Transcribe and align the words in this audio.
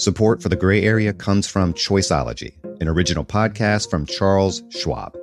Support 0.00 0.42
for 0.42 0.48
the 0.48 0.56
gray 0.56 0.82
area 0.82 1.12
comes 1.12 1.46
from 1.46 1.74
Choiceology, 1.74 2.54
an 2.80 2.88
original 2.88 3.22
podcast 3.22 3.90
from 3.90 4.06
Charles 4.06 4.62
Schwab. 4.70 5.14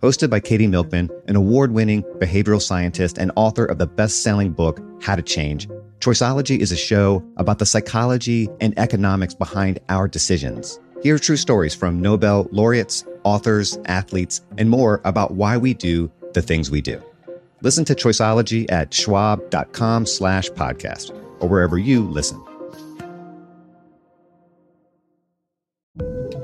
Hosted 0.00 0.30
by 0.30 0.40
Katie 0.40 0.66
Milkman, 0.66 1.10
an 1.28 1.36
award 1.36 1.72
winning 1.72 2.02
behavioral 2.20 2.62
scientist 2.62 3.18
and 3.18 3.32
author 3.36 3.66
of 3.66 3.76
the 3.76 3.86
best 3.86 4.22
selling 4.22 4.52
book, 4.52 4.80
How 5.02 5.14
to 5.14 5.20
Change, 5.20 5.68
Choiceology 5.98 6.58
is 6.58 6.72
a 6.72 6.76
show 6.76 7.22
about 7.36 7.58
the 7.58 7.66
psychology 7.66 8.48
and 8.62 8.72
economics 8.78 9.34
behind 9.34 9.78
our 9.90 10.08
decisions. 10.08 10.80
Hear 11.02 11.18
true 11.18 11.36
stories 11.36 11.74
from 11.74 12.00
Nobel 12.00 12.48
laureates, 12.50 13.04
authors, 13.24 13.78
athletes, 13.84 14.40
and 14.56 14.70
more 14.70 15.02
about 15.04 15.32
why 15.32 15.58
we 15.58 15.74
do 15.74 16.10
the 16.32 16.40
things 16.40 16.70
we 16.70 16.80
do. 16.80 16.98
Listen 17.60 17.84
to 17.84 17.94
Choiceology 17.94 18.72
at 18.72 18.94
schwab.com 18.94 20.06
slash 20.06 20.48
podcast 20.48 21.10
or 21.40 21.48
wherever 21.50 21.76
you 21.76 22.08
listen. 22.08 22.42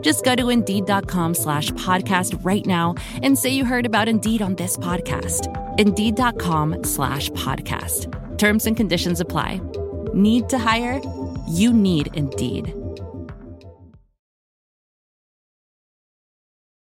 Just 0.00 0.24
go 0.24 0.34
to 0.34 0.48
Indeed.com 0.48 1.34
slash 1.34 1.70
podcast 1.72 2.44
right 2.44 2.66
now 2.66 2.94
and 3.22 3.38
say 3.38 3.50
you 3.50 3.64
heard 3.64 3.86
about 3.86 4.08
Indeed 4.08 4.42
on 4.42 4.56
this 4.56 4.76
podcast. 4.78 5.46
Indeed.com 5.78 6.82
slash 6.82 7.30
podcast. 7.30 8.06
Terms 8.38 8.66
and 8.66 8.76
conditions 8.76 9.20
apply. 9.20 9.60
Need 10.14 10.48
to 10.48 10.58
hire? 10.58 11.00
You 11.46 11.72
need 11.72 12.08
Indeed. 12.14 12.74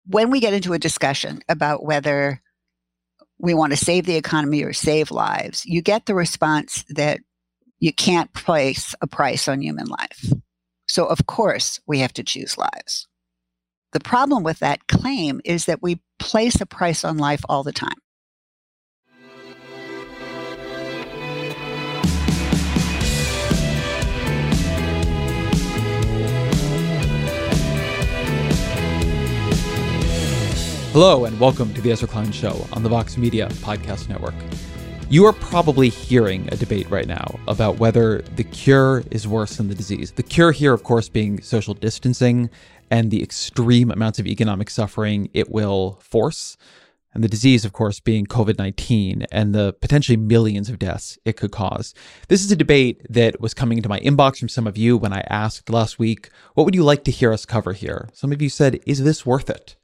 When 0.07 0.31
we 0.31 0.39
get 0.39 0.53
into 0.53 0.73
a 0.73 0.79
discussion 0.79 1.41
about 1.49 1.83
whether 1.83 2.41
we 3.39 3.53
want 3.53 3.73
to 3.73 3.77
save 3.77 4.05
the 4.05 4.15
economy 4.15 4.63
or 4.63 4.73
save 4.73 5.11
lives, 5.11 5.65
you 5.65 5.81
get 5.81 6.05
the 6.05 6.15
response 6.15 6.85
that 6.89 7.19
you 7.79 7.93
can't 7.93 8.33
place 8.33 8.95
a 9.01 9.07
price 9.07 9.47
on 9.47 9.61
human 9.61 9.85
life. 9.85 10.31
So, 10.89 11.05
of 11.05 11.25
course, 11.25 11.81
we 11.85 11.99
have 11.99 12.13
to 12.13 12.23
choose 12.23 12.57
lives. 12.57 13.07
The 13.91 13.99
problem 13.99 14.43
with 14.43 14.59
that 14.59 14.87
claim 14.87 15.41
is 15.43 15.65
that 15.65 15.81
we 15.81 15.99
place 16.17 16.61
a 16.61 16.65
price 16.65 17.03
on 17.03 17.17
life 17.17 17.41
all 17.49 17.61
the 17.63 17.73
time. 17.73 17.89
Hello, 30.93 31.25
and 31.25 31.37
welcome 31.37 31.73
to 31.73 31.81
the 31.81 31.91
Ezra 31.91 32.07
Klein 32.07 32.31
Show 32.31 32.65
on 32.71 32.83
the 32.83 32.89
Vox 32.89 33.17
Media 33.17 33.49
Podcast 33.49 34.07
Network. 34.07 34.33
You 35.09 35.23
are 35.23 35.31
probably 35.31 35.87
hearing 35.87 36.49
a 36.51 36.57
debate 36.57 36.89
right 36.89 37.07
now 37.07 37.39
about 37.47 37.79
whether 37.79 38.23
the 38.35 38.43
cure 38.43 39.05
is 39.09 39.25
worse 39.25 39.55
than 39.55 39.69
the 39.69 39.75
disease. 39.75 40.11
The 40.11 40.21
cure 40.21 40.51
here, 40.51 40.73
of 40.73 40.83
course, 40.83 41.07
being 41.07 41.41
social 41.41 41.73
distancing 41.73 42.49
and 42.91 43.09
the 43.09 43.23
extreme 43.23 43.89
amounts 43.89 44.19
of 44.19 44.27
economic 44.27 44.69
suffering 44.69 45.29
it 45.33 45.49
will 45.49 45.97
force. 46.01 46.57
And 47.13 47.23
the 47.23 47.29
disease, 47.29 47.63
of 47.63 47.71
course, 47.71 48.01
being 48.01 48.25
COVID 48.25 48.57
19 48.57 49.25
and 49.31 49.55
the 49.55 49.71
potentially 49.79 50.17
millions 50.17 50.67
of 50.69 50.77
deaths 50.77 51.17
it 51.23 51.37
could 51.37 51.53
cause. 51.53 51.93
This 52.27 52.43
is 52.43 52.51
a 52.51 52.57
debate 52.57 53.01
that 53.09 53.39
was 53.39 53.53
coming 53.53 53.77
into 53.77 53.87
my 53.87 54.01
inbox 54.01 54.39
from 54.39 54.49
some 54.49 54.67
of 54.67 54.75
you 54.75 54.97
when 54.97 55.13
I 55.13 55.21
asked 55.29 55.69
last 55.69 55.97
week, 55.97 56.29
what 56.53 56.65
would 56.65 56.75
you 56.75 56.83
like 56.83 57.05
to 57.05 57.11
hear 57.11 57.31
us 57.31 57.45
cover 57.45 57.71
here? 57.71 58.09
Some 58.11 58.33
of 58.33 58.41
you 58.41 58.49
said, 58.49 58.81
is 58.85 59.01
this 59.01 59.25
worth 59.25 59.49
it? 59.49 59.77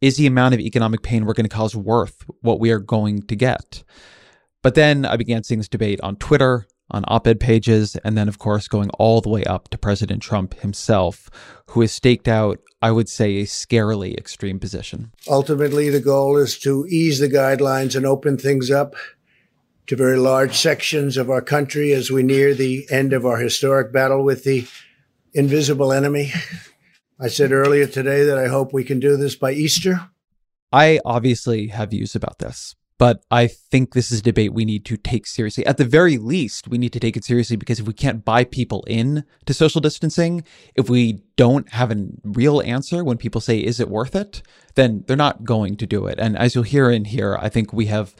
Is 0.00 0.16
the 0.16 0.28
amount 0.28 0.54
of 0.54 0.60
economic 0.60 1.02
pain 1.02 1.24
we're 1.24 1.34
going 1.34 1.48
to 1.48 1.54
cause 1.54 1.74
worth 1.74 2.24
what 2.40 2.60
we 2.60 2.70
are 2.70 2.78
going 2.78 3.22
to 3.22 3.34
get? 3.34 3.82
But 4.62 4.74
then 4.74 5.06
I 5.06 5.16
began 5.16 5.42
seeing 5.42 5.58
this 5.58 5.68
debate 5.68 6.00
on 6.02 6.16
Twitter, 6.16 6.66
on 6.90 7.04
op 7.08 7.26
ed 7.26 7.40
pages, 7.40 7.96
and 7.96 8.16
then, 8.16 8.28
of 8.28 8.38
course, 8.38 8.68
going 8.68 8.90
all 8.90 9.20
the 9.20 9.30
way 9.30 9.44
up 9.44 9.68
to 9.70 9.78
President 9.78 10.22
Trump 10.22 10.54
himself, 10.60 11.30
who 11.68 11.80
has 11.80 11.92
staked 11.92 12.28
out, 12.28 12.60
I 12.82 12.90
would 12.90 13.08
say, 13.08 13.38
a 13.38 13.44
scarily 13.44 14.16
extreme 14.16 14.58
position. 14.58 15.12
Ultimately, 15.28 15.88
the 15.88 16.00
goal 16.00 16.36
is 16.36 16.58
to 16.60 16.86
ease 16.88 17.20
the 17.20 17.28
guidelines 17.28 17.96
and 17.96 18.04
open 18.04 18.36
things 18.36 18.70
up 18.70 18.94
to 19.86 19.96
very 19.96 20.18
large 20.18 20.56
sections 20.56 21.16
of 21.16 21.30
our 21.30 21.42
country 21.42 21.92
as 21.92 22.10
we 22.10 22.22
near 22.22 22.54
the 22.54 22.86
end 22.90 23.12
of 23.12 23.24
our 23.24 23.38
historic 23.38 23.92
battle 23.92 24.22
with 24.22 24.44
the 24.44 24.66
invisible 25.32 25.92
enemy. 25.92 26.32
I 27.18 27.28
said 27.28 27.52
earlier 27.52 27.86
today 27.86 28.24
that 28.24 28.38
I 28.38 28.48
hope 28.48 28.72
we 28.72 28.84
can 28.84 29.00
do 29.00 29.16
this 29.16 29.36
by 29.36 29.52
Easter. 29.52 30.08
I 30.72 31.00
obviously 31.04 31.68
have 31.68 31.90
views 31.90 32.14
about 32.14 32.38
this 32.38 32.76
but 33.00 33.24
I 33.30 33.46
think 33.46 33.94
this 33.94 34.12
is 34.12 34.20
a 34.20 34.22
debate 34.22 34.52
we 34.52 34.66
need 34.66 34.84
to 34.84 34.98
take 34.98 35.26
seriously. 35.26 35.64
At 35.64 35.78
the 35.78 35.86
very 35.86 36.18
least, 36.18 36.68
we 36.68 36.76
need 36.76 36.92
to 36.92 37.00
take 37.00 37.16
it 37.16 37.24
seriously 37.24 37.56
because 37.56 37.80
if 37.80 37.86
we 37.86 37.94
can't 37.94 38.26
buy 38.26 38.44
people 38.44 38.84
in 38.86 39.24
to 39.46 39.54
social 39.54 39.80
distancing, 39.80 40.44
if 40.74 40.90
we 40.90 41.22
don't 41.36 41.66
have 41.70 41.90
a 41.90 42.08
real 42.24 42.60
answer 42.60 43.02
when 43.02 43.16
people 43.16 43.40
say, 43.40 43.58
is 43.58 43.80
it 43.80 43.88
worth 43.88 44.14
it? 44.14 44.42
Then 44.74 45.04
they're 45.06 45.16
not 45.16 45.44
going 45.44 45.78
to 45.78 45.86
do 45.86 46.06
it. 46.06 46.18
And 46.20 46.36
as 46.36 46.54
you'll 46.54 46.64
hear 46.64 46.90
in 46.90 47.06
here, 47.06 47.38
I 47.40 47.48
think 47.48 47.72
we 47.72 47.86
have 47.86 48.14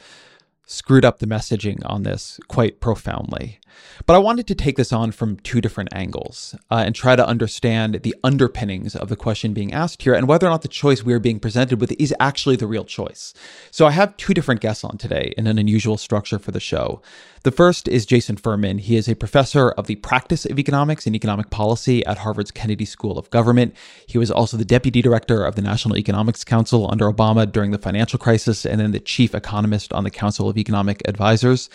screwed 0.65 1.05
up 1.05 1.19
the 1.19 1.27
messaging 1.27 1.79
on 1.85 2.01
this 2.01 2.39
quite 2.47 2.79
profoundly. 2.79 3.59
But 4.05 4.15
I 4.15 4.19
wanted 4.19 4.47
to 4.47 4.55
take 4.55 4.77
this 4.77 4.91
on 4.91 5.11
from 5.11 5.37
two 5.37 5.61
different 5.61 5.89
angles 5.93 6.55
uh, 6.69 6.83
and 6.85 6.95
try 6.95 7.15
to 7.15 7.25
understand 7.25 8.01
the 8.03 8.15
underpinnings 8.23 8.95
of 8.95 9.09
the 9.09 9.15
question 9.15 9.53
being 9.53 9.73
asked 9.73 10.01
here 10.01 10.13
and 10.13 10.27
whether 10.27 10.47
or 10.47 10.49
not 10.49 10.61
the 10.61 10.67
choice 10.67 11.03
we 11.03 11.13
are 11.13 11.19
being 11.19 11.39
presented 11.39 11.79
with 11.79 11.91
is 11.99 12.13
actually 12.19 12.55
the 12.55 12.67
real 12.67 12.85
choice. 12.85 13.33
So 13.69 13.85
I 13.85 13.91
have 13.91 14.17
two 14.17 14.33
different 14.33 14.61
guests 14.61 14.83
on 14.83 14.97
today 14.97 15.33
in 15.37 15.47
an 15.47 15.57
unusual 15.57 15.97
structure 15.97 16.39
for 16.39 16.51
the 16.51 16.59
show. 16.59 17.01
The 17.43 17.51
first 17.51 17.87
is 17.87 18.05
Jason 18.05 18.37
Furman. 18.37 18.77
He 18.77 18.95
is 18.95 19.07
a 19.07 19.15
professor 19.15 19.71
of 19.71 19.87
the 19.87 19.95
practice 19.95 20.45
of 20.45 20.59
economics 20.59 21.07
and 21.07 21.15
economic 21.15 21.49
policy 21.49 22.05
at 22.05 22.19
Harvard's 22.19 22.51
Kennedy 22.51 22.85
School 22.85 23.17
of 23.17 23.31
Government. 23.31 23.75
He 24.05 24.19
was 24.19 24.29
also 24.29 24.57
the 24.57 24.65
deputy 24.65 25.01
director 25.01 25.43
of 25.43 25.55
the 25.55 25.63
National 25.63 25.97
Economics 25.97 26.43
Council 26.43 26.87
under 26.91 27.11
Obama 27.11 27.51
during 27.51 27.71
the 27.71 27.79
financial 27.79 28.19
crisis 28.19 28.63
and 28.63 28.79
then 28.79 28.91
the 28.91 28.99
chief 28.99 29.33
economist 29.33 29.91
on 29.91 30.03
the 30.03 30.11
Council 30.11 30.49
of 30.49 30.57
Economic 30.57 31.01
Advisors. 31.07 31.67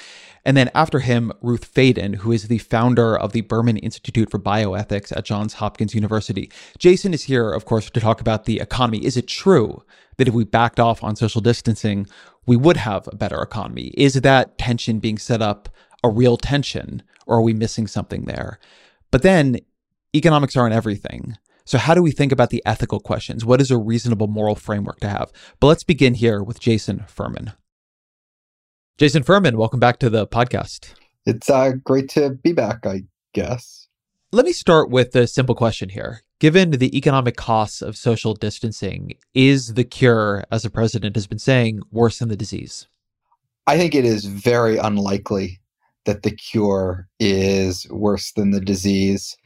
And 0.46 0.56
then 0.56 0.70
after 0.76 1.00
him, 1.00 1.32
Ruth 1.42 1.74
Faden, 1.74 2.14
who 2.14 2.30
is 2.30 2.46
the 2.46 2.58
founder 2.58 3.18
of 3.18 3.32
the 3.32 3.40
Berman 3.40 3.78
Institute 3.78 4.30
for 4.30 4.38
Bioethics 4.38 5.14
at 5.14 5.24
Johns 5.24 5.54
Hopkins 5.54 5.92
University. 5.92 6.52
Jason 6.78 7.12
is 7.12 7.24
here, 7.24 7.50
of 7.50 7.64
course, 7.64 7.90
to 7.90 8.00
talk 8.00 8.20
about 8.20 8.44
the 8.44 8.60
economy. 8.60 9.04
Is 9.04 9.16
it 9.16 9.26
true 9.26 9.82
that 10.18 10.28
if 10.28 10.34
we 10.34 10.44
backed 10.44 10.78
off 10.78 11.02
on 11.02 11.16
social 11.16 11.40
distancing, 11.40 12.06
we 12.46 12.56
would 12.56 12.76
have 12.76 13.08
a 13.08 13.16
better 13.16 13.42
economy? 13.42 13.92
Is 13.96 14.14
that 14.14 14.56
tension 14.56 15.00
being 15.00 15.18
set 15.18 15.42
up 15.42 15.68
a 16.04 16.08
real 16.08 16.36
tension, 16.36 17.02
or 17.26 17.38
are 17.38 17.42
we 17.42 17.52
missing 17.52 17.88
something 17.88 18.26
there? 18.26 18.60
But 19.10 19.22
then 19.22 19.58
economics 20.14 20.56
aren't 20.56 20.74
everything. 20.76 21.36
So, 21.64 21.76
how 21.76 21.94
do 21.94 22.02
we 22.04 22.12
think 22.12 22.30
about 22.30 22.50
the 22.50 22.62
ethical 22.64 23.00
questions? 23.00 23.44
What 23.44 23.60
is 23.60 23.72
a 23.72 23.76
reasonable 23.76 24.28
moral 24.28 24.54
framework 24.54 25.00
to 25.00 25.08
have? 25.08 25.32
But 25.58 25.66
let's 25.66 25.82
begin 25.82 26.14
here 26.14 26.40
with 26.40 26.60
Jason 26.60 27.04
Furman. 27.08 27.52
Jason 28.98 29.22
Furman, 29.22 29.58
welcome 29.58 29.78
back 29.78 29.98
to 29.98 30.08
the 30.08 30.26
podcast. 30.26 30.94
It's 31.26 31.50
uh, 31.50 31.72
great 31.84 32.08
to 32.10 32.30
be 32.30 32.54
back, 32.54 32.86
I 32.86 33.02
guess. 33.34 33.88
Let 34.32 34.46
me 34.46 34.52
start 34.52 34.88
with 34.88 35.14
a 35.14 35.26
simple 35.26 35.54
question 35.54 35.90
here. 35.90 36.22
Given 36.40 36.70
the 36.70 36.96
economic 36.96 37.36
costs 37.36 37.82
of 37.82 37.98
social 37.98 38.32
distancing, 38.32 39.18
is 39.34 39.74
the 39.74 39.84
cure, 39.84 40.44
as 40.50 40.62
the 40.62 40.70
president 40.70 41.14
has 41.14 41.26
been 41.26 41.38
saying, 41.38 41.82
worse 41.90 42.20
than 42.20 42.30
the 42.30 42.38
disease? 42.38 42.88
I 43.66 43.76
think 43.76 43.94
it 43.94 44.06
is 44.06 44.24
very 44.24 44.78
unlikely 44.78 45.60
that 46.06 46.22
the 46.22 46.30
cure 46.34 47.06
is 47.20 47.86
worse 47.90 48.32
than 48.32 48.52
the 48.52 48.62
disease. 48.62 49.36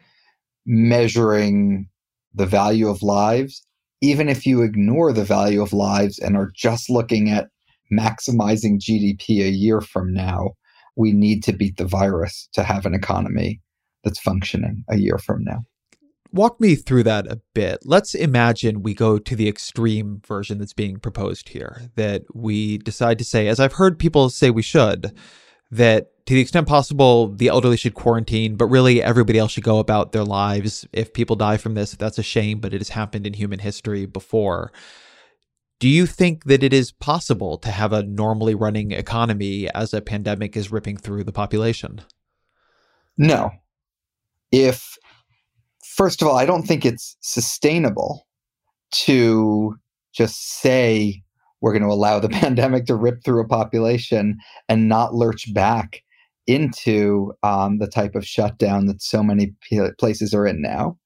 Measuring 0.64 1.88
the 2.34 2.46
value 2.46 2.88
of 2.88 3.02
lives, 3.02 3.66
even 4.00 4.28
if 4.28 4.46
you 4.46 4.62
ignore 4.62 5.12
the 5.12 5.24
value 5.24 5.60
of 5.60 5.72
lives 5.72 6.20
and 6.20 6.36
are 6.36 6.52
just 6.54 6.88
looking 6.88 7.30
at 7.30 7.48
maximizing 7.92 8.78
GDP 8.78 9.44
a 9.44 9.50
year 9.50 9.80
from 9.80 10.12
now, 10.12 10.50
we 10.96 11.12
need 11.12 11.42
to 11.44 11.52
beat 11.52 11.76
the 11.76 11.86
virus 11.86 12.48
to 12.52 12.62
have 12.62 12.86
an 12.86 12.94
economy 12.94 13.60
that's 14.04 14.20
functioning 14.20 14.84
a 14.88 14.96
year 14.96 15.18
from 15.18 15.44
now. 15.44 15.60
Walk 16.32 16.60
me 16.60 16.76
through 16.76 17.02
that 17.04 17.26
a 17.26 17.40
bit. 17.54 17.80
Let's 17.84 18.14
imagine 18.14 18.82
we 18.82 18.94
go 18.94 19.18
to 19.18 19.34
the 19.34 19.48
extreme 19.48 20.22
version 20.24 20.58
that's 20.58 20.72
being 20.72 20.98
proposed 20.98 21.48
here, 21.48 21.90
that 21.96 22.22
we 22.32 22.78
decide 22.78 23.18
to 23.18 23.24
say, 23.24 23.48
as 23.48 23.58
I've 23.58 23.72
heard 23.72 23.98
people 23.98 24.30
say 24.30 24.50
we 24.50 24.62
should, 24.62 25.12
that 25.72 26.10
to 26.26 26.34
the 26.34 26.40
extent 26.40 26.68
possible, 26.68 27.28
the 27.28 27.48
elderly 27.48 27.76
should 27.76 27.94
quarantine, 27.94 28.54
but 28.54 28.66
really 28.66 29.02
everybody 29.02 29.40
else 29.40 29.50
should 29.50 29.64
go 29.64 29.80
about 29.80 30.12
their 30.12 30.24
lives. 30.24 30.86
If 30.92 31.12
people 31.12 31.34
die 31.34 31.56
from 31.56 31.74
this, 31.74 31.92
that's 31.92 32.18
a 32.18 32.22
shame, 32.22 32.60
but 32.60 32.72
it 32.72 32.78
has 32.80 32.90
happened 32.90 33.26
in 33.26 33.32
human 33.32 33.58
history 33.58 34.06
before 34.06 34.70
Do 35.80 35.88
you 35.88 36.04
think 36.04 36.44
that 36.44 36.62
it 36.62 36.74
is 36.74 36.92
possible 36.92 37.56
to 37.56 37.70
have 37.70 37.94
a 37.94 38.02
normally 38.02 38.54
running 38.54 38.92
economy 38.92 39.70
as 39.70 39.94
a 39.94 40.02
pandemic 40.02 40.54
is 40.54 40.70
ripping 40.70 40.98
through 40.98 41.24
the 41.24 41.32
population? 41.32 42.02
No. 43.16 43.50
If, 44.52 44.98
first 45.82 46.20
of 46.20 46.28
all, 46.28 46.36
I 46.36 46.44
don't 46.44 46.64
think 46.64 46.84
it's 46.84 47.16
sustainable 47.22 48.26
to 48.92 49.74
just 50.12 50.60
say 50.60 51.22
we're 51.62 51.72
going 51.72 51.82
to 51.82 51.88
allow 51.88 52.18
the 52.18 52.28
pandemic 52.42 52.84
to 52.86 52.94
rip 52.94 53.24
through 53.24 53.40
a 53.40 53.48
population 53.48 54.36
and 54.68 54.86
not 54.86 55.14
lurch 55.14 55.52
back 55.54 56.02
into 56.46 57.32
um, 57.42 57.78
the 57.78 57.88
type 57.88 58.14
of 58.14 58.26
shutdown 58.26 58.84
that 58.84 59.00
so 59.00 59.22
many 59.22 59.54
places 59.98 60.34
are 60.34 60.46
in 60.46 60.60
now. 60.60 60.98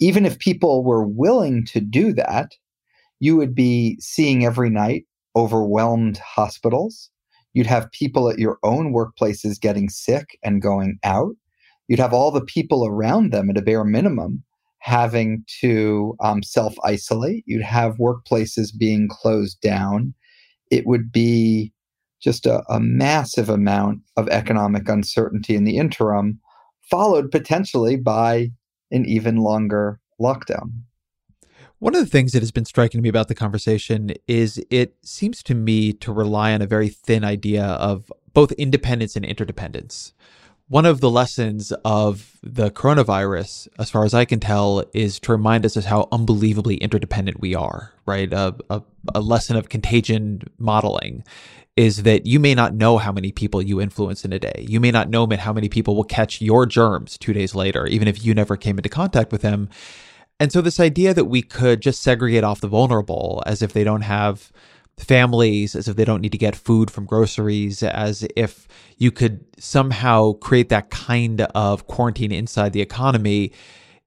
Even 0.00 0.26
if 0.26 0.40
people 0.40 0.82
were 0.82 1.06
willing 1.06 1.64
to 1.66 1.80
do 1.80 2.12
that, 2.14 2.56
you 3.20 3.36
would 3.36 3.54
be 3.54 3.96
seeing 4.00 4.44
every 4.44 4.70
night 4.70 5.04
overwhelmed 5.36 6.18
hospitals. 6.18 7.10
You'd 7.52 7.66
have 7.66 7.92
people 7.92 8.28
at 8.28 8.38
your 8.38 8.58
own 8.62 8.92
workplaces 8.92 9.60
getting 9.60 9.88
sick 9.88 10.38
and 10.42 10.62
going 10.62 10.98
out. 11.04 11.34
You'd 11.88 12.00
have 12.00 12.12
all 12.12 12.30
the 12.30 12.44
people 12.44 12.86
around 12.86 13.32
them 13.32 13.50
at 13.50 13.58
a 13.58 13.62
bare 13.62 13.84
minimum 13.84 14.42
having 14.78 15.44
to 15.60 16.16
um, 16.20 16.42
self 16.42 16.74
isolate. 16.84 17.44
You'd 17.46 17.62
have 17.62 17.96
workplaces 17.96 18.76
being 18.76 19.08
closed 19.08 19.60
down. 19.60 20.14
It 20.70 20.86
would 20.86 21.12
be 21.12 21.72
just 22.20 22.46
a, 22.46 22.62
a 22.68 22.80
massive 22.80 23.48
amount 23.48 24.00
of 24.16 24.28
economic 24.28 24.88
uncertainty 24.88 25.54
in 25.54 25.64
the 25.64 25.78
interim, 25.78 26.38
followed 26.90 27.30
potentially 27.30 27.96
by 27.96 28.50
an 28.90 29.04
even 29.06 29.36
longer 29.36 30.00
lockdown. 30.20 30.70
One 31.80 31.94
of 31.94 32.04
the 32.04 32.10
things 32.10 32.32
that 32.32 32.42
has 32.42 32.50
been 32.50 32.66
striking 32.66 32.98
to 32.98 33.02
me 33.02 33.08
about 33.08 33.28
the 33.28 33.34
conversation 33.34 34.12
is 34.28 34.62
it 34.68 34.94
seems 35.02 35.42
to 35.44 35.54
me 35.54 35.94
to 35.94 36.12
rely 36.12 36.52
on 36.52 36.60
a 36.60 36.66
very 36.66 36.90
thin 36.90 37.24
idea 37.24 37.64
of 37.64 38.12
both 38.34 38.52
independence 38.52 39.16
and 39.16 39.24
interdependence. 39.24 40.12
One 40.68 40.84
of 40.84 41.00
the 41.00 41.10
lessons 41.10 41.72
of 41.82 42.36
the 42.42 42.70
coronavirus, 42.70 43.68
as 43.78 43.90
far 43.90 44.04
as 44.04 44.12
I 44.12 44.26
can 44.26 44.40
tell, 44.40 44.84
is 44.92 45.18
to 45.20 45.32
remind 45.32 45.64
us 45.64 45.74
of 45.74 45.86
how 45.86 46.06
unbelievably 46.12 46.76
interdependent 46.76 47.40
we 47.40 47.54
are, 47.54 47.94
right? 48.04 48.30
A, 48.30 48.54
a, 48.68 48.82
a 49.14 49.22
lesson 49.22 49.56
of 49.56 49.70
contagion 49.70 50.42
modeling 50.58 51.24
is 51.76 52.02
that 52.02 52.26
you 52.26 52.38
may 52.38 52.54
not 52.54 52.74
know 52.74 52.98
how 52.98 53.10
many 53.10 53.32
people 53.32 53.62
you 53.62 53.80
influence 53.80 54.22
in 54.22 54.34
a 54.34 54.38
day. 54.38 54.66
You 54.68 54.80
may 54.80 54.90
not 54.90 55.08
know 55.08 55.26
how 55.26 55.54
many 55.54 55.70
people 55.70 55.96
will 55.96 56.04
catch 56.04 56.42
your 56.42 56.66
germs 56.66 57.16
two 57.16 57.32
days 57.32 57.54
later, 57.54 57.86
even 57.86 58.06
if 58.06 58.22
you 58.22 58.34
never 58.34 58.58
came 58.58 58.76
into 58.76 58.90
contact 58.90 59.32
with 59.32 59.40
them. 59.40 59.70
And 60.40 60.50
so, 60.50 60.62
this 60.62 60.80
idea 60.80 61.12
that 61.12 61.26
we 61.26 61.42
could 61.42 61.82
just 61.82 62.02
segregate 62.02 62.44
off 62.44 62.62
the 62.62 62.66
vulnerable 62.66 63.42
as 63.44 63.60
if 63.60 63.74
they 63.74 63.84
don't 63.84 64.00
have 64.00 64.50
families, 64.96 65.76
as 65.76 65.86
if 65.86 65.96
they 65.96 66.04
don't 66.04 66.22
need 66.22 66.32
to 66.32 66.38
get 66.38 66.56
food 66.56 66.90
from 66.90 67.04
groceries, 67.04 67.82
as 67.82 68.26
if 68.36 68.66
you 68.96 69.10
could 69.10 69.44
somehow 69.58 70.32
create 70.32 70.70
that 70.70 70.88
kind 70.88 71.42
of 71.42 71.86
quarantine 71.86 72.32
inside 72.32 72.72
the 72.72 72.80
economy 72.80 73.52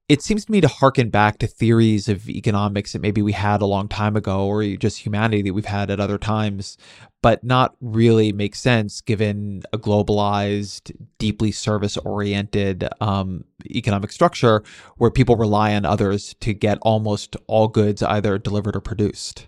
it 0.08 0.20
seems 0.20 0.44
to 0.44 0.52
me 0.52 0.60
to 0.60 0.68
harken 0.68 1.08
back 1.08 1.38
to 1.38 1.46
theories 1.46 2.08
of 2.08 2.28
economics 2.28 2.92
that 2.92 3.00
maybe 3.00 3.22
we 3.22 3.32
had 3.32 3.62
a 3.62 3.66
long 3.66 3.88
time 3.88 4.16
ago 4.16 4.46
or 4.46 4.62
just 4.76 4.98
humanity 4.98 5.40
that 5.40 5.54
we've 5.54 5.64
had 5.64 5.90
at 5.90 5.98
other 5.98 6.18
times, 6.18 6.76
but 7.22 7.42
not 7.42 7.74
really 7.80 8.30
make 8.30 8.54
sense 8.54 9.00
given 9.00 9.62
a 9.72 9.78
globalized, 9.78 10.94
deeply 11.18 11.50
service 11.50 11.96
oriented 11.96 12.86
um, 13.00 13.44
economic 13.70 14.12
structure 14.12 14.62
where 14.98 15.10
people 15.10 15.36
rely 15.36 15.74
on 15.74 15.86
others 15.86 16.34
to 16.40 16.52
get 16.52 16.76
almost 16.82 17.34
all 17.46 17.68
goods 17.68 18.02
either 18.02 18.36
delivered 18.36 18.76
or 18.76 18.80
produced. 18.80 19.46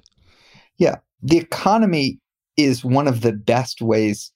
Yeah. 0.79 0.97
The 1.23 1.37
economy 1.37 2.19
is 2.57 2.83
one 2.83 3.09
of 3.09 3.21
the 3.21 3.33
best 3.33 3.83
ways 3.83 4.33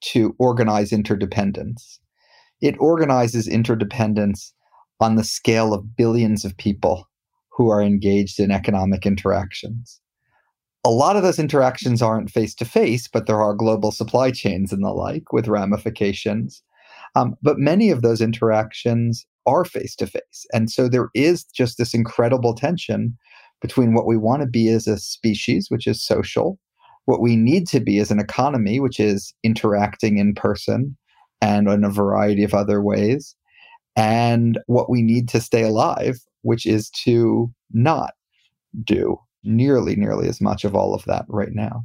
to 0.00 0.34
organize 0.40 0.92
interdependence. 0.92 2.00
It 2.60 2.74
organizes 2.80 3.46
interdependence 3.46 4.52
on 5.00 5.16
the 5.16 5.24
scale 5.24 5.72
of 5.72 5.96
billions 5.96 6.44
of 6.44 6.56
people 6.56 7.08
who 7.48 7.68
are 7.68 7.82
engaged 7.82 8.38
in 8.38 8.50
economic 8.50 9.06
interactions. 9.06 10.00
A 10.84 10.90
lot 10.90 11.16
of 11.16 11.22
those 11.22 11.38
interactions 11.38 12.00
aren't 12.00 12.30
face 12.30 12.54
to 12.54 12.64
face, 12.64 13.06
but 13.06 13.26
there 13.26 13.42
are 13.42 13.54
global 13.54 13.92
supply 13.92 14.30
chains 14.30 14.72
and 14.72 14.82
the 14.82 14.90
like 14.90 15.32
with 15.32 15.48
ramifications. 15.48 16.62
Um, 17.14 17.34
but 17.42 17.58
many 17.58 17.90
of 17.90 18.02
those 18.02 18.20
interactions 18.20 19.26
are 19.46 19.64
face 19.64 19.94
to 19.96 20.06
face. 20.06 20.46
And 20.52 20.70
so 20.70 20.88
there 20.88 21.08
is 21.14 21.44
just 21.44 21.76
this 21.76 21.92
incredible 21.92 22.54
tension 22.54 23.16
between 23.60 23.94
what 23.94 24.06
we 24.06 24.16
want 24.16 24.42
to 24.42 24.48
be 24.48 24.68
as 24.68 24.86
a 24.86 24.98
species, 24.98 25.66
which 25.68 25.86
is 25.86 26.04
social, 26.04 26.58
what 27.04 27.20
we 27.20 27.36
need 27.36 27.66
to 27.68 27.80
be 27.80 27.98
as 27.98 28.10
an 28.10 28.20
economy, 28.20 28.80
which 28.80 29.00
is 29.00 29.34
interacting 29.42 30.18
in 30.18 30.34
person 30.34 30.96
and 31.42 31.68
in 31.68 31.84
a 31.84 31.90
variety 31.90 32.44
of 32.44 32.54
other 32.54 32.80
ways, 32.80 33.34
and 34.00 34.58
what 34.66 34.88
we 34.88 35.02
need 35.02 35.28
to 35.28 35.40
stay 35.40 35.62
alive, 35.62 36.18
which 36.40 36.64
is 36.64 36.88
to 36.88 37.52
not 37.70 38.14
do 38.82 39.20
nearly, 39.44 39.94
nearly 39.94 40.26
as 40.26 40.40
much 40.40 40.64
of 40.64 40.74
all 40.74 40.94
of 40.94 41.04
that 41.04 41.26
right 41.28 41.52
now. 41.52 41.84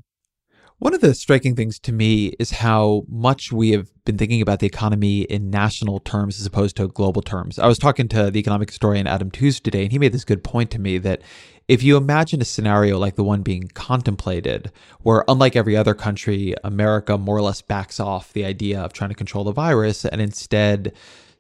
One 0.80 0.94
of 0.94 1.02
the 1.02 1.14
striking 1.14 1.56
things 1.56 1.78
to 1.80 1.92
me 1.92 2.34
is 2.40 2.52
how 2.52 3.04
much 3.10 3.52
we 3.52 3.72
have 3.72 3.90
been 4.06 4.18
thinking 4.18 4.42
about 4.42 4.60
the 4.60 4.68
economy 4.68 5.22
in 5.22 5.50
national 5.50 6.00
terms 6.00 6.40
as 6.40 6.46
opposed 6.46 6.78
to 6.78 6.88
global 6.88 7.22
terms. 7.22 7.60
I 7.60 7.68
was 7.68 7.80
talking 7.80 8.08
to 8.10 8.32
the 8.32 8.40
economic 8.40 8.70
historian 8.70 9.08
Adam 9.08 9.32
Tooze 9.32 9.60
today, 9.60 9.84
and 9.84 9.92
he 9.92 10.00
made 10.00 10.12
this 10.12 10.26
good 10.26 10.44
point 10.44 10.72
to 10.72 10.80
me 10.80 10.98
that 11.00 11.22
if 11.68 11.82
you 11.82 11.98
imagine 11.98 12.42
a 12.42 12.46
scenario 12.46 12.98
like 12.98 13.16
the 13.16 13.24
one 13.24 13.42
being 13.42 13.70
contemplated, 13.74 14.72
where 15.02 15.24
unlike 15.28 15.56
every 15.56 15.76
other 15.76 15.94
country, 15.94 16.54
America 16.64 17.18
more 17.18 17.38
or 17.38 17.42
less 17.42 17.62
backs 17.62 18.00
off 18.00 18.34
the 18.34 18.46
idea 18.46 18.80
of 18.80 18.94
trying 18.94 19.10
to 19.10 19.16
control 19.16 19.44
the 19.46 19.52
virus 19.52 20.06
and 20.06 20.22
instead 20.22 20.94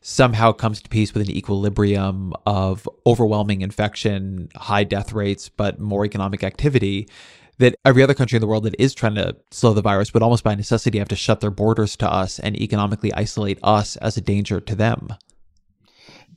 somehow 0.08 0.52
comes 0.52 0.84
to 0.84 0.88
peace 0.88 1.16
with 1.16 1.28
an 1.28 1.36
equilibrium 1.36 2.32
of 2.46 2.88
overwhelming 3.08 3.62
infection, 3.62 4.48
high 4.56 4.84
death 4.84 5.14
rates, 5.14 5.50
but 5.50 5.80
more 5.80 6.06
economic 6.06 6.44
activity, 6.44 7.10
that 7.58 7.74
every 7.84 8.04
other 8.04 8.14
country 8.14 8.36
in 8.36 8.42
the 8.42 8.46
world 8.46 8.66
that 8.66 8.76
is 8.78 8.94
trying 8.94 9.16
to 9.16 9.36
slow 9.50 9.74
the 9.74 9.82
virus 9.82 10.14
would 10.14 10.22
almost 10.22 10.44
by 10.44 10.54
necessity 10.54 11.00
have 11.00 11.08
to 11.08 11.16
shut 11.16 11.40
their 11.40 11.50
borders 11.50 11.96
to 11.96 12.08
us 12.08 12.38
and 12.38 12.56
economically 12.62 13.12
isolate 13.16 13.58
us 13.64 13.96
as 13.96 14.16
a 14.16 14.22
danger 14.22 14.60
to 14.60 14.76
them. 14.76 15.08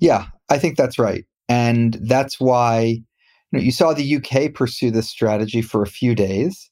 Yeah, 0.00 0.28
I 0.48 0.58
think 0.58 0.78
that's 0.78 0.98
right. 0.98 1.26
And 1.50 1.98
that's 2.00 2.40
why 2.40 2.80
you, 2.80 3.04
know, 3.52 3.60
you 3.60 3.70
saw 3.70 3.92
the 3.92 4.16
UK 4.16 4.54
pursue 4.54 4.90
this 4.90 5.10
strategy 5.10 5.60
for 5.60 5.82
a 5.82 5.86
few 5.86 6.14
days 6.14 6.70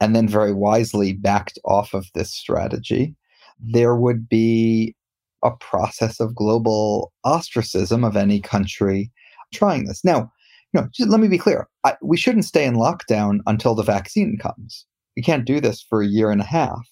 and 0.00 0.16
then 0.16 0.26
very 0.26 0.52
wisely 0.52 1.12
backed 1.12 1.60
off 1.64 1.94
of 1.94 2.06
this 2.16 2.32
strategy. 2.32 3.14
There 3.60 3.94
would 3.94 4.28
be 4.28 4.96
a 5.42 5.50
process 5.50 6.20
of 6.20 6.34
global 6.34 7.12
ostracism 7.24 8.04
of 8.04 8.16
any 8.16 8.40
country 8.40 9.10
trying 9.52 9.86
this. 9.86 10.04
Now, 10.04 10.30
you 10.72 10.80
know, 10.80 10.88
let 11.06 11.20
me 11.20 11.28
be 11.28 11.38
clear. 11.38 11.68
I, 11.84 11.96
we 12.02 12.16
shouldn't 12.16 12.44
stay 12.44 12.64
in 12.64 12.74
lockdown 12.74 13.40
until 13.46 13.74
the 13.74 13.82
vaccine 13.82 14.38
comes. 14.38 14.86
We 15.16 15.22
can't 15.22 15.44
do 15.44 15.60
this 15.60 15.82
for 15.82 16.02
a 16.02 16.06
year 16.06 16.30
and 16.30 16.40
a 16.40 16.44
half. 16.44 16.88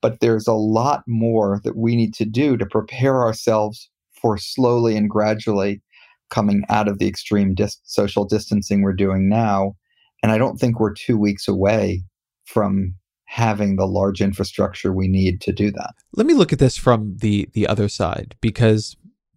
But 0.00 0.18
there's 0.18 0.48
a 0.48 0.52
lot 0.52 1.04
more 1.06 1.60
that 1.62 1.76
we 1.76 1.94
need 1.94 2.12
to 2.14 2.24
do 2.24 2.56
to 2.56 2.66
prepare 2.66 3.22
ourselves 3.22 3.88
for 4.20 4.36
slowly 4.36 4.96
and 4.96 5.08
gradually 5.08 5.80
coming 6.28 6.64
out 6.68 6.88
of 6.88 6.98
the 6.98 7.06
extreme 7.06 7.54
dis- 7.54 7.78
social 7.84 8.24
distancing 8.24 8.82
we're 8.82 8.94
doing 8.94 9.28
now. 9.28 9.76
And 10.22 10.32
I 10.32 10.38
don't 10.38 10.58
think 10.58 10.80
we're 10.80 10.92
two 10.92 11.16
weeks 11.16 11.46
away 11.46 12.02
from 12.46 12.94
having 13.32 13.76
the 13.76 13.86
large 13.86 14.20
infrastructure 14.20 14.92
we 14.92 15.08
need 15.08 15.40
to 15.40 15.52
do 15.52 15.70
that. 15.70 15.94
Let 16.14 16.26
me 16.26 16.34
look 16.34 16.52
at 16.52 16.58
this 16.58 16.76
from 16.76 17.16
the 17.16 17.48
the 17.54 17.66
other 17.66 17.88
side 17.88 18.36
because 18.42 18.94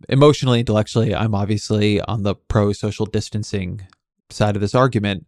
emotionally 0.10 0.60
intellectually 0.60 1.16
I'm 1.16 1.34
obviously 1.34 2.02
on 2.02 2.24
the 2.24 2.36
pro 2.36 2.74
social 2.74 3.06
distancing 3.06 3.88
side 4.30 4.58
of 4.58 4.62
this 4.62 4.76
argument. 4.76 5.28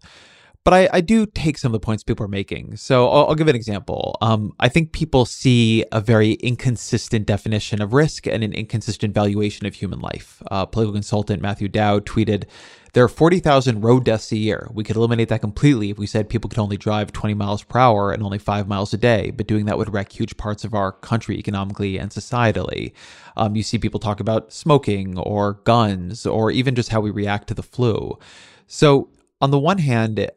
But 0.67 0.73
I, 0.73 0.89
I 0.91 0.99
do 0.99 1.25
take 1.25 1.57
some 1.57 1.69
of 1.69 1.79
the 1.79 1.85
points 1.85 2.03
people 2.03 2.25
are 2.25 2.27
making. 2.27 2.75
So 2.75 3.07
I'll, 3.07 3.27
I'll 3.27 3.35
give 3.35 3.47
an 3.47 3.55
example. 3.55 4.17
Um, 4.19 4.51
I 4.59 4.67
think 4.67 4.91
people 4.91 5.23
see 5.23 5.85
a 5.93 6.01
very 6.01 6.33
inconsistent 6.33 7.25
definition 7.25 7.81
of 7.81 7.93
risk 7.93 8.27
and 8.27 8.43
an 8.43 8.51
inconsistent 8.51 9.13
valuation 9.13 9.65
of 9.65 9.75
human 9.75 10.01
life. 10.01 10.43
Uh, 10.51 10.65
political 10.65 10.91
consultant 10.91 11.41
Matthew 11.41 11.69
Dowd 11.69 12.05
tweeted 12.05 12.47
there 12.91 13.01
are 13.05 13.07
40,000 13.07 13.79
road 13.79 14.03
deaths 14.03 14.29
a 14.33 14.35
year. 14.35 14.67
We 14.73 14.83
could 14.83 14.97
eliminate 14.97 15.29
that 15.29 15.39
completely 15.39 15.89
if 15.89 15.97
we 15.97 16.05
said 16.05 16.27
people 16.27 16.49
could 16.49 16.59
only 16.59 16.75
drive 16.75 17.13
20 17.13 17.33
miles 17.33 17.63
per 17.63 17.79
hour 17.79 18.11
and 18.11 18.21
only 18.21 18.37
five 18.37 18.67
miles 18.67 18.93
a 18.93 18.97
day, 18.97 19.31
but 19.31 19.47
doing 19.47 19.67
that 19.67 19.77
would 19.77 19.93
wreck 19.93 20.11
huge 20.11 20.35
parts 20.35 20.65
of 20.65 20.73
our 20.73 20.91
country 20.91 21.37
economically 21.37 21.97
and 21.97 22.11
societally. 22.11 22.91
Um, 23.37 23.55
you 23.55 23.63
see 23.63 23.77
people 23.77 24.01
talk 24.01 24.19
about 24.19 24.51
smoking 24.51 25.17
or 25.17 25.61
guns 25.63 26.25
or 26.25 26.51
even 26.51 26.75
just 26.75 26.89
how 26.89 26.99
we 26.99 27.09
react 27.09 27.47
to 27.47 27.53
the 27.53 27.63
flu. 27.63 28.19
So, 28.67 29.11
on 29.39 29.51
the 29.51 29.59
one 29.59 29.77
hand, 29.77 30.29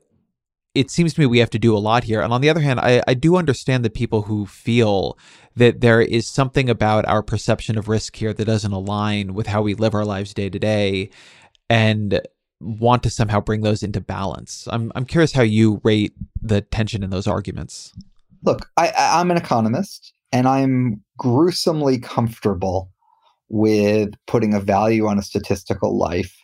it 0.75 0.91
seems 0.91 1.15
to 1.15 1.21
me 1.21 1.27
we 1.27 1.39
have 1.39 1.50
to 1.50 1.59
do 1.59 1.77
a 1.77 1.79
lot 1.79 2.05
here. 2.05 2.21
And 2.21 2.33
on 2.33 2.41
the 2.41 2.50
other 2.50 2.61
hand, 2.61 2.81
I, 2.81 3.03
I 3.09 3.15
do 3.15 3.37
understand 3.37 3.85
the 3.85 3.91
people 3.91 4.23
who 4.23 4.47
feel 4.47 5.19
that 5.57 5.81
there 5.81 6.00
is 6.00 6.29
something 6.29 6.71
about 6.71 7.07
our 7.07 7.23
perception 7.23 7.77
of 7.77 7.89
risk 7.89 8.17
here 8.17 8.33
that 8.33 8.45
doesn't 8.45 8.73
align 8.73 9.35
with 9.35 9.49
how 9.49 9.62
we 9.62 9.75
live 9.75 9.95
our 9.95 10.05
lives 10.05 10.33
day 10.33 10.49
to 10.49 10.59
day. 10.59 11.11
And 11.69 12.21
want 12.61 13.03
to 13.03 13.11
somehow 13.11 13.41
bring 13.41 13.62
those 13.62 13.83
into 13.83 14.00
balance. 14.00 14.69
I'm 14.71 14.93
I'm 14.95 15.07
curious 15.07 15.33
how 15.33 15.43
you 15.43 15.81
rate 15.83 16.12
the 16.41 16.61
tension 16.61 17.03
in 17.03 17.11
those 17.11 17.27
arguments. 17.27 17.93
Look, 18.45 18.69
I, 18.77 18.93
I'm 18.97 19.31
an 19.31 19.37
economist, 19.37 20.12
and 20.33 20.47
I'm 20.47 21.03
gruesomely 21.19 21.99
comfortable 21.99 22.91
with 23.49 24.15
putting 24.27 24.55
a 24.55 24.61
value 24.61 25.07
on 25.07 25.19
a 25.19 25.23
statistical 25.23 25.99
life 25.99 26.37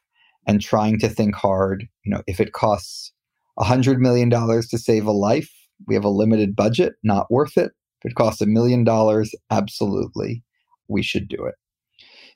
and 0.46 0.60
trying 0.60 0.98
to 1.00 1.08
think 1.08 1.34
hard. 1.34 1.86
You 2.04 2.12
know, 2.12 2.22
if 2.26 2.40
it 2.40 2.52
costs 2.52 3.12
$100 3.58 3.98
million 3.98 4.30
to 4.30 4.78
save 4.78 5.06
a 5.06 5.12
life, 5.12 5.50
we 5.86 5.94
have 5.94 6.04
a 6.04 6.10
limited 6.10 6.56
budget, 6.56 6.94
not 7.02 7.30
worth 7.30 7.56
it. 7.56 7.72
If 8.02 8.10
it 8.12 8.14
costs 8.14 8.40
a 8.40 8.46
million 8.46 8.84
dollars, 8.84 9.34
absolutely, 9.50 10.42
we 10.88 11.02
should 11.02 11.28
do 11.28 11.44
it. 11.44 11.54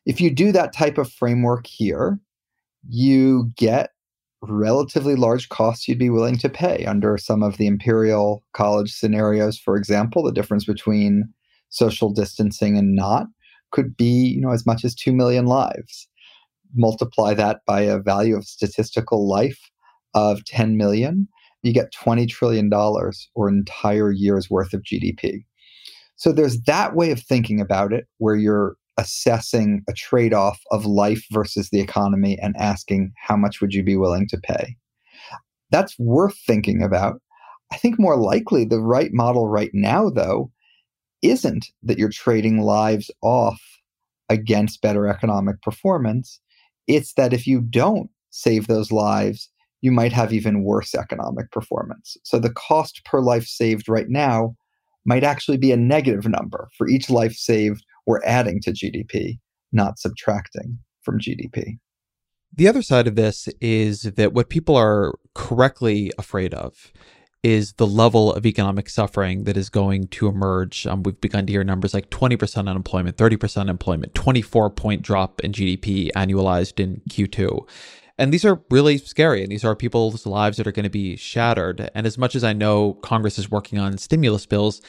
If 0.06 0.20
you 0.20 0.30
do 0.30 0.52
that 0.52 0.72
type 0.72 0.98
of 0.98 1.12
framework 1.12 1.66
here, 1.66 2.18
you 2.88 3.50
get 3.56 3.90
relatively 4.42 5.16
large 5.16 5.48
costs 5.50 5.86
you'd 5.86 5.98
be 5.98 6.10
willing 6.10 6.38
to 6.38 6.48
pay 6.48 6.84
under 6.86 7.18
some 7.18 7.42
of 7.42 7.58
the 7.58 7.66
imperial 7.66 8.42
college 8.54 8.90
scenarios 8.90 9.58
for 9.58 9.76
example 9.76 10.22
the 10.22 10.32
difference 10.32 10.64
between 10.64 11.28
social 11.68 12.10
distancing 12.10 12.78
and 12.78 12.94
not 12.94 13.26
could 13.70 13.94
be 13.96 14.04
you 14.34 14.40
know 14.40 14.50
as 14.50 14.64
much 14.64 14.82
as 14.82 14.94
2 14.94 15.12
million 15.12 15.44
lives 15.44 16.08
multiply 16.74 17.34
that 17.34 17.60
by 17.66 17.82
a 17.82 17.98
value 17.98 18.34
of 18.34 18.44
statistical 18.44 19.28
life 19.28 19.69
of 20.14 20.44
10 20.44 20.76
million 20.76 21.28
you 21.62 21.72
get 21.72 21.92
20 21.92 22.26
trillion 22.26 22.68
dollars 22.68 23.28
or 23.34 23.48
an 23.48 23.56
entire 23.58 24.10
year's 24.10 24.48
worth 24.50 24.72
of 24.72 24.82
GDP 24.82 25.44
so 26.16 26.32
there's 26.32 26.60
that 26.62 26.94
way 26.94 27.10
of 27.10 27.22
thinking 27.22 27.60
about 27.60 27.92
it 27.92 28.06
where 28.18 28.36
you're 28.36 28.76
assessing 29.00 29.82
a 29.88 29.94
trade 29.94 30.34
off 30.34 30.60
of 30.70 30.84
life 30.84 31.24
versus 31.32 31.70
the 31.70 31.80
economy 31.80 32.38
and 32.40 32.54
asking 32.58 33.12
how 33.16 33.36
much 33.36 33.60
would 33.60 33.72
you 33.72 33.82
be 33.82 33.96
willing 33.96 34.28
to 34.28 34.36
pay. 34.36 34.76
That's 35.70 35.98
worth 35.98 36.36
thinking 36.46 36.82
about. 36.82 37.22
I 37.72 37.78
think 37.78 37.98
more 37.98 38.18
likely 38.18 38.66
the 38.66 38.80
right 38.80 39.10
model 39.12 39.48
right 39.48 39.70
now, 39.72 40.10
though, 40.10 40.52
isn't 41.22 41.68
that 41.82 41.98
you're 41.98 42.10
trading 42.10 42.60
lives 42.60 43.10
off 43.22 43.60
against 44.28 44.82
better 44.82 45.06
economic 45.06 45.62
performance. 45.62 46.38
It's 46.86 47.14
that 47.14 47.32
if 47.32 47.46
you 47.46 47.62
don't 47.62 48.10
save 48.28 48.66
those 48.66 48.92
lives, 48.92 49.48
you 49.80 49.90
might 49.90 50.12
have 50.12 50.32
even 50.32 50.62
worse 50.62 50.94
economic 50.94 51.50
performance. 51.50 52.16
So 52.24 52.38
the 52.38 52.52
cost 52.52 53.04
per 53.04 53.20
life 53.20 53.44
saved 53.44 53.88
right 53.88 54.08
now 54.08 54.56
might 55.06 55.24
actually 55.24 55.56
be 55.56 55.72
a 55.72 55.76
negative 55.76 56.26
number. 56.26 56.68
For 56.76 56.88
each 56.88 57.08
life 57.08 57.34
saved, 57.34 57.84
we're 58.06 58.22
adding 58.24 58.60
to 58.62 58.72
GDP, 58.72 59.38
not 59.72 59.98
subtracting 59.98 60.78
from 61.02 61.18
GDP. 61.18 61.78
The 62.52 62.68
other 62.68 62.82
side 62.82 63.06
of 63.06 63.14
this 63.14 63.48
is 63.60 64.02
that 64.02 64.32
what 64.32 64.50
people 64.50 64.76
are 64.76 65.14
correctly 65.34 66.12
afraid 66.18 66.52
of 66.52 66.92
is 67.42 67.74
the 67.74 67.86
level 67.86 68.32
of 68.34 68.44
economic 68.44 68.90
suffering 68.90 69.44
that 69.44 69.56
is 69.56 69.70
going 69.70 70.08
to 70.08 70.26
emerge. 70.26 70.86
Um, 70.86 71.02
we've 71.02 71.20
begun 71.20 71.46
to 71.46 71.52
hear 71.52 71.64
numbers 71.64 71.94
like 71.94 72.10
20% 72.10 72.68
unemployment, 72.68 73.16
30% 73.16 73.60
unemployment, 73.62 74.14
24 74.14 74.70
point 74.70 75.02
drop 75.02 75.40
in 75.40 75.52
GDP 75.52 76.10
annualized 76.14 76.80
in 76.80 77.00
Q2. 77.08 77.66
And 78.20 78.32
these 78.32 78.44
are 78.44 78.60
really 78.70 78.98
scary. 78.98 79.42
And 79.42 79.50
these 79.50 79.64
are 79.64 79.74
people's 79.74 80.26
lives 80.26 80.58
that 80.58 80.66
are 80.66 80.72
going 80.72 80.84
to 80.84 80.90
be 80.90 81.16
shattered. 81.16 81.90
And 81.94 82.06
as 82.06 82.18
much 82.18 82.36
as 82.36 82.44
I 82.44 82.52
know 82.52 82.94
Congress 82.94 83.38
is 83.38 83.50
working 83.50 83.78
on 83.78 83.98
stimulus 83.98 84.46
bills, 84.46 84.80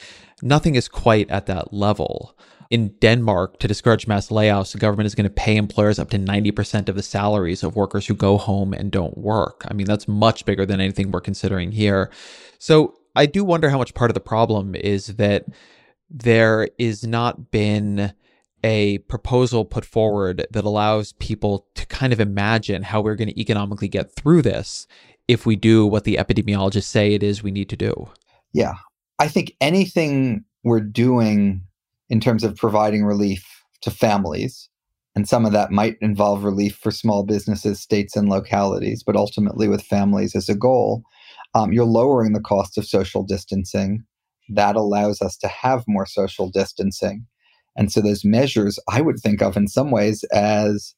nothing 0.42 0.76
is 0.76 0.86
quite 0.86 1.30
at 1.30 1.46
that 1.46 1.72
level 1.72 2.36
in 2.72 2.88
Denmark 3.00 3.58
to 3.58 3.68
discourage 3.68 4.06
mass 4.06 4.28
layoffs, 4.28 4.72
the 4.72 4.78
government 4.78 5.06
is 5.06 5.14
going 5.14 5.28
to 5.28 5.30
pay 5.30 5.56
employers 5.56 5.98
up 5.98 6.08
to 6.08 6.18
90% 6.18 6.88
of 6.88 6.94
the 6.96 7.02
salaries 7.02 7.62
of 7.62 7.76
workers 7.76 8.06
who 8.06 8.14
go 8.14 8.38
home 8.38 8.72
and 8.72 8.90
don't 8.90 9.18
work. 9.18 9.62
I 9.68 9.74
mean, 9.74 9.86
that's 9.86 10.08
much 10.08 10.46
bigger 10.46 10.64
than 10.64 10.80
anything 10.80 11.10
we're 11.10 11.20
considering 11.20 11.70
here. 11.70 12.10
So 12.58 12.94
I 13.14 13.26
do 13.26 13.44
wonder 13.44 13.68
how 13.68 13.76
much 13.76 13.92
part 13.92 14.10
of 14.10 14.14
the 14.14 14.20
problem 14.20 14.74
is 14.74 15.08
that 15.16 15.44
there 16.08 16.66
is 16.78 17.06
not 17.06 17.50
been 17.50 18.14
a 18.64 18.98
proposal 18.98 19.64
put 19.64 19.84
forward 19.84 20.46
that 20.50 20.64
allows 20.64 21.12
people 21.14 21.66
to 21.74 21.86
kind 21.86 22.12
of 22.12 22.20
imagine 22.20 22.82
how 22.82 23.00
we're 23.00 23.16
going 23.16 23.28
to 23.28 23.40
economically 23.40 23.88
get 23.88 24.14
through 24.14 24.42
this 24.42 24.86
if 25.28 25.46
we 25.46 25.56
do 25.56 25.86
what 25.86 26.04
the 26.04 26.16
epidemiologists 26.16 26.84
say 26.84 27.14
it 27.14 27.22
is 27.22 27.42
we 27.42 27.50
need 27.50 27.68
to 27.68 27.76
do. 27.76 28.08
Yeah. 28.52 28.74
I 29.18 29.28
think 29.28 29.54
anything 29.60 30.44
we're 30.64 30.80
doing 30.80 31.62
in 32.08 32.20
terms 32.20 32.44
of 32.44 32.56
providing 32.56 33.04
relief 33.04 33.44
to 33.82 33.90
families. 33.90 34.68
And 35.14 35.28
some 35.28 35.44
of 35.44 35.52
that 35.52 35.70
might 35.70 35.96
involve 36.00 36.44
relief 36.44 36.76
for 36.76 36.90
small 36.90 37.22
businesses, 37.22 37.80
states, 37.80 38.16
and 38.16 38.28
localities, 38.28 39.02
but 39.02 39.16
ultimately 39.16 39.68
with 39.68 39.82
families 39.82 40.34
as 40.34 40.48
a 40.48 40.54
goal. 40.54 41.02
Um, 41.54 41.72
you're 41.72 41.84
lowering 41.84 42.32
the 42.32 42.40
cost 42.40 42.78
of 42.78 42.86
social 42.86 43.22
distancing. 43.22 44.04
That 44.48 44.76
allows 44.76 45.20
us 45.20 45.36
to 45.38 45.48
have 45.48 45.84
more 45.86 46.06
social 46.06 46.50
distancing. 46.50 47.26
And 47.76 47.90
so 47.90 48.00
those 48.00 48.24
measures 48.24 48.78
I 48.88 49.00
would 49.00 49.18
think 49.18 49.42
of 49.42 49.56
in 49.56 49.68
some 49.68 49.90
ways 49.90 50.24
as 50.32 50.94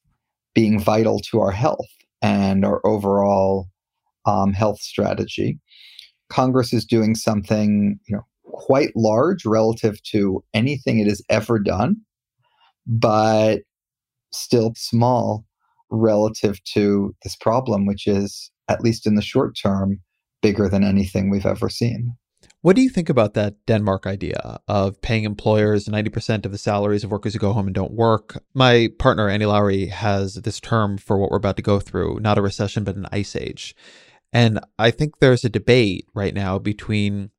being 0.53 0.79
vital 0.79 1.19
to 1.19 1.39
our 1.41 1.51
health 1.51 1.87
and 2.21 2.65
our 2.65 2.85
overall 2.85 3.67
um, 4.25 4.53
health 4.53 4.79
strategy. 4.79 5.59
Congress 6.29 6.73
is 6.73 6.85
doing 6.85 7.13
something, 7.15 7.99
you 8.07 8.15
know, 8.15 8.25
quite 8.43 8.91
large 8.95 9.45
relative 9.45 10.01
to 10.03 10.43
anything 10.53 10.99
it 10.99 11.07
has 11.07 11.21
ever 11.29 11.59
done, 11.59 11.97
but 12.87 13.59
still 14.31 14.73
small 14.75 15.45
relative 15.89 16.63
to 16.63 17.13
this 17.23 17.35
problem, 17.35 17.85
which 17.85 18.07
is, 18.07 18.51
at 18.69 18.81
least 18.81 19.05
in 19.05 19.15
the 19.15 19.21
short 19.21 19.55
term, 19.61 19.99
bigger 20.41 20.67
than 20.67 20.83
anything 20.83 21.29
we've 21.29 21.45
ever 21.45 21.69
seen. 21.69 22.15
What 22.65 22.75
do 22.75 22.81
you 22.81 22.89
think 22.89 23.09
about 23.09 23.35
that 23.35 23.63
Denmark 23.67 24.07
idea 24.07 24.59
of 24.67 24.99
paying 24.99 25.23
employers 25.23 25.85
90% 25.85 26.47
of 26.47 26.51
the 26.51 26.57
salaries 26.57 27.03
of 27.03 27.11
workers 27.11 27.33
who 27.33 27.39
go 27.39 27.53
home 27.53 27.67
and 27.67 27.75
don't 27.75 27.91
work? 27.91 28.43
My 28.55 28.89
partner, 28.97 29.29
Annie 29.29 29.45
Lowrey, 29.45 29.89
has 29.89 30.33
this 30.33 30.59
term 30.59 30.97
for 30.97 31.15
what 31.15 31.29
we're 31.29 31.37
about 31.37 31.57
to 31.57 31.61
go 31.61 31.79
through 31.79 32.21
not 32.21 32.39
a 32.39 32.41
recession, 32.41 32.83
but 32.83 32.95
an 32.95 33.05
ice 33.11 33.35
age. 33.35 33.75
And 34.33 34.59
I 34.79 34.89
think 34.89 35.19
there's 35.19 35.45
a 35.45 35.49
debate 35.49 36.07
right 36.15 36.33
now 36.33 36.57
between 36.57 37.29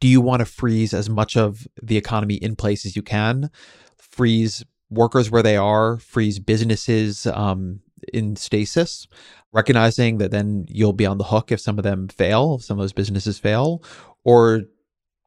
do 0.00 0.08
you 0.08 0.20
want 0.20 0.40
to 0.40 0.46
freeze 0.46 0.92
as 0.92 1.08
much 1.08 1.36
of 1.36 1.68
the 1.80 1.96
economy 1.96 2.34
in 2.34 2.56
place 2.56 2.84
as 2.84 2.96
you 2.96 3.02
can, 3.02 3.52
freeze 3.98 4.64
workers 4.90 5.30
where 5.30 5.44
they 5.44 5.56
are, 5.56 5.98
freeze 5.98 6.40
businesses 6.40 7.24
um, 7.26 7.82
in 8.12 8.34
stasis, 8.34 9.06
recognizing 9.52 10.18
that 10.18 10.32
then 10.32 10.66
you'll 10.68 10.92
be 10.92 11.06
on 11.06 11.18
the 11.18 11.24
hook 11.24 11.52
if 11.52 11.60
some 11.60 11.78
of 11.78 11.84
them 11.84 12.08
fail, 12.08 12.56
if 12.56 12.64
some 12.64 12.78
of 12.78 12.82
those 12.82 12.92
businesses 12.92 13.38
fail, 13.38 13.80
or 14.24 14.62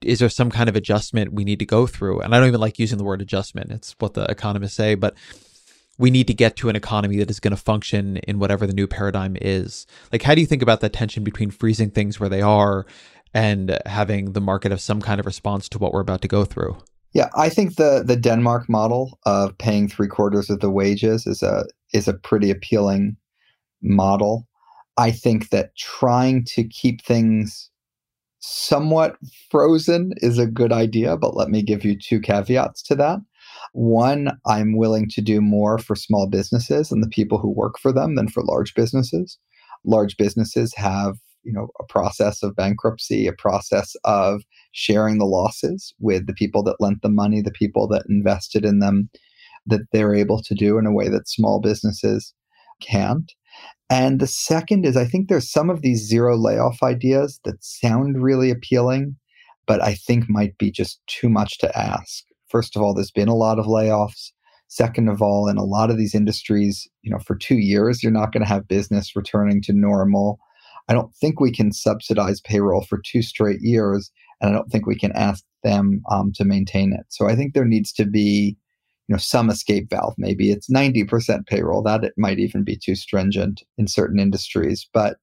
is 0.01 0.19
there 0.19 0.29
some 0.29 0.51
kind 0.51 0.69
of 0.69 0.75
adjustment 0.75 1.33
we 1.33 1.43
need 1.43 1.59
to 1.59 1.65
go 1.65 1.87
through? 1.87 2.19
And 2.19 2.35
I 2.35 2.39
don't 2.39 2.47
even 2.47 2.59
like 2.59 2.79
using 2.79 2.97
the 2.97 3.03
word 3.03 3.21
adjustment. 3.21 3.71
It's 3.71 3.95
what 3.99 4.13
the 4.13 4.25
economists 4.25 4.75
say, 4.75 4.95
but 4.95 5.15
we 5.97 6.11
need 6.11 6.27
to 6.27 6.33
get 6.33 6.57
to 6.57 6.69
an 6.69 6.75
economy 6.75 7.17
that 7.17 7.29
is 7.29 7.39
going 7.39 7.55
to 7.55 7.61
function 7.61 8.17
in 8.17 8.37
whatever 8.37 8.67
the 8.67 8.73
new 8.73 8.85
paradigm 8.85 9.37
is. 9.41 9.87
Like, 10.11 10.21
how 10.21 10.35
do 10.35 10.41
you 10.41 10.47
think 10.47 10.61
about 10.61 10.81
that 10.81 10.91
tension 10.91 11.23
between 11.23 11.51
freezing 11.51 11.89
things 11.89 12.19
where 12.19 12.29
they 12.29 12.41
are 12.41 12.85
and 13.35 13.77
having 13.85 14.31
the 14.31 14.41
market 14.41 14.71
have 14.71 14.79
some 14.79 15.01
kind 15.01 15.19
of 15.19 15.25
response 15.25 15.67
to 15.67 15.77
what 15.77 15.91
we're 15.91 15.99
about 15.99 16.21
to 16.21 16.27
go 16.27 16.45
through. 16.45 16.77
Yeah, 17.13 17.29
I 17.35 17.49
think 17.49 17.75
the 17.75 18.01
the 18.05 18.15
Denmark 18.15 18.69
model 18.69 19.19
of 19.25 19.57
paying 19.57 19.87
three 19.87 20.07
quarters 20.07 20.49
of 20.49 20.61
the 20.61 20.71
wages 20.71 21.27
is 21.27 21.43
a 21.43 21.65
is 21.93 22.07
a 22.07 22.13
pretty 22.13 22.49
appealing 22.49 23.17
model. 23.81 24.47
I 24.97 25.11
think 25.11 25.49
that 25.49 25.75
trying 25.75 26.45
to 26.45 26.63
keep 26.63 27.03
things 27.03 27.69
somewhat 28.45 29.17
frozen 29.49 30.13
is 30.17 30.37
a 30.37 30.47
good 30.47 30.71
idea, 30.71 31.17
but 31.17 31.35
let 31.35 31.49
me 31.49 31.63
give 31.63 31.83
you 31.83 31.97
two 31.97 32.19
caveats 32.19 32.81
to 32.83 32.95
that. 32.95 33.19
One, 33.73 34.31
I'm 34.45 34.77
willing 34.77 35.09
to 35.09 35.21
do 35.21 35.41
more 35.41 35.77
for 35.77 35.95
small 35.95 36.27
businesses 36.27 36.91
and 36.91 37.03
the 37.03 37.09
people 37.09 37.37
who 37.37 37.49
work 37.49 37.79
for 37.79 37.91
them 37.91 38.15
than 38.15 38.27
for 38.27 38.43
large 38.43 38.73
businesses. 38.75 39.37
Large 39.83 40.17
businesses 40.17 40.73
have 40.75 41.15
you 41.43 41.53
know 41.53 41.69
a 41.79 41.83
process 41.83 42.41
of 42.41 42.55
bankruptcy 42.55 43.27
a 43.27 43.33
process 43.33 43.95
of 44.03 44.41
sharing 44.71 45.19
the 45.19 45.25
losses 45.25 45.93
with 45.99 46.25
the 46.25 46.33
people 46.33 46.63
that 46.63 46.81
lent 46.81 47.03
the 47.03 47.09
money 47.09 47.39
the 47.39 47.51
people 47.51 47.87
that 47.87 48.03
invested 48.09 48.65
in 48.65 48.79
them 48.79 49.09
that 49.67 49.81
they're 49.91 50.15
able 50.15 50.41
to 50.41 50.55
do 50.55 50.79
in 50.79 50.87
a 50.87 50.91
way 50.91 51.07
that 51.07 51.29
small 51.29 51.61
businesses 51.61 52.33
can't 52.81 53.31
and 53.89 54.19
the 54.19 54.27
second 54.27 54.85
is 54.85 54.97
i 54.97 55.05
think 55.05 55.27
there's 55.27 55.51
some 55.51 55.69
of 55.69 55.81
these 55.81 56.05
zero 56.05 56.37
layoff 56.37 56.81
ideas 56.83 57.39
that 57.45 57.63
sound 57.63 58.21
really 58.21 58.49
appealing 58.49 59.15
but 59.65 59.81
i 59.81 59.93
think 59.93 60.25
might 60.29 60.57
be 60.57 60.71
just 60.71 60.99
too 61.07 61.29
much 61.29 61.57
to 61.57 61.77
ask. 61.77 62.23
First 62.49 62.75
of 62.75 62.81
all 62.81 62.93
there's 62.93 63.11
been 63.11 63.27
a 63.27 63.35
lot 63.35 63.59
of 63.59 63.65
layoffs. 63.65 64.31
Second 64.67 65.09
of 65.09 65.21
all 65.21 65.47
in 65.47 65.57
a 65.57 65.63
lot 65.63 65.89
of 65.89 65.97
these 65.97 66.15
industries 66.15 66.87
you 67.01 67.11
know 67.11 67.19
for 67.19 67.35
2 67.35 67.55
years 67.55 68.01
you're 68.01 68.11
not 68.11 68.31
going 68.31 68.43
to 68.43 68.49
have 68.49 68.67
business 68.67 69.15
returning 69.15 69.61
to 69.63 69.73
normal. 69.73 70.39
I 70.87 70.93
don't 70.93 71.13
think 71.15 71.39
we 71.39 71.51
can 71.51 71.71
subsidize 71.71 72.41
payroll 72.41 72.83
for 72.83 73.01
two 73.03 73.21
straight 73.21 73.61
years, 73.61 74.11
and 74.39 74.49
I 74.49 74.53
don't 74.53 74.71
think 74.71 74.85
we 74.85 74.97
can 74.97 75.11
ask 75.13 75.43
them 75.63 76.01
um, 76.11 76.31
to 76.35 76.45
maintain 76.45 76.93
it. 76.93 77.05
So 77.09 77.27
I 77.27 77.35
think 77.35 77.53
there 77.53 77.65
needs 77.65 77.91
to 77.93 78.05
be 78.05 78.55
you 79.07 79.13
know 79.13 79.19
some 79.19 79.49
escape 79.49 79.89
valve. 79.89 80.15
Maybe 80.17 80.51
it's 80.51 80.69
90% 80.69 81.45
payroll. 81.47 81.83
That 81.83 82.03
it 82.03 82.13
might 82.17 82.39
even 82.39 82.63
be 82.63 82.77
too 82.77 82.95
stringent 82.95 83.63
in 83.77 83.87
certain 83.87 84.19
industries. 84.19 84.87
But 84.93 85.17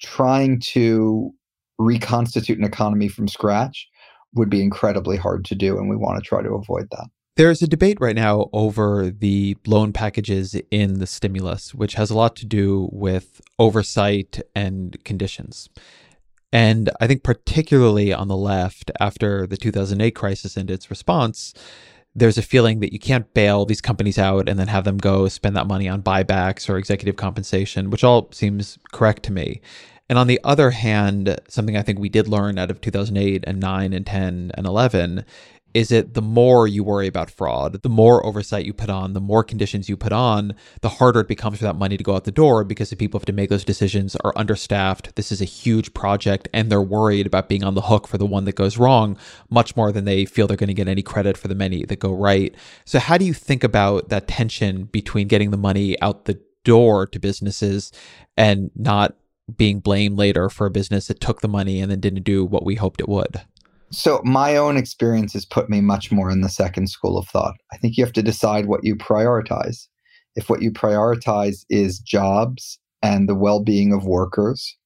trying 0.00 0.60
to 0.60 1.32
reconstitute 1.78 2.58
an 2.58 2.64
economy 2.64 3.08
from 3.08 3.28
scratch 3.28 3.88
would 4.34 4.50
be 4.50 4.62
incredibly 4.62 5.16
hard 5.16 5.44
to 5.46 5.54
do, 5.54 5.78
and 5.78 5.88
we 5.88 5.96
want 5.96 6.22
to 6.22 6.26
try 6.26 6.42
to 6.42 6.50
avoid 6.50 6.88
that. 6.90 7.08
There's 7.36 7.62
a 7.62 7.66
debate 7.66 7.98
right 8.00 8.16
now 8.16 8.50
over 8.52 9.10
the 9.10 9.56
loan 9.66 9.92
packages 9.92 10.54
in 10.70 10.98
the 10.98 11.06
stimulus, 11.06 11.74
which 11.74 11.94
has 11.94 12.10
a 12.10 12.16
lot 12.16 12.36
to 12.36 12.46
do 12.46 12.88
with 12.92 13.40
oversight 13.58 14.40
and 14.54 15.02
conditions. 15.04 15.68
And 16.52 16.90
I 17.00 17.06
think, 17.06 17.22
particularly 17.22 18.12
on 18.12 18.28
the 18.28 18.36
left, 18.36 18.90
after 19.00 19.46
the 19.46 19.56
2008 19.56 20.10
crisis 20.10 20.56
and 20.56 20.70
its 20.70 20.90
response, 20.90 21.54
there's 22.14 22.38
a 22.38 22.42
feeling 22.42 22.80
that 22.80 22.92
you 22.92 22.98
can't 22.98 23.32
bail 23.34 23.64
these 23.64 23.80
companies 23.80 24.18
out 24.18 24.48
and 24.48 24.58
then 24.58 24.68
have 24.68 24.84
them 24.84 24.98
go 24.98 25.28
spend 25.28 25.56
that 25.56 25.66
money 25.66 25.88
on 25.88 26.02
buybacks 26.02 26.68
or 26.68 26.76
executive 26.76 27.16
compensation, 27.16 27.90
which 27.90 28.04
all 28.04 28.28
seems 28.32 28.78
correct 28.92 29.22
to 29.24 29.32
me. 29.32 29.60
And 30.08 30.18
on 30.18 30.26
the 30.26 30.40
other 30.42 30.72
hand, 30.72 31.38
something 31.48 31.76
I 31.76 31.82
think 31.82 32.00
we 32.00 32.08
did 32.08 32.26
learn 32.26 32.58
out 32.58 32.70
of 32.70 32.80
2008 32.80 33.44
and 33.46 33.60
9 33.60 33.92
and 33.92 34.04
10 34.04 34.50
and 34.54 34.66
11 34.66 35.24
is 35.74 35.92
it 35.92 36.14
the 36.14 36.22
more 36.22 36.66
you 36.66 36.82
worry 36.82 37.06
about 37.06 37.30
fraud, 37.30 37.82
the 37.82 37.88
more 37.88 38.24
oversight 38.24 38.64
you 38.64 38.72
put 38.72 38.90
on, 38.90 39.12
the 39.12 39.20
more 39.20 39.44
conditions 39.44 39.88
you 39.88 39.96
put 39.96 40.12
on, 40.12 40.54
the 40.80 40.88
harder 40.88 41.20
it 41.20 41.28
becomes 41.28 41.58
for 41.58 41.64
that 41.64 41.76
money 41.76 41.96
to 41.96 42.04
go 42.04 42.14
out 42.14 42.24
the 42.24 42.32
door 42.32 42.64
because 42.64 42.90
the 42.90 42.96
people 42.96 43.18
who 43.18 43.22
have 43.22 43.26
to 43.26 43.32
make 43.32 43.50
those 43.50 43.64
decisions 43.64 44.16
are 44.16 44.32
understaffed. 44.36 45.14
This 45.14 45.30
is 45.30 45.40
a 45.40 45.46
huge 45.46 45.94
project 45.94 46.48
and 46.52 46.70
they're 46.70 46.82
worried 46.82 47.26
about 47.26 47.48
being 47.48 47.64
on 47.64 47.74
the 47.74 47.82
hook 47.82 48.08
for 48.08 48.18
the 48.18 48.26
one 48.26 48.44
that 48.44 48.56
goes 48.56 48.78
wrong 48.78 49.16
much 49.48 49.76
more 49.76 49.92
than 49.92 50.04
they 50.04 50.24
feel 50.24 50.46
they're 50.46 50.56
going 50.56 50.68
to 50.68 50.74
get 50.74 50.88
any 50.88 51.02
credit 51.02 51.36
for 51.36 51.48
the 51.48 51.54
many 51.54 51.84
that 51.84 52.00
go 52.00 52.12
right. 52.12 52.54
So, 52.84 52.98
how 52.98 53.16
do 53.18 53.24
you 53.24 53.34
think 53.34 53.62
about 53.64 54.08
that 54.08 54.26
tension 54.26 54.84
between 54.84 55.28
getting 55.28 55.50
the 55.50 55.56
money 55.56 56.00
out 56.00 56.24
the 56.24 56.40
door 56.64 57.06
to 57.06 57.18
businesses 57.18 57.92
and 58.36 58.70
not 58.74 59.14
being 59.56 59.80
blamed 59.80 60.18
later 60.18 60.48
for 60.48 60.66
a 60.66 60.70
business 60.70 61.08
that 61.08 61.20
took 61.20 61.40
the 61.40 61.48
money 61.48 61.80
and 61.80 61.90
then 61.90 62.00
didn't 62.00 62.22
do 62.22 62.44
what 62.44 62.64
we 62.64 62.74
hoped 62.76 63.00
it 63.00 63.08
would? 63.08 63.40
So 63.92 64.20
my 64.24 64.56
own 64.56 64.76
experience 64.76 65.32
has 65.32 65.44
put 65.44 65.68
me 65.68 65.80
much 65.80 66.12
more 66.12 66.30
in 66.30 66.42
the 66.42 66.48
second 66.48 66.88
school 66.88 67.18
of 67.18 67.26
thought. 67.28 67.56
I 67.72 67.76
think 67.76 67.96
you 67.96 68.04
have 68.04 68.12
to 68.14 68.22
decide 68.22 68.66
what 68.66 68.84
you 68.84 68.94
prioritize. 68.94 69.88
If 70.36 70.48
what 70.48 70.62
you 70.62 70.70
prioritize 70.70 71.64
is 71.68 71.98
jobs 71.98 72.78
and 73.02 73.28
the 73.28 73.34
well-being 73.34 73.92
of 73.92 74.04
workers, 74.04 74.76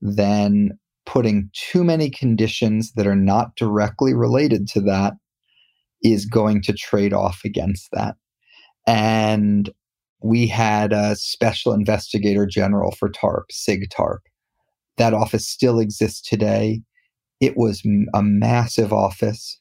then 0.00 0.76
putting 1.06 1.50
too 1.52 1.84
many 1.84 2.10
conditions 2.10 2.92
that 2.92 3.06
are 3.06 3.16
not 3.16 3.54
directly 3.56 4.12
related 4.12 4.66
to 4.68 4.80
that 4.80 5.14
is 6.02 6.26
going 6.26 6.62
to 6.62 6.72
trade 6.72 7.12
off 7.12 7.40
against 7.44 7.88
that. 7.92 8.16
And 8.86 9.70
we 10.20 10.48
had 10.48 10.92
a 10.92 11.14
special 11.14 11.72
investigator 11.72 12.44
general 12.44 12.90
for 12.92 13.08
TARP, 13.08 13.52
SIG 13.52 13.88
TARP. 13.90 14.22
That 14.96 15.14
office 15.14 15.46
still 15.46 15.78
exists 15.78 16.20
today. 16.20 16.82
It 17.40 17.56
was 17.56 17.82
a 18.14 18.22
massive 18.22 18.92
office. 18.92 19.58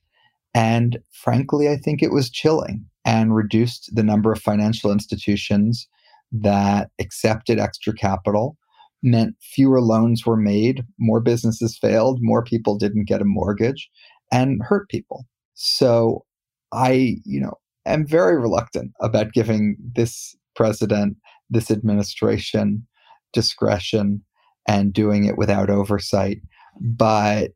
And 0.53 1.00
frankly, 1.12 1.69
I 1.69 1.77
think 1.77 2.01
it 2.01 2.12
was 2.12 2.29
chilling 2.29 2.86
and 3.05 3.36
reduced 3.36 3.96
the 3.96 4.03
number 4.03 4.31
of 4.31 4.41
financial 4.41 4.91
institutions 4.91 5.88
that 6.31 6.89
accepted 7.00 7.60
extra 7.60 7.93
capital, 7.93 8.57
meant 9.03 9.36
fewer 9.39 9.81
loans 9.81 10.25
were 10.25 10.38
made, 10.38 10.84
more 11.00 11.22
businesses 11.22 11.77
failed, 11.77 12.19
more 12.22 12.43
people 12.43 12.77
didn't 12.77 13.07
get 13.07 13.22
a 13.22 13.25
mortgage, 13.25 13.89
and 14.31 14.62
hurt 14.63 14.89
people. 14.89 15.25
So 15.53 16.25
I, 16.72 17.17
you 17.24 17.39
know, 17.39 17.53
am 17.86 18.05
very 18.05 18.38
reluctant 18.38 18.91
about 19.00 19.34
giving 19.34 19.77
this 19.96 20.36
president, 20.55 21.17
this 21.50 21.72
administration 21.72 22.86
discretion 23.34 24.24
and 24.67 24.93
doing 24.93 25.25
it 25.25 25.38
without 25.38 25.69
oversight. 25.69 26.39
But 26.81 27.51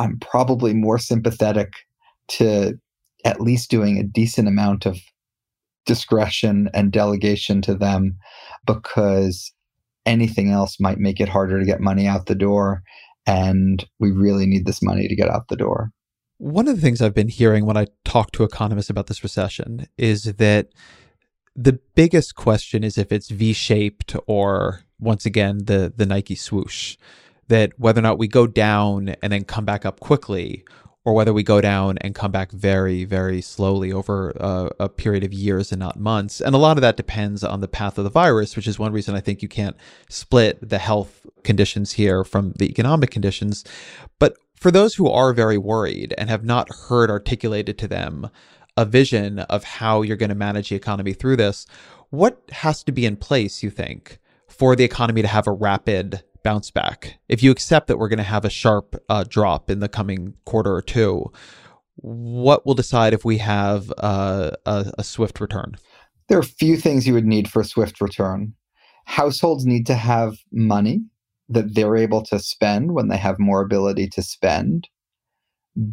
I'm 0.00 0.18
probably 0.18 0.72
more 0.72 0.98
sympathetic 0.98 1.74
to 2.28 2.78
at 3.26 3.40
least 3.40 3.70
doing 3.70 3.98
a 3.98 4.02
decent 4.02 4.48
amount 4.48 4.86
of 4.86 4.98
discretion 5.84 6.70
and 6.72 6.90
delegation 6.90 7.60
to 7.62 7.74
them 7.74 8.16
because 8.66 9.52
anything 10.06 10.50
else 10.50 10.80
might 10.80 10.98
make 10.98 11.20
it 11.20 11.28
harder 11.28 11.58
to 11.60 11.66
get 11.66 11.82
money 11.82 12.06
out 12.06 12.26
the 12.26 12.34
door. 12.34 12.82
And 13.26 13.86
we 13.98 14.10
really 14.10 14.46
need 14.46 14.64
this 14.64 14.82
money 14.82 15.06
to 15.06 15.14
get 15.14 15.28
out 15.28 15.48
the 15.48 15.56
door. 15.56 15.90
One 16.38 16.66
of 16.66 16.76
the 16.76 16.80
things 16.80 17.02
I've 17.02 17.14
been 17.14 17.28
hearing 17.28 17.66
when 17.66 17.76
I 17.76 17.88
talk 18.06 18.32
to 18.32 18.44
economists 18.44 18.88
about 18.88 19.06
this 19.06 19.22
recession 19.22 19.86
is 19.98 20.24
that 20.24 20.68
the 21.54 21.78
biggest 21.94 22.36
question 22.36 22.82
is 22.82 22.96
if 22.96 23.12
it's 23.12 23.28
V-shaped 23.28 24.16
or 24.26 24.80
once 24.98 25.26
again 25.26 25.58
the 25.64 25.92
the 25.94 26.06
Nike 26.06 26.36
swoosh 26.36 26.96
that 27.50 27.72
whether 27.78 27.98
or 27.98 28.02
not 28.02 28.18
we 28.18 28.28
go 28.28 28.46
down 28.46 29.14
and 29.22 29.32
then 29.32 29.44
come 29.44 29.64
back 29.64 29.84
up 29.84 30.00
quickly 30.00 30.64
or 31.04 31.14
whether 31.14 31.32
we 31.32 31.42
go 31.42 31.60
down 31.60 31.98
and 31.98 32.14
come 32.14 32.30
back 32.30 32.52
very 32.52 33.04
very 33.04 33.40
slowly 33.40 33.92
over 33.92 34.30
a, 34.30 34.70
a, 34.80 34.88
period 34.88 35.24
of 35.24 35.32
years 35.32 35.72
and 35.72 35.80
not 35.80 35.98
months. 35.98 36.40
And 36.40 36.54
a 36.54 36.58
lot 36.58 36.76
of 36.76 36.82
that 36.82 36.96
depends 36.96 37.42
on 37.42 37.60
the 37.60 37.68
path 37.68 37.98
of 37.98 38.04
the 38.04 38.10
virus 38.10 38.56
which 38.56 38.68
is 38.68 38.78
one 38.78 38.92
reason 38.92 39.14
i 39.14 39.20
think 39.20 39.42
you 39.42 39.48
can't 39.48 39.76
split 40.08 40.56
the 40.66 40.78
health 40.78 41.26
conditions 41.42 41.92
here 41.92 42.24
from 42.24 42.52
the 42.58 42.68
economic 42.70 43.10
conditions. 43.10 43.64
But 44.18 44.36
for 44.54 44.70
those 44.70 44.94
who 44.94 45.08
are 45.08 45.32
very 45.32 45.58
worried 45.58 46.14
and 46.18 46.28
have 46.30 46.44
not 46.44 46.68
heard 46.88 47.10
articulated 47.10 47.78
to 47.78 47.88
them 47.88 48.30
a 48.76 48.84
vision 48.84 49.40
of 49.40 49.64
how 49.64 50.02
you're 50.02 50.16
going 50.16 50.28
to 50.28 50.34
manage 50.34 50.68
the 50.68 50.76
economy 50.76 51.12
through 51.12 51.36
this 51.36 51.66
what 52.10 52.42
has 52.50 52.82
to 52.82 52.92
be 52.92 53.06
in 53.06 53.16
place 53.16 53.62
you 53.62 53.70
think 53.70 54.18
for 54.48 54.74
the 54.74 54.84
economy 54.84 55.22
to 55.22 55.28
have 55.28 55.46
a 55.46 55.52
rapid 55.52 56.22
bounce 56.42 56.70
back. 56.70 57.18
If 57.28 57.42
you 57.42 57.50
accept 57.50 57.86
that 57.88 57.98
we're 57.98 58.08
going 58.08 58.18
to 58.18 58.22
have 58.22 58.44
a 58.44 58.50
sharp 58.50 58.96
uh, 59.08 59.24
drop 59.28 59.70
in 59.70 59.80
the 59.80 59.88
coming 59.88 60.34
quarter 60.44 60.74
or 60.74 60.82
two, 60.82 61.30
what 61.96 62.64
will 62.64 62.74
decide 62.74 63.12
if 63.12 63.24
we 63.24 63.38
have 63.38 63.92
uh, 63.98 64.52
a, 64.66 64.92
a 64.98 65.04
swift 65.04 65.40
return? 65.40 65.76
There 66.28 66.38
are 66.38 66.42
a 66.42 66.44
few 66.44 66.76
things 66.76 67.06
you 67.06 67.14
would 67.14 67.26
need 67.26 67.50
for 67.50 67.60
a 67.60 67.64
swift 67.64 68.00
return. 68.00 68.54
Households 69.04 69.66
need 69.66 69.86
to 69.86 69.94
have 69.94 70.38
money 70.52 71.02
that 71.48 71.74
they're 71.74 71.96
able 71.96 72.22
to 72.22 72.38
spend 72.38 72.92
when 72.92 73.08
they 73.08 73.16
have 73.16 73.38
more 73.38 73.60
ability 73.60 74.08
to 74.10 74.22
spend. 74.22 74.88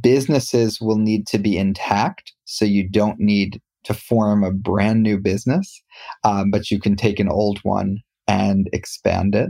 Businesses 0.02 0.80
will 0.80 0.98
need 0.98 1.26
to 1.28 1.40
be 1.40 1.58
intact, 1.58 2.34
so 2.46 2.64
you 2.64 2.88
don't 2.88 3.20
need 3.20 3.60
to 3.84 3.94
form 3.94 4.44
a 4.44 4.52
brand 4.52 5.02
new 5.02 5.18
business, 5.18 5.82
um, 6.24 6.52
but 6.52 6.70
you 6.70 6.80
can 6.80 6.96
take 6.96 7.20
an 7.20 7.30
old 7.30 7.60
one 7.64 7.98
and 8.28 8.70
expand 8.74 9.34
it. 9.34 9.50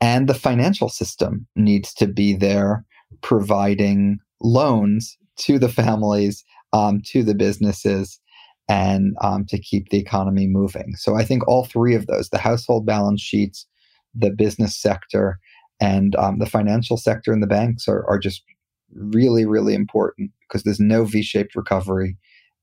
And 0.00 0.28
the 0.28 0.34
financial 0.34 0.88
system 0.88 1.46
needs 1.56 1.92
to 1.94 2.06
be 2.06 2.34
there 2.34 2.84
providing 3.20 4.18
loans 4.40 5.16
to 5.36 5.58
the 5.58 5.68
families, 5.68 6.44
um, 6.72 7.02
to 7.06 7.22
the 7.22 7.34
businesses, 7.34 8.18
and 8.68 9.16
um, 9.20 9.44
to 9.46 9.58
keep 9.58 9.88
the 9.88 9.98
economy 9.98 10.46
moving. 10.46 10.94
So 10.96 11.16
I 11.16 11.24
think 11.24 11.46
all 11.48 11.64
three 11.64 11.94
of 11.94 12.06
those 12.06 12.28
the 12.28 12.38
household 12.38 12.86
balance 12.86 13.20
sheets, 13.20 13.66
the 14.14 14.30
business 14.30 14.76
sector, 14.80 15.38
and 15.80 16.14
um, 16.16 16.38
the 16.38 16.46
financial 16.46 16.96
sector 16.96 17.32
and 17.32 17.42
the 17.42 17.48
banks 17.48 17.88
are, 17.88 18.04
are 18.08 18.18
just 18.18 18.42
really, 18.94 19.44
really 19.44 19.74
important 19.74 20.30
because 20.48 20.62
there's 20.62 20.80
no 20.80 21.04
V 21.04 21.22
shaped 21.22 21.56
recovery 21.56 22.16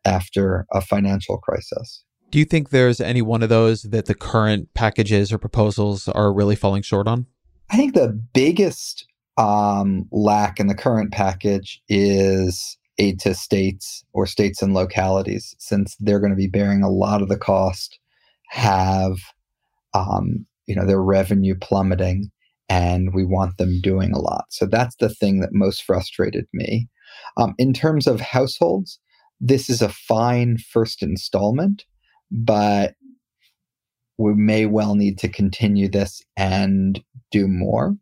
after 0.06 0.66
a 0.72 0.82
financial 0.82 1.38
crisis. 1.38 2.04
Do 2.30 2.40
you 2.40 2.46
think 2.46 2.70
there's 2.70 3.00
any 3.00 3.22
one 3.22 3.42
of 3.42 3.50
those 3.50 3.84
that 3.84 4.06
the 4.06 4.16
current 4.16 4.74
packages 4.74 5.32
or 5.32 5.38
proposals 5.38 6.10
are 6.10 6.34
really 6.34 6.56
falling 6.56 6.82
short 6.82 7.08
on? 7.08 7.26
I 7.70 7.78
think 7.78 7.94
the 7.94 8.20
biggest 8.34 9.06
um, 9.38 10.08
lack 10.12 10.60
in 10.60 10.68
the 10.68 10.76
current 10.76 11.12
package 11.12 11.82
is 11.88 12.78
aid 12.98 13.20
to 13.20 13.34
states 13.34 14.04
or 14.14 14.26
states 14.26 14.62
and 14.62 14.74
localities, 14.74 15.56
since 15.60 15.96
they're 16.00 16.20
going 16.20 16.32
to 16.32 16.38
be 16.38 16.48
bearing 16.48 16.84
a 16.84 16.90
lot 16.90 17.22
of 17.22 17.30
the 17.30 17.38
cost, 17.38 18.00
have 18.50 19.18
um, 19.94 20.46
you 20.66 20.76
know 20.76 20.86
their 20.86 21.02
revenue 21.02 21.56
plummeting, 21.56 22.30
and 22.68 23.14
we 23.14 23.24
want 23.24 23.58
them 23.58 23.80
doing 23.82 24.12
a 24.12 24.20
lot. 24.20 24.46
So 24.50 24.66
that's 24.66 24.96
the 24.98 25.10
thing 25.10 25.40
that 25.40 25.54
most 25.54 25.84
frustrated 25.84 26.46
me. 26.54 26.90
Um, 27.38 27.54
in 27.58 27.74
terms 27.74 28.06
of 28.06 28.20
households, 28.20 29.00
this 29.40 29.70
is 29.70 29.82
a 29.82 29.90
fine 29.90 30.58
first 30.58 31.02
installment 31.02 31.86
but 32.32 32.96
we 34.18 34.34
may 34.34 34.66
well 34.66 34.96
need 34.96 35.18
to 35.20 35.30
continue 35.30 35.88
this 35.88 36.22
and 36.36 37.02
do 37.32 37.48
more. 37.48 37.96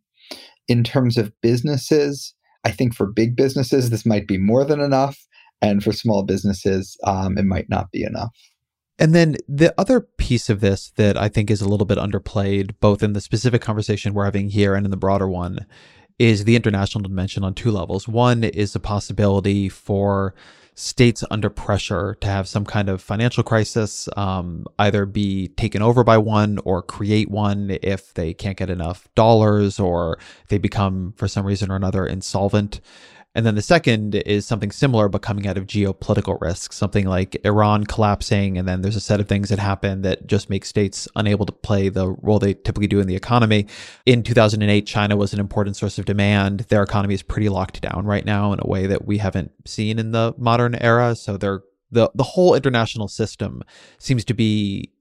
In 0.68 0.84
terms 0.84 1.18
of 1.18 1.32
businesses, 1.42 2.34
I 2.64 2.72
think 2.72 2.96
for 2.96 3.06
big 3.06 3.36
businesses, 3.36 3.90
this 3.90 4.06
might 4.06 4.28
be 4.28 4.38
more 4.38 4.66
than 4.66 4.80
enough. 4.80 5.18
And 5.62 5.84
for 5.84 5.92
small 5.92 6.24
businesses, 6.24 6.98
um, 7.04 7.38
it 7.38 7.46
might 7.46 7.70
not 7.70 7.92
be 7.92 8.04
enough. 8.04 8.32
And 8.98 9.14
then 9.14 9.36
the 9.48 9.74
other 9.78 10.02
piece 10.02 10.50
of 10.50 10.62
this 10.62 10.92
that 10.96 11.18
I 11.18 11.28
think 11.28 11.52
is 11.52 11.62
a 11.62 11.68
little 11.68 11.86
bit 11.86 11.98
underplayed, 11.98 12.76
both 12.80 13.04
in 13.04 13.14
the 13.14 13.22
specific 13.22 13.62
conversation 13.62 14.14
we're 14.14 14.26
having 14.26 14.50
here 14.50 14.74
and 14.74 14.86
in 14.86 14.92
the 14.92 14.98
broader 14.98 15.28
one, 15.28 15.66
is 16.18 16.46
the 16.46 16.56
international 16.56 17.02
dimension 17.02 17.44
on 17.44 17.54
two 17.54 17.72
levels. 17.72 18.08
One 18.08 18.44
is 18.44 18.74
the 18.74 18.80
possibility 18.80 19.68
for 19.68 20.34
states 20.76 21.24
under 21.32 21.50
pressure 21.50 22.18
to 22.20 22.28
have 22.28 22.48
some 22.48 22.66
kind 22.66 22.90
of 22.90 23.02
financial 23.02 23.44
crisis, 23.44 24.10
um, 24.18 24.66
either 24.78 25.06
be 25.06 25.48
taken 25.50 25.82
over 25.82 26.04
by 26.04 26.18
one 26.18 26.60
or 26.66 26.82
create 26.82 27.32
one 27.32 27.78
if 27.82 28.14
they 28.14 28.34
can't 28.34 28.58
get 28.58 28.70
enough 28.70 29.08
dollars 29.16 29.80
or 29.80 30.20
they 30.50 30.58
become, 30.58 31.14
for 31.16 31.28
some 31.28 31.46
reason 31.46 31.72
or 31.72 31.76
another, 31.76 32.06
insolvent. 32.06 32.82
And 33.36 33.46
then 33.46 33.56
the 33.56 33.62
second 33.62 34.16
is 34.16 34.46
something 34.46 34.72
similar, 34.72 35.10
but 35.10 35.22
coming 35.22 35.46
out 35.46 35.58
of 35.58 35.68
geopolitical 35.68 36.40
risks, 36.40 36.78
something 36.78 37.06
like 37.06 37.36
Iran 37.46 37.84
collapsing. 37.84 38.58
And 38.58 38.68
then 38.68 38.82
there's 38.82 38.96
a 38.96 39.02
set 39.02 39.20
of 39.20 39.28
things 39.28 39.50
that 39.50 39.60
happen 39.60 40.02
that 40.04 40.26
just 40.26 40.50
make 40.50 40.64
states 40.64 41.08
unable 41.18 41.46
to 41.46 41.52
play 41.52 41.90
the 41.90 42.10
role 42.22 42.40
they 42.40 42.54
typically 42.54 42.88
do 42.88 43.02
in 43.02 43.08
the 43.08 43.16
economy. 43.16 43.68
In 44.06 44.24
2008, 44.24 44.88
China 44.88 45.18
was 45.18 45.34
an 45.34 45.42
important 45.42 45.76
source 45.76 46.00
of 46.00 46.06
demand. 46.06 46.62
Their 46.70 46.82
economy 46.82 47.14
is 47.14 47.22
pretty 47.22 47.50
locked 47.50 47.82
down 47.82 48.06
right 48.06 48.26
now 48.26 48.54
in 48.54 48.60
a 48.62 48.68
way 48.68 48.88
that 48.88 49.06
we 49.06 49.18
haven't 49.18 49.52
seen 49.66 50.00
in 50.00 50.12
the 50.12 50.34
modern 50.38 50.76
era. 50.76 51.16
So 51.16 51.36
they're 51.36 51.62
the, 51.92 52.10
the 52.16 52.24
whole 52.24 52.56
international 52.56 53.08
system 53.08 53.64
seems 54.00 54.26
to 54.26 54.34
be 54.34 54.92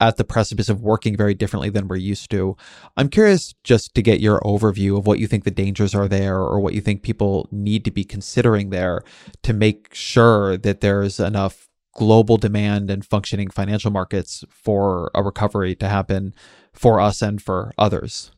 at 0.00 0.16
the 0.16 0.24
precipice 0.24 0.68
of 0.68 0.82
working 0.82 1.16
very 1.16 1.34
differently 1.34 1.70
than 1.70 1.88
we're 1.88 1.96
used 1.96 2.30
to. 2.30 2.56
I'm 2.96 3.08
curious 3.08 3.54
just 3.64 3.94
to 3.94 4.02
get 4.02 4.20
your 4.20 4.40
overview 4.40 4.98
of 4.98 5.06
what 5.06 5.18
you 5.18 5.26
think 5.26 5.44
the 5.44 5.50
dangers 5.50 5.94
are 5.94 6.08
there 6.08 6.38
or 6.38 6.60
what 6.60 6.74
you 6.74 6.80
think 6.80 7.02
people 7.02 7.48
need 7.50 7.84
to 7.86 7.90
be 7.90 8.04
considering 8.04 8.70
there 8.70 9.02
to 9.42 9.52
make 9.52 9.94
sure 9.94 10.56
that 10.58 10.80
there's 10.80 11.18
enough 11.18 11.68
global 11.94 12.36
demand 12.36 12.90
and 12.90 13.06
functioning 13.06 13.48
financial 13.48 13.90
markets 13.90 14.44
for 14.50 15.10
a 15.14 15.22
recovery 15.22 15.74
to 15.74 15.88
happen 15.88 16.34
for 16.74 17.00
us 17.00 17.22
and 17.22 17.40
for 17.40 17.72
others. 17.78 18.32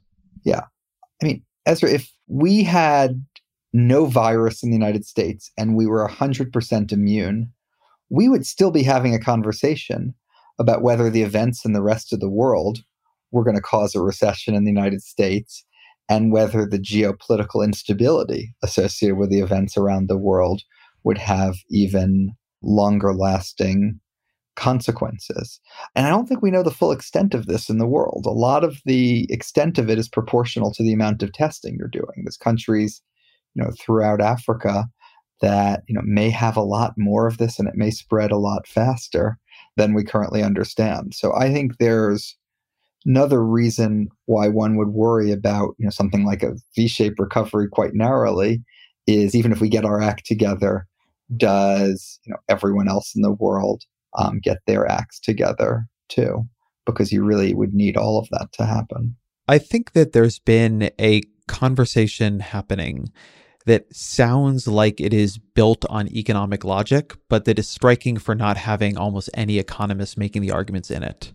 Yeah. 0.44 0.62
I 1.20 1.26
mean, 1.26 1.42
Ezra, 1.66 1.90
if 1.90 2.12
we 2.28 2.62
had 2.62 3.24
no 3.72 4.06
virus 4.06 4.62
in 4.62 4.70
the 4.70 4.76
United 4.76 5.04
States 5.04 5.50
and 5.58 5.76
we 5.76 5.86
were 5.86 6.08
100% 6.08 6.92
immune, 6.92 7.52
we 8.10 8.28
would 8.28 8.46
still 8.46 8.70
be 8.70 8.84
having 8.84 9.12
a 9.12 9.20
conversation 9.20 10.14
about 10.58 10.82
whether 10.82 11.10
the 11.10 11.22
events 11.22 11.64
in 11.64 11.72
the 11.72 11.82
rest 11.82 12.12
of 12.12 12.20
the 12.20 12.30
world 12.30 12.78
were 13.30 13.44
going 13.44 13.56
to 13.56 13.62
cause 13.62 13.94
a 13.94 14.00
recession 14.00 14.54
in 14.54 14.64
the 14.64 14.70
United 14.70 15.02
States 15.02 15.64
and 16.08 16.32
whether 16.32 16.64
the 16.64 16.78
geopolitical 16.78 17.64
instability 17.64 18.54
associated 18.62 19.16
with 19.16 19.30
the 19.30 19.40
events 19.40 19.76
around 19.76 20.08
the 20.08 20.18
world 20.18 20.62
would 21.04 21.18
have 21.18 21.56
even 21.70 22.34
longer 22.62 23.14
lasting 23.14 24.00
consequences. 24.56 25.60
And 25.94 26.06
I 26.06 26.10
don't 26.10 26.26
think 26.26 26.42
we 26.42 26.50
know 26.50 26.64
the 26.64 26.70
full 26.70 26.90
extent 26.90 27.32
of 27.32 27.46
this 27.46 27.68
in 27.68 27.78
the 27.78 27.86
world. 27.86 28.26
A 28.26 28.30
lot 28.30 28.64
of 28.64 28.80
the 28.84 29.26
extent 29.30 29.78
of 29.78 29.88
it 29.88 29.98
is 29.98 30.08
proportional 30.08 30.72
to 30.74 30.82
the 30.82 30.92
amount 30.92 31.22
of 31.22 31.32
testing 31.32 31.76
you're 31.78 31.88
doing. 31.88 32.24
There's 32.24 32.36
countries, 32.36 33.00
you 33.54 33.62
know, 33.62 33.70
throughout 33.78 34.20
Africa 34.20 34.86
that, 35.40 35.84
you 35.86 35.94
know, 35.94 36.02
may 36.04 36.30
have 36.30 36.56
a 36.56 36.62
lot 36.62 36.94
more 36.96 37.28
of 37.28 37.38
this 37.38 37.60
and 37.60 37.68
it 37.68 37.76
may 37.76 37.90
spread 37.90 38.32
a 38.32 38.36
lot 38.36 38.66
faster 38.66 39.38
than 39.78 39.94
we 39.94 40.04
currently 40.04 40.42
understand. 40.42 41.14
So 41.14 41.34
I 41.34 41.50
think 41.50 41.78
there's 41.78 42.36
another 43.06 43.42
reason 43.42 44.08
why 44.26 44.48
one 44.48 44.76
would 44.76 44.88
worry 44.88 45.32
about 45.32 45.74
you 45.78 45.86
know 45.86 45.90
something 45.90 46.26
like 46.26 46.42
a 46.42 46.56
V-shaped 46.76 47.18
recovery 47.18 47.68
quite 47.68 47.94
narrowly 47.94 48.62
is 49.06 49.34
even 49.34 49.52
if 49.52 49.60
we 49.60 49.70
get 49.70 49.86
our 49.86 50.02
act 50.02 50.26
together, 50.26 50.86
does 51.36 52.20
you 52.24 52.32
know 52.32 52.38
everyone 52.50 52.88
else 52.88 53.14
in 53.16 53.22
the 53.22 53.32
world 53.32 53.84
um, 54.18 54.40
get 54.40 54.58
their 54.66 54.86
acts 54.86 55.18
together 55.18 55.86
too? 56.08 56.46
Because 56.84 57.12
you 57.12 57.24
really 57.24 57.54
would 57.54 57.72
need 57.72 57.96
all 57.96 58.18
of 58.18 58.28
that 58.30 58.48
to 58.54 58.66
happen. 58.66 59.16
I 59.46 59.58
think 59.58 59.92
that 59.92 60.12
there's 60.12 60.38
been 60.38 60.90
a 61.00 61.22
conversation 61.46 62.40
happening 62.40 63.10
that 63.68 63.94
sounds 63.94 64.66
like 64.66 65.00
it 65.00 65.12
is 65.12 65.38
built 65.38 65.84
on 65.88 66.08
economic 66.08 66.64
logic, 66.64 67.14
but 67.28 67.44
that 67.44 67.58
is 67.58 67.68
striking 67.68 68.16
for 68.16 68.34
not 68.34 68.56
having 68.56 68.96
almost 68.96 69.30
any 69.34 69.58
economists 69.58 70.16
making 70.16 70.42
the 70.42 70.50
arguments 70.50 70.90
in 70.90 71.02
it. 71.02 71.32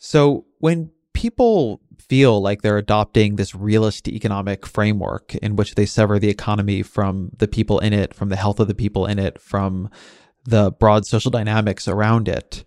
So 0.00 0.46
when 0.58 0.90
people 1.12 1.80
feel 1.98 2.40
like 2.40 2.62
they're 2.62 2.76
adopting 2.76 3.36
this 3.36 3.54
realist 3.54 4.08
economic 4.08 4.66
framework 4.66 5.34
in 5.36 5.54
which 5.54 5.76
they 5.76 5.86
sever 5.86 6.18
the 6.18 6.28
economy 6.28 6.82
from 6.82 7.30
the 7.38 7.48
people 7.48 7.78
in 7.78 7.92
it, 7.92 8.14
from 8.14 8.30
the 8.30 8.36
health 8.36 8.58
of 8.58 8.66
the 8.66 8.74
people 8.74 9.06
in 9.06 9.18
it, 9.18 9.40
from 9.40 9.88
the 10.44 10.72
broad 10.72 11.06
social 11.06 11.30
dynamics 11.30 11.86
around 11.86 12.28
it. 12.28 12.64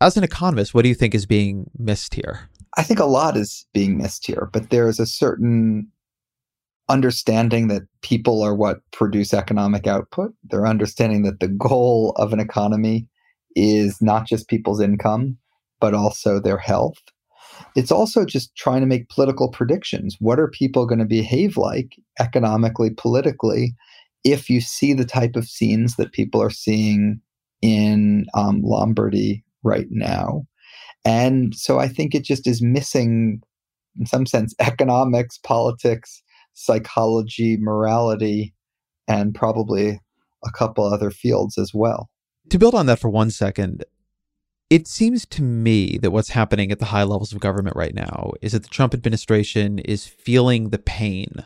As 0.00 0.16
an 0.16 0.24
economist, 0.24 0.74
what 0.74 0.82
do 0.82 0.88
you 0.88 0.94
think 0.94 1.14
is 1.14 1.26
being 1.26 1.70
missed 1.76 2.14
here? 2.14 2.50
I 2.76 2.82
think 2.82 3.00
a 3.00 3.06
lot 3.06 3.36
is 3.36 3.66
being 3.72 3.96
missed 3.96 4.26
here, 4.26 4.50
but 4.52 4.70
there 4.70 4.88
is 4.88 5.00
a 5.00 5.06
certain 5.06 5.90
understanding 6.88 7.68
that 7.68 7.82
people 8.02 8.42
are 8.42 8.54
what 8.54 8.80
produce 8.92 9.34
economic 9.34 9.86
output. 9.86 10.32
They're 10.44 10.66
understanding 10.66 11.22
that 11.24 11.40
the 11.40 11.48
goal 11.48 12.14
of 12.16 12.32
an 12.32 12.40
economy 12.40 13.08
is 13.54 13.98
not 14.00 14.26
just 14.26 14.48
people's 14.48 14.80
income, 14.80 15.36
but 15.80 15.94
also 15.94 16.40
their 16.40 16.58
health. 16.58 16.98
It's 17.74 17.90
also 17.90 18.24
just 18.24 18.54
trying 18.56 18.80
to 18.80 18.86
make 18.86 19.08
political 19.08 19.50
predictions. 19.50 20.16
What 20.20 20.38
are 20.38 20.48
people 20.48 20.86
going 20.86 21.00
to 21.00 21.04
behave 21.04 21.56
like 21.56 21.96
economically, 22.18 22.90
politically, 22.96 23.74
if 24.24 24.48
you 24.48 24.60
see 24.60 24.94
the 24.94 25.04
type 25.04 25.36
of 25.36 25.48
scenes 25.48 25.96
that 25.96 26.12
people 26.12 26.42
are 26.42 26.50
seeing 26.50 27.20
in 27.60 28.26
um, 28.34 28.62
Lombardy 28.62 29.44
right 29.62 29.86
now? 29.90 30.46
And 31.04 31.54
so 31.54 31.78
I 31.78 31.88
think 31.88 32.14
it 32.14 32.24
just 32.24 32.46
is 32.46 32.62
missing, 32.62 33.40
in 33.98 34.06
some 34.06 34.26
sense, 34.26 34.54
economics, 34.60 35.38
politics, 35.38 36.22
psychology, 36.58 37.56
morality, 37.56 38.52
and 39.06 39.32
probably 39.34 40.00
a 40.44 40.50
couple 40.50 40.84
other 40.84 41.10
fields 41.10 41.56
as 41.56 41.72
well. 41.72 42.10
To 42.50 42.58
build 42.58 42.74
on 42.74 42.86
that 42.86 42.98
for 42.98 43.08
one 43.08 43.30
second, 43.30 43.84
it 44.68 44.88
seems 44.88 45.24
to 45.26 45.42
me 45.42 45.98
that 45.98 46.10
what's 46.10 46.30
happening 46.30 46.72
at 46.72 46.80
the 46.80 46.86
high 46.86 47.04
levels 47.04 47.32
of 47.32 47.40
government 47.40 47.76
right 47.76 47.94
now 47.94 48.32
is 48.42 48.52
that 48.52 48.64
the 48.64 48.68
Trump 48.68 48.92
administration 48.92 49.78
is 49.78 50.06
feeling 50.06 50.70
the 50.70 50.78
pain 50.78 51.44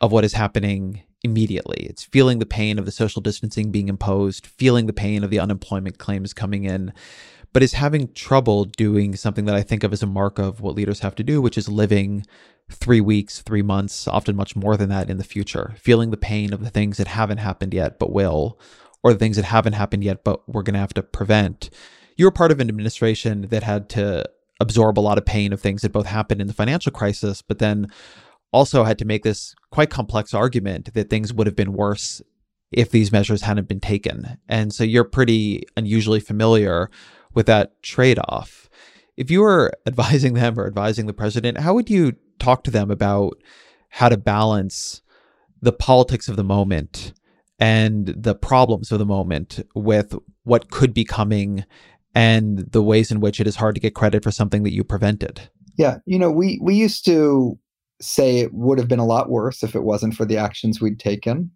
of 0.00 0.12
what 0.12 0.24
is 0.24 0.34
happening 0.34 1.02
immediately. 1.22 1.86
It's 1.88 2.04
feeling 2.04 2.38
the 2.38 2.46
pain 2.46 2.78
of 2.78 2.84
the 2.84 2.92
social 2.92 3.22
distancing 3.22 3.70
being 3.70 3.88
imposed, 3.88 4.46
feeling 4.46 4.86
the 4.86 4.92
pain 4.92 5.24
of 5.24 5.30
the 5.30 5.40
unemployment 5.40 5.98
claims 5.98 6.34
coming 6.34 6.64
in, 6.64 6.92
but 7.54 7.62
is 7.62 7.72
having 7.74 8.12
trouble 8.12 8.64
doing 8.64 9.14
something 9.14 9.44
that 9.44 9.54
I 9.54 9.62
think 9.62 9.84
of 9.84 9.92
as 9.92 10.02
a 10.02 10.06
mark 10.06 10.40
of 10.40 10.60
what 10.60 10.74
leaders 10.74 11.00
have 11.00 11.14
to 11.14 11.22
do, 11.22 11.40
which 11.40 11.56
is 11.56 11.68
living 11.68 12.26
three 12.68 13.00
weeks, 13.00 13.42
three 13.42 13.62
months, 13.62 14.08
often 14.08 14.34
much 14.34 14.56
more 14.56 14.76
than 14.76 14.88
that 14.88 15.08
in 15.08 15.18
the 15.18 15.24
future, 15.24 15.72
feeling 15.78 16.10
the 16.10 16.16
pain 16.16 16.52
of 16.52 16.64
the 16.64 16.70
things 16.70 16.96
that 16.96 17.06
haven't 17.06 17.38
happened 17.38 17.72
yet 17.72 18.00
but 18.00 18.12
will, 18.12 18.58
or 19.04 19.12
the 19.12 19.18
things 19.20 19.36
that 19.36 19.44
haven't 19.44 19.74
happened 19.74 20.02
yet 20.02 20.24
but 20.24 20.46
we're 20.48 20.64
going 20.64 20.74
to 20.74 20.80
have 20.80 20.94
to 20.94 21.02
prevent. 21.02 21.70
You 22.16 22.24
were 22.24 22.32
part 22.32 22.50
of 22.50 22.58
an 22.58 22.68
administration 22.68 23.42
that 23.50 23.62
had 23.62 23.88
to 23.90 24.28
absorb 24.58 24.98
a 24.98 25.00
lot 25.00 25.18
of 25.18 25.24
pain 25.24 25.52
of 25.52 25.60
things 25.60 25.82
that 25.82 25.92
both 25.92 26.06
happened 26.06 26.40
in 26.40 26.48
the 26.48 26.52
financial 26.52 26.90
crisis, 26.90 27.40
but 27.40 27.60
then 27.60 27.86
also 28.52 28.82
had 28.82 28.98
to 28.98 29.04
make 29.04 29.22
this 29.22 29.54
quite 29.70 29.90
complex 29.90 30.34
argument 30.34 30.92
that 30.94 31.08
things 31.08 31.32
would 31.32 31.46
have 31.46 31.56
been 31.56 31.72
worse 31.72 32.20
if 32.72 32.90
these 32.90 33.12
measures 33.12 33.42
hadn't 33.42 33.68
been 33.68 33.80
taken. 33.80 34.38
And 34.48 34.72
so 34.72 34.82
you're 34.82 35.04
pretty 35.04 35.62
unusually 35.76 36.20
familiar 36.20 36.90
with 37.34 37.46
that 37.46 37.82
trade 37.82 38.18
off. 38.28 38.68
If 39.16 39.30
you 39.30 39.40
were 39.40 39.72
advising 39.86 40.34
them 40.34 40.58
or 40.58 40.66
advising 40.66 41.06
the 41.06 41.12
president, 41.12 41.58
how 41.58 41.74
would 41.74 41.90
you 41.90 42.14
talk 42.38 42.64
to 42.64 42.70
them 42.70 42.90
about 42.90 43.36
how 43.90 44.08
to 44.08 44.16
balance 44.16 45.02
the 45.62 45.72
politics 45.72 46.28
of 46.28 46.36
the 46.36 46.44
moment 46.44 47.12
and 47.58 48.08
the 48.08 48.34
problems 48.34 48.90
of 48.90 48.98
the 48.98 49.06
moment 49.06 49.66
with 49.74 50.14
what 50.42 50.70
could 50.70 50.92
be 50.92 51.04
coming 51.04 51.64
and 52.14 52.58
the 52.72 52.82
ways 52.82 53.10
in 53.10 53.20
which 53.20 53.40
it 53.40 53.46
is 53.46 53.56
hard 53.56 53.74
to 53.74 53.80
get 53.80 53.94
credit 53.94 54.22
for 54.22 54.30
something 54.30 54.62
that 54.64 54.72
you 54.72 54.84
prevented. 54.84 55.48
Yeah, 55.76 55.98
you 56.06 56.18
know, 56.18 56.30
we 56.30 56.60
we 56.62 56.74
used 56.74 57.04
to 57.06 57.58
say 58.00 58.38
it 58.38 58.52
would 58.52 58.78
have 58.78 58.88
been 58.88 58.98
a 58.98 59.06
lot 59.06 59.30
worse 59.30 59.62
if 59.62 59.74
it 59.74 59.82
wasn't 59.82 60.14
for 60.14 60.24
the 60.24 60.36
actions 60.36 60.80
we'd 60.80 61.00
taken. 61.00 61.50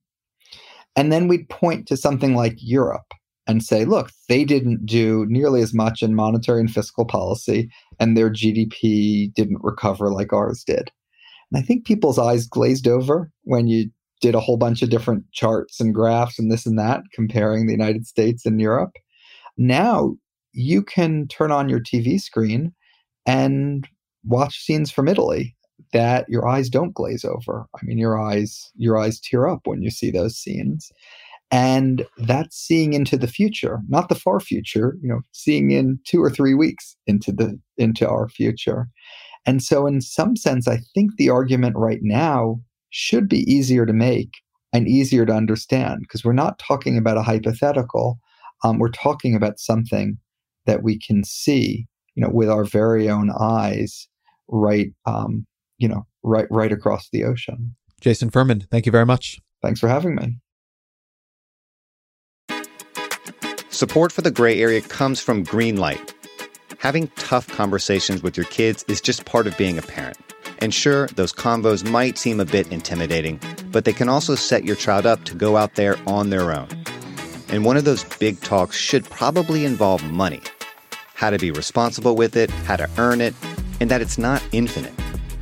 And 0.97 1.13
then 1.13 1.29
we'd 1.29 1.49
point 1.49 1.87
to 1.89 1.97
something 1.97 2.35
like 2.35 2.55
Europe 2.59 3.15
and 3.49 3.65
say, 3.65 3.87
look, 3.87 4.13
they 4.29 4.45
didn't 4.45 4.85
do 4.85 5.25
nearly 5.29 5.63
as 5.63 5.75
much 5.75 6.03
in 6.03 6.15
monetary 6.15 6.61
and 6.61 6.71
fiscal 6.71 7.07
policy, 7.07 7.71
and 7.99 8.17
their 8.17 8.31
GDP 8.31 9.33
didn't 9.35 9.63
recover 9.63 10.13
like 10.13 10.33
ours 10.33 10.63
did. 10.63 10.93
And 11.51 11.59
I 11.59 11.63
think 11.63 11.87
people's 11.87 12.19
eyes 12.19 12.47
glazed 12.47 12.87
over 12.87 13.33
when 13.45 13.67
you 13.67 13.91
did 14.21 14.35
a 14.35 14.41
whole 14.41 14.59
bunch 14.59 14.83
of 14.83 14.91
different 14.91 15.25
charts 15.33 15.81
and 15.81 15.95
graphs 15.95 16.39
and 16.39 16.53
this 16.53 16.67
and 16.67 16.79
that 16.79 17.01
comparing 17.15 17.67
the 17.67 17.73
United 17.73 18.07
States 18.07 18.45
and 18.45 18.61
Europe. 18.61 18.93
Now 19.57 20.17
you 20.53 20.83
can 20.83 21.27
turn 21.29 21.51
on 21.51 21.69
your 21.69 21.81
TV 21.81 22.21
screen 22.21 22.73
and 23.27 23.89
watch 24.25 24.59
scenes 24.59 24.91
from 24.91 25.09
Italy 25.09 25.57
that 25.93 26.29
your 26.29 26.47
eyes 26.47 26.69
don't 26.69 26.95
glaze 26.95 27.25
over. 27.25 27.67
I 27.75 27.85
mean, 27.85 27.97
your 27.97 28.21
eyes 28.21 28.71
your 28.77 28.99
eyes 28.99 29.21
tear 29.21 29.49
up 29.49 29.61
when 29.65 29.83
you 29.83 29.91
see 29.91 30.11
those 30.11 30.37
scenes 30.37 30.91
and 31.51 32.07
that's 32.19 32.57
seeing 32.57 32.93
into 32.93 33.17
the 33.17 33.27
future 33.27 33.81
not 33.89 34.09
the 34.09 34.15
far 34.15 34.41
future 34.41 34.97
you 35.01 35.09
know 35.09 35.21
seeing 35.33 35.71
in 35.71 35.99
two 36.07 36.23
or 36.23 36.31
three 36.31 36.55
weeks 36.55 36.97
into 37.07 37.33
the 37.33 37.59
into 37.77 38.09
our 38.09 38.29
future 38.29 38.89
and 39.47 39.63
so 39.63 39.87
in 39.87 40.01
some 40.01 40.37
sense 40.37 40.69
i 40.69 40.79
think 40.95 41.11
the 41.17 41.31
argument 41.31 41.75
right 41.77 42.01
now 42.03 42.61
should 42.91 43.29
be 43.29 43.41
easier 43.51 43.87
to 43.87 43.93
make 43.93 44.31
and 44.73 44.89
easier 44.89 45.25
to 45.27 45.33
understand 45.33 46.01
because 46.01 46.25
we're 46.25 46.33
not 46.33 46.59
talking 46.59 46.99
about 46.99 47.17
a 47.17 47.23
hypothetical. 47.23 48.19
Um, 48.65 48.79
we're 48.79 48.91
talking 48.91 49.35
about 49.35 49.59
something 49.59 50.19
that 50.67 50.83
we 50.83 50.99
can 50.99 51.25
see, 51.25 51.87
you 52.15 52.23
know, 52.23 52.31
with 52.31 52.51
our 52.51 52.65
very 52.65 53.09
own 53.09 53.31
eyes, 53.39 54.09
right, 54.49 54.89
um, 55.07 55.47
you 55.79 55.89
know, 55.89 56.07
right, 56.23 56.47
right 56.51 56.73
across 56.73 57.09
the 57.11 57.25
ocean. 57.25 57.75
Jason 58.01 58.31
Furman, 58.31 58.67
thank 58.71 58.87
you 58.87 58.93
very 58.93 59.07
much. 59.07 59.39
Thanks 59.63 59.81
for 59.81 59.89
having 59.89 60.15
me. 60.15 60.39
Support 63.79 64.11
for 64.11 64.23
the 64.23 64.33
gray 64.33 64.61
area 64.61 64.81
comes 64.81 65.21
from 65.21 65.47
Greenlight. 65.47 66.13
Having 66.79 67.13
tough 67.15 67.47
conversations 67.47 68.25
with 68.25 68.37
your 68.37 68.47
kids 68.47 68.85
is 68.89 69.01
just 69.01 69.25
part 69.25 69.47
of 69.47 69.57
being 69.57 69.79
a 69.79 69.83
parent. 69.83 70.19
And 70.59 70.75
sure, 70.75 71.07
those 71.15 71.33
convos 71.33 71.89
might 71.89 72.19
seem 72.19 72.41
a 72.41 72.45
bit 72.45 72.67
intimidating, 72.73 73.39
but 73.71 73.85
they 73.85 73.93
can 73.93 74.09
also 74.09 74.35
set 74.35 74.65
your 74.65 74.75
child 74.75 75.07
up 75.07 75.23
to 75.27 75.37
go 75.37 75.57
out 75.57 75.77
there 75.77 75.97
on 76.09 76.31
their 76.31 76.51
own. 76.51 76.67
And 77.51 77.65
one 77.65 77.77
of 77.77 77.85
those 77.85 78.03
big 78.17 78.41
talks 78.41 78.77
should 78.77 79.05
probably 79.11 79.65
involve 79.65 80.03
money 80.11 80.43
how 81.15 81.31
to 81.31 81.39
be 81.39 81.53
responsible 81.53 82.17
with 82.17 82.37
it, 82.37 82.51
how 82.51 82.75
to 82.75 82.91
earn 82.99 83.21
it, 83.21 83.33
and 83.81 83.89
that 83.93 84.01
it's 84.01 84.19
not 84.19 84.43
infinite. 84.51 84.95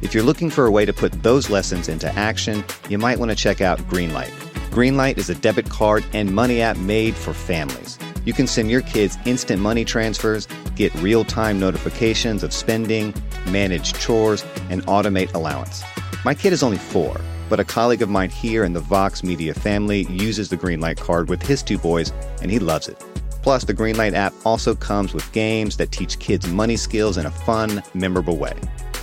If 0.02 0.12
you're 0.12 0.22
looking 0.22 0.50
for 0.50 0.66
a 0.66 0.70
way 0.70 0.84
to 0.84 0.92
put 0.92 1.22
those 1.22 1.48
lessons 1.48 1.88
into 1.88 2.12
action, 2.12 2.62
you 2.90 2.98
might 2.98 3.18
want 3.18 3.30
to 3.30 3.34
check 3.34 3.62
out 3.62 3.78
Greenlight. 3.88 4.28
Greenlight 4.72 5.16
is 5.16 5.30
a 5.30 5.34
debit 5.34 5.70
card 5.70 6.04
and 6.12 6.34
money 6.34 6.60
app 6.60 6.76
made 6.76 7.14
for 7.14 7.32
families. 7.32 7.98
You 8.26 8.32
can 8.32 8.48
send 8.48 8.72
your 8.72 8.82
kids 8.82 9.16
instant 9.24 9.62
money 9.62 9.84
transfers, 9.84 10.48
get 10.74 10.92
real 10.96 11.24
time 11.24 11.60
notifications 11.60 12.42
of 12.42 12.52
spending, 12.52 13.14
manage 13.46 13.92
chores, 13.94 14.44
and 14.68 14.84
automate 14.86 15.32
allowance. 15.32 15.84
My 16.24 16.34
kid 16.34 16.52
is 16.52 16.64
only 16.64 16.76
four, 16.76 17.20
but 17.48 17.60
a 17.60 17.64
colleague 17.64 18.02
of 18.02 18.08
mine 18.08 18.30
here 18.30 18.64
in 18.64 18.72
the 18.72 18.80
Vox 18.80 19.22
Media 19.22 19.54
family 19.54 20.06
uses 20.10 20.48
the 20.48 20.56
Greenlight 20.56 20.96
card 20.98 21.28
with 21.28 21.40
his 21.40 21.62
two 21.62 21.78
boys, 21.78 22.12
and 22.42 22.50
he 22.50 22.58
loves 22.58 22.88
it. 22.88 22.98
Plus, 23.42 23.62
the 23.62 23.74
Greenlight 23.74 24.14
app 24.14 24.34
also 24.44 24.74
comes 24.74 25.14
with 25.14 25.30
games 25.30 25.76
that 25.76 25.92
teach 25.92 26.18
kids 26.18 26.48
money 26.48 26.76
skills 26.76 27.18
in 27.18 27.26
a 27.26 27.30
fun, 27.30 27.80
memorable 27.94 28.36
way. 28.36 28.54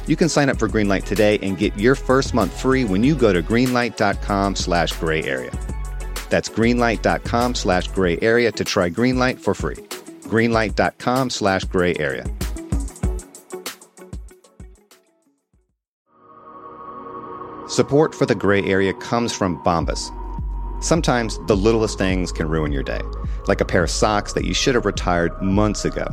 You 0.05 0.17
can 0.17 0.27
sign 0.27 0.49
up 0.49 0.59
for 0.59 0.67
Greenlight 0.67 1.05
today 1.05 1.39
and 1.41 1.57
get 1.57 1.79
your 1.79 1.95
first 1.95 2.33
month 2.33 2.62
free 2.62 2.83
when 2.83 3.05
you 3.05 3.15
go 3.15 3.31
to 3.31 3.41
greenlight.com 3.41 4.57
slash 4.57 4.91
gray 4.99 5.23
area. 5.23 5.57
That's 6.33 6.49
greenlight.com 6.49 7.53
slash 7.53 7.89
gray 7.89 8.17
area 8.19 8.51
to 8.53 8.63
try 8.63 8.89
Greenlight 8.89 9.39
for 9.39 9.53
free. 9.53 9.75
Greenlight.com 10.23 11.29
slash 11.29 11.63
gray 11.65 11.93
area. 11.99 12.25
Support 17.67 18.15
for 18.15 18.25
the 18.25 18.33
gray 18.33 18.63
area 18.63 18.95
comes 18.95 19.31
from 19.31 19.63
Bombas. 19.63 20.09
Sometimes 20.83 21.37
the 21.45 21.55
littlest 21.55 21.99
things 21.99 22.31
can 22.31 22.49
ruin 22.49 22.71
your 22.71 22.81
day, 22.81 23.01
like 23.45 23.61
a 23.61 23.65
pair 23.65 23.83
of 23.83 23.91
socks 23.91 24.33
that 24.33 24.45
you 24.45 24.55
should 24.55 24.73
have 24.73 24.85
retired 24.85 25.39
months 25.39 25.85
ago. 25.85 26.07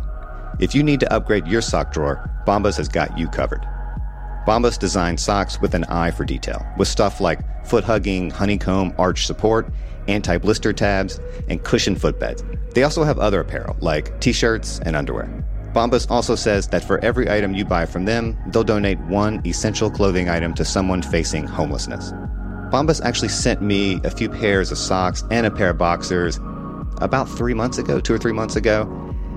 If 0.60 0.74
you 0.74 0.82
need 0.82 1.00
to 1.00 1.10
upgrade 1.10 1.46
your 1.46 1.62
sock 1.62 1.94
drawer, 1.94 2.28
Bombas 2.46 2.76
has 2.76 2.88
got 2.88 3.16
you 3.16 3.26
covered. 3.26 3.66
Bombas 4.46 4.78
designed 4.78 5.18
socks 5.18 5.62
with 5.62 5.74
an 5.74 5.84
eye 5.84 6.10
for 6.10 6.26
detail, 6.26 6.62
with 6.76 6.88
stuff 6.88 7.22
like 7.22 7.40
foot 7.64 7.84
hugging, 7.84 8.28
honeycomb 8.28 8.94
arch 8.98 9.24
support, 9.24 9.72
anti 10.08 10.38
blister 10.38 10.72
tabs, 10.72 11.20
and 11.48 11.62
cushioned 11.62 11.98
footbeds. 11.98 12.44
They 12.74 12.82
also 12.82 13.04
have 13.04 13.18
other 13.18 13.40
apparel, 13.40 13.76
like 13.80 14.18
t 14.20 14.32
shirts 14.32 14.80
and 14.84 14.96
underwear. 14.96 15.44
Bombas 15.72 16.10
also 16.10 16.34
says 16.34 16.66
that 16.68 16.84
for 16.84 16.98
every 17.04 17.30
item 17.30 17.54
you 17.54 17.64
buy 17.64 17.86
from 17.86 18.04
them, 18.04 18.36
they'll 18.48 18.64
donate 18.64 18.98
one 19.02 19.40
essential 19.46 19.90
clothing 19.90 20.28
item 20.28 20.52
to 20.54 20.64
someone 20.64 21.00
facing 21.00 21.46
homelessness. 21.46 22.12
Bombas 22.72 23.00
actually 23.04 23.28
sent 23.28 23.62
me 23.62 24.00
a 24.04 24.10
few 24.10 24.28
pairs 24.28 24.72
of 24.72 24.78
socks 24.78 25.24
and 25.30 25.46
a 25.46 25.50
pair 25.50 25.70
of 25.70 25.78
boxers 25.78 26.38
about 27.00 27.28
three 27.28 27.54
months 27.54 27.78
ago, 27.78 28.00
two 28.00 28.14
or 28.14 28.18
three 28.18 28.32
months 28.32 28.56
ago, 28.56 28.82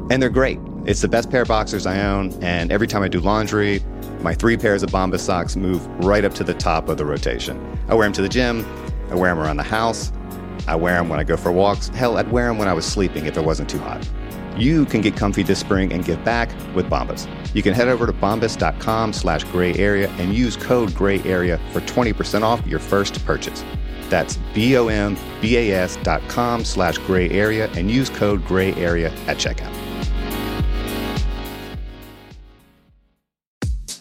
and 0.09 0.21
they're 0.21 0.29
great. 0.29 0.59
It's 0.85 1.01
the 1.01 1.07
best 1.07 1.29
pair 1.29 1.43
of 1.43 1.47
boxers 1.47 1.85
I 1.85 2.01
own, 2.01 2.33
and 2.43 2.71
every 2.71 2.87
time 2.87 3.03
I 3.03 3.07
do 3.07 3.19
laundry, 3.19 3.81
my 4.21 4.33
three 4.33 4.57
pairs 4.57 4.83
of 4.83 4.89
Bombas 4.89 5.19
socks 5.19 5.55
move 5.55 5.85
right 6.03 6.25
up 6.25 6.33
to 6.35 6.43
the 6.43 6.53
top 6.53 6.89
of 6.89 6.97
the 6.97 7.05
rotation. 7.05 7.79
I 7.87 7.93
wear 7.93 8.05
them 8.05 8.13
to 8.13 8.21
the 8.21 8.29
gym, 8.29 8.65
I 9.09 9.15
wear 9.15 9.33
them 9.33 9.39
around 9.39 9.57
the 9.57 9.63
house, 9.63 10.11
I 10.67 10.75
wear 10.75 10.95
them 10.95 11.09
when 11.09 11.19
I 11.19 11.23
go 11.23 11.37
for 11.37 11.51
walks. 11.51 11.89
Hell, 11.89 12.17
I'd 12.17 12.31
wear 12.31 12.47
them 12.47 12.57
when 12.57 12.67
I 12.67 12.73
was 12.73 12.85
sleeping 12.85 13.25
if 13.25 13.37
it 13.37 13.43
wasn't 13.43 13.69
too 13.69 13.79
hot. 13.79 14.07
You 14.57 14.85
can 14.85 15.01
get 15.01 15.15
comfy 15.15 15.43
this 15.43 15.59
spring 15.59 15.91
and 15.91 16.05
give 16.05 16.23
back 16.23 16.49
with 16.75 16.89
Bombas. 16.89 17.27
You 17.55 17.63
can 17.63 17.73
head 17.73 17.87
over 17.87 18.05
to 18.05 18.13
bombas.com 18.13 19.13
slash 19.13 19.43
gray 19.45 19.73
area 19.75 20.09
and 20.19 20.33
use 20.33 20.55
code 20.55 20.93
gray 20.93 21.23
area 21.23 21.59
for 21.71 21.81
20% 21.81 22.43
off 22.43 22.65
your 22.67 22.79
first 22.79 23.23
purchase. 23.25 23.63
That's 24.09 24.37
B-O-M-B-A-S 24.53 25.97
dot 26.03 26.21
com 26.29 26.63
slash 26.63 26.97
gray 26.99 27.29
area 27.31 27.67
and 27.69 27.89
use 27.89 28.09
code 28.09 28.45
gray 28.45 28.73
area 28.75 29.09
at 29.27 29.37
checkout. 29.37 29.73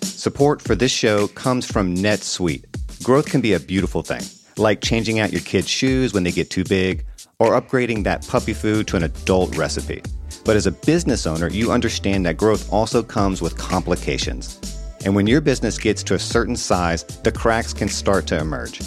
Support 0.03 0.61
for 0.63 0.75
this 0.75 0.93
show 0.93 1.29
comes 1.29 1.67
from 1.71 1.97
NetSuite. 1.97 2.65
Growth 3.03 3.27
can 3.27 3.41
be 3.41 3.55
a 3.55 3.61
beautiful 3.61 4.03
thing 4.03 4.23
like 4.57 4.81
changing 4.81 5.19
out 5.19 5.33
your 5.33 5.41
kids' 5.43 5.69
shoes 5.69 6.13
when 6.15 6.23
they 6.23 6.33
get 6.33 6.51
too 6.51 6.65
big, 6.65 7.05
or 7.39 7.61
upgrading 7.61 8.05
that 8.05 8.27
puppy 8.27 8.53
food 8.53 8.87
to 8.89 8.97
an 8.97 9.05
adult 9.05 9.57
recipe. 9.57 10.03
But 10.45 10.57
as 10.57 10.67
a 10.67 10.73
business 10.73 11.27
owner, 11.27 11.49
you 11.49 11.73
understand 11.73 12.27
that 12.27 12.37
growth 12.37 12.73
also 12.73 13.03
comes 13.03 13.41
with 13.41 13.57
complications. 13.57 14.59
And 15.05 15.15
when 15.15 15.27
your 15.27 15.41
business 15.41 15.79
gets 15.79 16.03
to 16.05 16.15
a 16.15 16.19
certain 16.19 16.57
size, 16.57 17.05
the 17.05 17.33
cracks 17.33 17.73
can 17.73 17.89
start 17.89 18.27
to 18.29 18.39
emerge. 18.39 18.81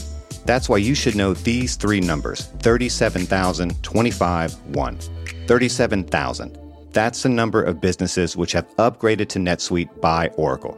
That's 0.46 0.70
why 0.70 0.78
you 0.78 0.96
should 0.96 1.16
know 1.16 1.34
these 1.34 1.76
three 1.76 2.00
numbers 2.00 2.46
37,000, 2.60 3.82
25, 3.84 4.54
1. 4.54 5.00
37,000. 5.48 6.58
That's 6.92 7.24
the 7.24 7.30
number 7.30 7.62
of 7.62 7.82
businesses 7.82 8.38
which 8.38 8.54
have 8.54 8.68
upgraded 8.78 9.28
to 9.30 9.40
NetSuite 9.40 10.00
by 10.00 10.30
Oracle. 10.30 10.78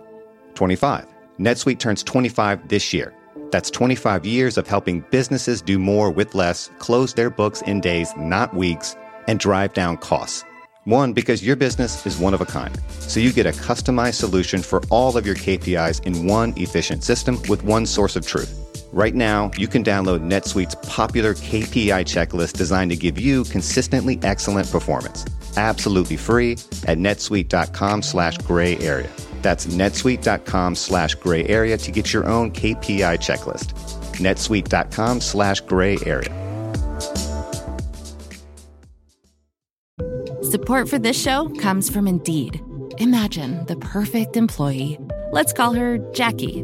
25. 0.55 1.05
NetSuite 1.39 1.79
turns 1.79 2.01
25 2.01 2.67
this 2.67 2.91
year. 2.93 3.13
That's 3.51 3.69
25 3.69 4.25
years 4.25 4.57
of 4.57 4.67
helping 4.67 5.01
businesses 5.09 5.61
do 5.61 5.79
more 5.79 6.11
with 6.11 6.35
less, 6.35 6.69
close 6.79 7.13
their 7.13 7.29
books 7.29 7.61
in 7.61 7.79
days, 7.79 8.11
not 8.17 8.53
weeks, 8.53 8.95
and 9.27 9.39
drive 9.39 9.73
down 9.73 9.97
costs. 9.97 10.43
One, 10.83 11.13
because 11.13 11.45
your 11.45 11.55
business 11.55 12.05
is 12.05 12.17
one 12.17 12.33
of 12.33 12.41
a 12.41 12.45
kind. 12.45 12.77
So 12.99 13.19
you 13.19 13.33
get 13.33 13.45
a 13.45 13.51
customized 13.51 14.15
solution 14.15 14.61
for 14.61 14.81
all 14.89 15.17
of 15.17 15.25
your 15.25 15.35
KPIs 15.35 16.05
in 16.05 16.25
one 16.25 16.53
efficient 16.57 17.03
system 17.03 17.41
with 17.49 17.63
one 17.63 17.85
source 17.85 18.15
of 18.15 18.25
truth. 18.25 18.63
Right 18.93 19.13
now, 19.13 19.51
you 19.57 19.67
can 19.67 19.83
download 19.83 20.21
NetSuite's 20.21 20.75
popular 20.87 21.33
KPI 21.33 22.05
checklist 22.05 22.53
designed 22.53 22.91
to 22.91 22.97
give 22.97 23.19
you 23.19 23.43
consistently 23.45 24.17
excellent 24.23 24.71
performance. 24.71 25.25
Absolutely 25.57 26.17
free 26.17 26.53
at 26.85 26.97
netsuite.com 26.97 28.01
slash 28.01 28.37
gray 28.39 28.77
area. 28.77 29.09
That's 29.41 29.67
netsuite.com 29.67 30.75
slash 30.75 31.15
gray 31.15 31.45
area 31.47 31.77
to 31.77 31.91
get 31.91 32.13
your 32.13 32.25
own 32.25 32.51
KPI 32.51 33.17
checklist. 33.17 33.73
netsuite.com 34.17 35.21
slash 35.21 35.61
gray 35.61 35.97
area. 36.05 36.33
Support 40.43 40.89
for 40.89 40.97
this 40.97 41.21
show 41.21 41.49
comes 41.59 41.89
from 41.89 42.07
Indeed. 42.07 42.61
Imagine 42.99 43.65
the 43.65 43.75
perfect 43.75 44.37
employee. 44.37 44.97
Let's 45.31 45.53
call 45.53 45.73
her 45.73 45.97
Jackie. 46.13 46.63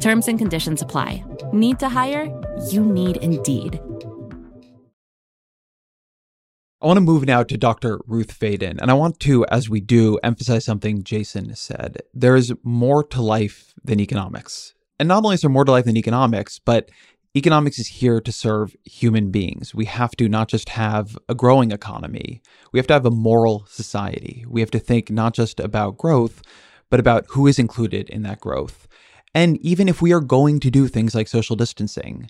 Terms 0.00 0.28
and 0.28 0.38
conditions 0.38 0.80
apply. 0.80 1.24
Need 1.52 1.80
to 1.80 1.88
hire? 1.88 2.26
You 2.70 2.84
need 2.84 3.16
Indeed. 3.16 3.80
I 6.80 6.86
want 6.86 6.98
to 6.98 7.00
move 7.00 7.26
now 7.26 7.42
to 7.42 7.56
Dr. 7.56 7.98
Ruth 8.06 8.38
Faden, 8.38 8.78
and 8.80 8.88
I 8.88 8.94
want 8.94 9.18
to, 9.20 9.44
as 9.46 9.68
we 9.68 9.80
do, 9.80 10.16
emphasize 10.22 10.64
something 10.64 11.02
Jason 11.02 11.56
said. 11.56 12.02
There 12.14 12.36
is 12.36 12.54
more 12.62 13.02
to 13.02 13.20
life 13.20 13.74
than 13.82 13.98
economics. 13.98 14.74
And 15.00 15.08
not 15.08 15.24
only 15.24 15.34
is 15.34 15.40
there 15.40 15.50
more 15.50 15.64
to 15.64 15.72
life 15.72 15.86
than 15.86 15.96
economics, 15.96 16.60
but 16.60 16.88
economics 17.36 17.80
is 17.80 17.88
here 17.88 18.20
to 18.20 18.30
serve 18.30 18.76
human 18.84 19.32
beings. 19.32 19.74
We 19.74 19.86
have 19.86 20.12
to 20.18 20.28
not 20.28 20.46
just 20.46 20.68
have 20.68 21.18
a 21.28 21.34
growing 21.34 21.72
economy, 21.72 22.42
we 22.72 22.78
have 22.78 22.86
to 22.86 22.94
have 22.94 23.06
a 23.06 23.10
moral 23.10 23.64
society. 23.66 24.44
We 24.48 24.60
have 24.60 24.70
to 24.70 24.78
think 24.78 25.10
not 25.10 25.34
just 25.34 25.58
about 25.58 25.96
growth, 25.96 26.42
but 26.90 27.00
about 27.00 27.26
who 27.30 27.48
is 27.48 27.58
included 27.58 28.08
in 28.08 28.22
that 28.22 28.40
growth. 28.40 28.86
And 29.38 29.56
even 29.58 29.88
if 29.88 30.02
we 30.02 30.12
are 30.12 30.20
going 30.20 30.58
to 30.58 30.68
do 30.68 30.88
things 30.88 31.14
like 31.14 31.28
social 31.28 31.54
distancing, 31.54 32.28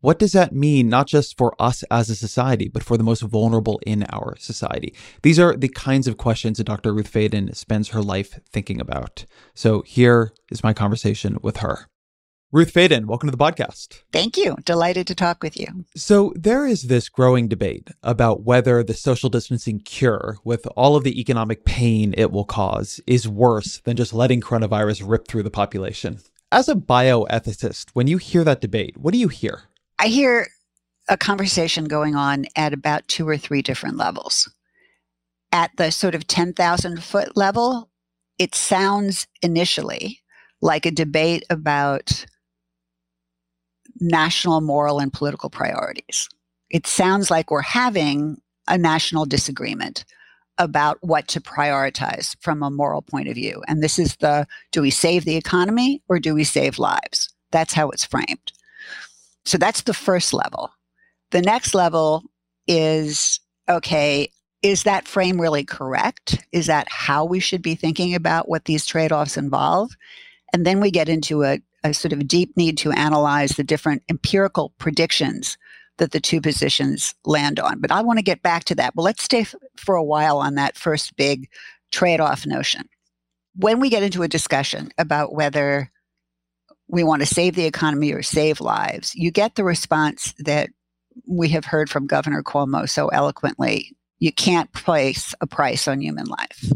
what 0.00 0.20
does 0.20 0.30
that 0.34 0.52
mean, 0.52 0.88
not 0.88 1.08
just 1.08 1.36
for 1.36 1.60
us 1.60 1.82
as 1.90 2.08
a 2.08 2.14
society, 2.14 2.68
but 2.68 2.84
for 2.84 2.96
the 2.96 3.02
most 3.02 3.22
vulnerable 3.22 3.80
in 3.84 4.04
our 4.12 4.36
society? 4.38 4.94
These 5.22 5.40
are 5.40 5.56
the 5.56 5.68
kinds 5.68 6.06
of 6.06 6.16
questions 6.16 6.58
that 6.58 6.68
Dr. 6.68 6.94
Ruth 6.94 7.12
Faden 7.12 7.56
spends 7.56 7.88
her 7.88 8.02
life 8.02 8.38
thinking 8.48 8.80
about. 8.80 9.24
So 9.52 9.82
here 9.82 10.32
is 10.48 10.62
my 10.62 10.72
conversation 10.72 11.38
with 11.42 11.56
her. 11.56 11.88
Ruth 12.52 12.72
Faden, 12.72 13.06
welcome 13.06 13.28
to 13.28 13.36
the 13.36 13.44
podcast. 13.44 14.02
Thank 14.12 14.36
you. 14.36 14.54
Delighted 14.64 15.08
to 15.08 15.16
talk 15.16 15.42
with 15.42 15.58
you. 15.58 15.84
So, 15.96 16.32
there 16.36 16.64
is 16.64 16.82
this 16.82 17.08
growing 17.08 17.48
debate 17.48 17.88
about 18.04 18.44
whether 18.44 18.84
the 18.84 18.94
social 18.94 19.28
distancing 19.28 19.80
cure, 19.80 20.38
with 20.44 20.64
all 20.76 20.94
of 20.94 21.02
the 21.02 21.20
economic 21.20 21.64
pain 21.64 22.14
it 22.16 22.30
will 22.30 22.44
cause, 22.44 23.00
is 23.04 23.26
worse 23.26 23.80
than 23.80 23.96
just 23.96 24.14
letting 24.14 24.40
coronavirus 24.40 25.02
rip 25.04 25.26
through 25.26 25.42
the 25.42 25.50
population. 25.50 26.20
As 26.52 26.68
a 26.68 26.76
bioethicist, 26.76 27.90
when 27.94 28.06
you 28.06 28.16
hear 28.16 28.44
that 28.44 28.60
debate, 28.60 28.96
what 28.96 29.10
do 29.10 29.18
you 29.18 29.26
hear? 29.26 29.62
I 29.98 30.06
hear 30.06 30.46
a 31.08 31.16
conversation 31.16 31.86
going 31.86 32.14
on 32.14 32.46
at 32.54 32.72
about 32.72 33.08
two 33.08 33.28
or 33.28 33.36
three 33.36 33.60
different 33.60 33.96
levels. 33.96 34.48
At 35.50 35.72
the 35.78 35.90
sort 35.90 36.14
of 36.14 36.28
10,000 36.28 37.02
foot 37.02 37.36
level, 37.36 37.90
it 38.38 38.54
sounds 38.54 39.26
initially 39.42 40.22
like 40.60 40.86
a 40.86 40.92
debate 40.92 41.42
about 41.50 42.24
national 44.00 44.60
moral 44.60 44.98
and 44.98 45.12
political 45.12 45.50
priorities. 45.50 46.28
It 46.70 46.86
sounds 46.86 47.30
like 47.30 47.50
we're 47.50 47.62
having 47.62 48.38
a 48.68 48.76
national 48.76 49.24
disagreement 49.24 50.04
about 50.58 50.98
what 51.02 51.28
to 51.28 51.40
prioritize 51.40 52.34
from 52.40 52.62
a 52.62 52.70
moral 52.70 53.02
point 53.02 53.28
of 53.28 53.34
view. 53.34 53.62
And 53.68 53.82
this 53.82 53.98
is 53.98 54.16
the 54.16 54.46
do 54.72 54.80
we 54.80 54.90
save 54.90 55.24
the 55.24 55.36
economy 55.36 56.02
or 56.08 56.18
do 56.18 56.34
we 56.34 56.44
save 56.44 56.78
lives? 56.78 57.28
That's 57.52 57.74
how 57.74 57.90
it's 57.90 58.04
framed. 58.04 58.52
So 59.44 59.58
that's 59.58 59.82
the 59.82 59.94
first 59.94 60.32
level. 60.32 60.70
The 61.30 61.42
next 61.42 61.74
level 61.74 62.24
is 62.66 63.40
okay, 63.68 64.30
is 64.62 64.84
that 64.84 65.06
frame 65.06 65.40
really 65.40 65.64
correct? 65.64 66.44
Is 66.52 66.66
that 66.66 66.88
how 66.88 67.24
we 67.24 67.40
should 67.40 67.62
be 67.62 67.74
thinking 67.74 68.14
about 68.14 68.48
what 68.48 68.64
these 68.64 68.86
trade 68.86 69.12
offs 69.12 69.36
involve? 69.36 69.90
And 70.52 70.64
then 70.64 70.80
we 70.80 70.90
get 70.90 71.08
into 71.08 71.44
a, 71.44 71.60
a 71.86 71.94
sort 71.94 72.12
of 72.12 72.26
deep 72.28 72.56
need 72.56 72.76
to 72.78 72.92
analyze 72.92 73.52
the 73.52 73.64
different 73.64 74.02
empirical 74.08 74.72
predictions 74.78 75.56
that 75.98 76.12
the 76.12 76.20
two 76.20 76.40
positions 76.40 77.14
land 77.24 77.58
on. 77.58 77.80
But 77.80 77.90
I 77.90 78.02
want 78.02 78.18
to 78.18 78.24
get 78.24 78.42
back 78.42 78.64
to 78.64 78.74
that. 78.74 78.94
But 78.94 79.02
let's 79.02 79.22
stay 79.22 79.40
f- 79.40 79.54
for 79.76 79.94
a 79.94 80.04
while 80.04 80.38
on 80.38 80.54
that 80.56 80.76
first 80.76 81.16
big 81.16 81.48
trade 81.90 82.20
off 82.20 82.46
notion. 82.46 82.88
When 83.54 83.80
we 83.80 83.88
get 83.88 84.02
into 84.02 84.22
a 84.22 84.28
discussion 84.28 84.90
about 84.98 85.34
whether 85.34 85.90
we 86.88 87.02
want 87.02 87.22
to 87.22 87.26
save 87.26 87.54
the 87.54 87.64
economy 87.64 88.12
or 88.12 88.22
save 88.22 88.60
lives, 88.60 89.14
you 89.14 89.30
get 89.30 89.54
the 89.54 89.64
response 89.64 90.34
that 90.38 90.68
we 91.26 91.48
have 91.48 91.64
heard 91.64 91.88
from 91.88 92.06
Governor 92.06 92.42
Cuomo 92.42 92.88
so 92.88 93.08
eloquently. 93.08 93.96
You 94.18 94.32
can't 94.32 94.72
place 94.72 95.34
a 95.40 95.46
price 95.46 95.88
on 95.88 96.00
human 96.00 96.26
life. 96.26 96.72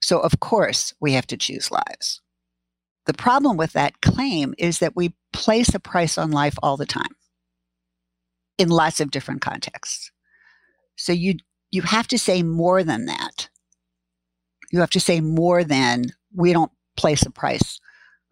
So, 0.00 0.20
of 0.20 0.40
course, 0.40 0.94
we 1.00 1.12
have 1.12 1.26
to 1.28 1.36
choose 1.36 1.70
lives. 1.70 2.20
The 3.06 3.14
problem 3.14 3.56
with 3.56 3.72
that 3.72 4.00
claim 4.00 4.54
is 4.58 4.78
that 4.78 4.96
we 4.96 5.14
place 5.32 5.74
a 5.74 5.80
price 5.80 6.18
on 6.18 6.30
life 6.30 6.54
all 6.62 6.76
the 6.76 6.86
time 6.86 7.16
in 8.58 8.68
lots 8.68 9.00
of 9.00 9.10
different 9.10 9.40
contexts. 9.40 10.10
So, 10.96 11.12
you, 11.12 11.36
you 11.70 11.82
have 11.82 12.08
to 12.08 12.18
say 12.18 12.42
more 12.42 12.84
than 12.84 13.06
that. 13.06 13.48
You 14.70 14.80
have 14.80 14.90
to 14.90 15.00
say 15.00 15.20
more 15.20 15.64
than 15.64 16.06
we 16.34 16.52
don't 16.52 16.72
place 16.96 17.24
a 17.24 17.30
price 17.30 17.80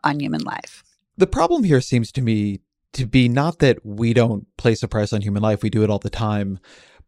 on 0.05 0.21
human 0.21 0.43
life. 0.43 0.85
The 1.17 1.27
problem 1.27 1.65
here 1.65 1.81
seems 1.81 2.13
to 2.13 2.23
me 2.23 2.61
to 2.93 3.07
be 3.07 3.29
not 3.29 3.59
that 3.59 3.85
we 3.85 4.13
don't 4.13 4.47
place 4.57 4.83
a 4.83 4.89
price 4.89 5.13
on 5.13 5.23
human 5.23 5.43
life, 5.43 5.63
we 5.63 5.71
do 5.71 5.83
it 5.83 5.91
all 5.91 5.99
the 5.99 6.11
time, 6.11 6.59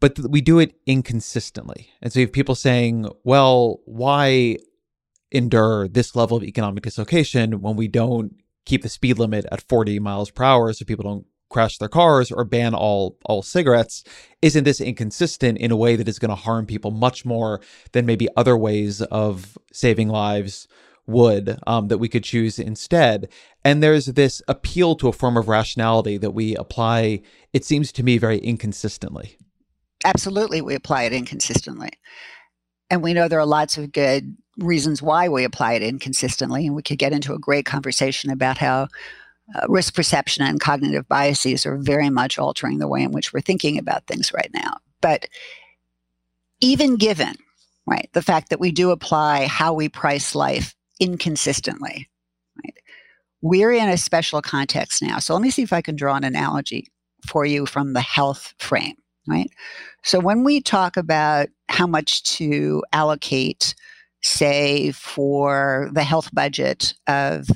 but 0.00 0.18
we 0.18 0.40
do 0.40 0.58
it 0.58 0.74
inconsistently. 0.86 1.90
And 2.02 2.12
so 2.12 2.20
you 2.20 2.26
have 2.26 2.32
people 2.32 2.54
saying, 2.54 3.08
well, 3.24 3.80
why 3.84 4.56
endure 5.32 5.88
this 5.88 6.16
level 6.16 6.36
of 6.36 6.44
economic 6.44 6.82
dislocation 6.82 7.60
when 7.60 7.76
we 7.76 7.88
don't 7.88 8.34
keep 8.66 8.82
the 8.82 8.88
speed 8.88 9.18
limit 9.18 9.46
at 9.50 9.62
40 9.68 9.98
miles 10.00 10.30
per 10.30 10.44
hour 10.44 10.72
so 10.72 10.84
people 10.84 11.04
don't 11.04 11.26
crash 11.48 11.78
their 11.78 11.88
cars 11.88 12.30
or 12.30 12.44
ban 12.44 12.74
all 12.74 13.18
all 13.24 13.42
cigarettes 13.42 14.04
isn't 14.40 14.62
this 14.62 14.80
inconsistent 14.80 15.58
in 15.58 15.72
a 15.72 15.76
way 15.76 15.96
that 15.96 16.06
is 16.06 16.20
going 16.20 16.28
to 16.28 16.36
harm 16.36 16.64
people 16.64 16.92
much 16.92 17.24
more 17.24 17.60
than 17.92 18.06
maybe 18.06 18.28
other 18.36 18.56
ways 18.56 19.02
of 19.02 19.58
saving 19.72 20.08
lives 20.08 20.68
would 21.10 21.58
um, 21.66 21.88
that 21.88 21.98
we 21.98 22.08
could 22.08 22.24
choose 22.24 22.58
instead. 22.58 23.28
And 23.64 23.82
there's 23.82 24.06
this 24.06 24.40
appeal 24.48 24.94
to 24.96 25.08
a 25.08 25.12
form 25.12 25.36
of 25.36 25.48
rationality 25.48 26.16
that 26.18 26.30
we 26.30 26.54
apply, 26.56 27.22
it 27.52 27.64
seems 27.64 27.92
to 27.92 28.02
me, 28.02 28.16
very 28.16 28.38
inconsistently. 28.38 29.36
Absolutely, 30.04 30.62
we 30.62 30.74
apply 30.74 31.02
it 31.02 31.12
inconsistently. 31.12 31.90
And 32.88 33.02
we 33.02 33.12
know 33.12 33.28
there 33.28 33.40
are 33.40 33.46
lots 33.46 33.76
of 33.76 33.92
good 33.92 34.36
reasons 34.60 35.02
why 35.02 35.28
we 35.28 35.44
apply 35.44 35.74
it 35.74 35.82
inconsistently. 35.82 36.66
And 36.66 36.76
we 36.76 36.82
could 36.82 36.98
get 36.98 37.12
into 37.12 37.34
a 37.34 37.38
great 37.38 37.64
conversation 37.64 38.30
about 38.30 38.58
how 38.58 38.88
uh, 39.54 39.66
risk 39.68 39.94
perception 39.94 40.44
and 40.44 40.60
cognitive 40.60 41.08
biases 41.08 41.66
are 41.66 41.76
very 41.76 42.10
much 42.10 42.38
altering 42.38 42.78
the 42.78 42.88
way 42.88 43.02
in 43.02 43.10
which 43.10 43.32
we're 43.32 43.40
thinking 43.40 43.78
about 43.78 44.06
things 44.06 44.32
right 44.32 44.50
now. 44.54 44.76
But 45.00 45.26
even 46.60 46.96
given, 46.96 47.34
right, 47.86 48.08
the 48.12 48.22
fact 48.22 48.50
that 48.50 48.60
we 48.60 48.70
do 48.70 48.90
apply 48.90 49.46
how 49.46 49.72
we 49.72 49.88
price 49.88 50.34
life 50.34 50.74
inconsistently. 51.00 52.08
Right? 52.62 52.74
We're 53.40 53.72
in 53.72 53.88
a 53.88 53.96
special 53.96 54.42
context 54.42 55.02
now. 55.02 55.18
So 55.18 55.32
let 55.34 55.42
me 55.42 55.50
see 55.50 55.62
if 55.62 55.72
I 55.72 55.80
can 55.80 55.96
draw 55.96 56.14
an 56.14 56.24
analogy 56.24 56.86
for 57.26 57.44
you 57.44 57.66
from 57.66 57.94
the 57.94 58.00
health 58.00 58.54
frame, 58.58 58.96
right? 59.26 59.50
So 60.02 60.20
when 60.20 60.44
we 60.44 60.60
talk 60.60 60.96
about 60.96 61.48
how 61.68 61.86
much 61.86 62.22
to 62.36 62.82
allocate, 62.92 63.74
say, 64.22 64.92
for 64.92 65.90
the 65.92 66.04
health 66.04 66.30
budget 66.32 66.94
of 67.06 67.48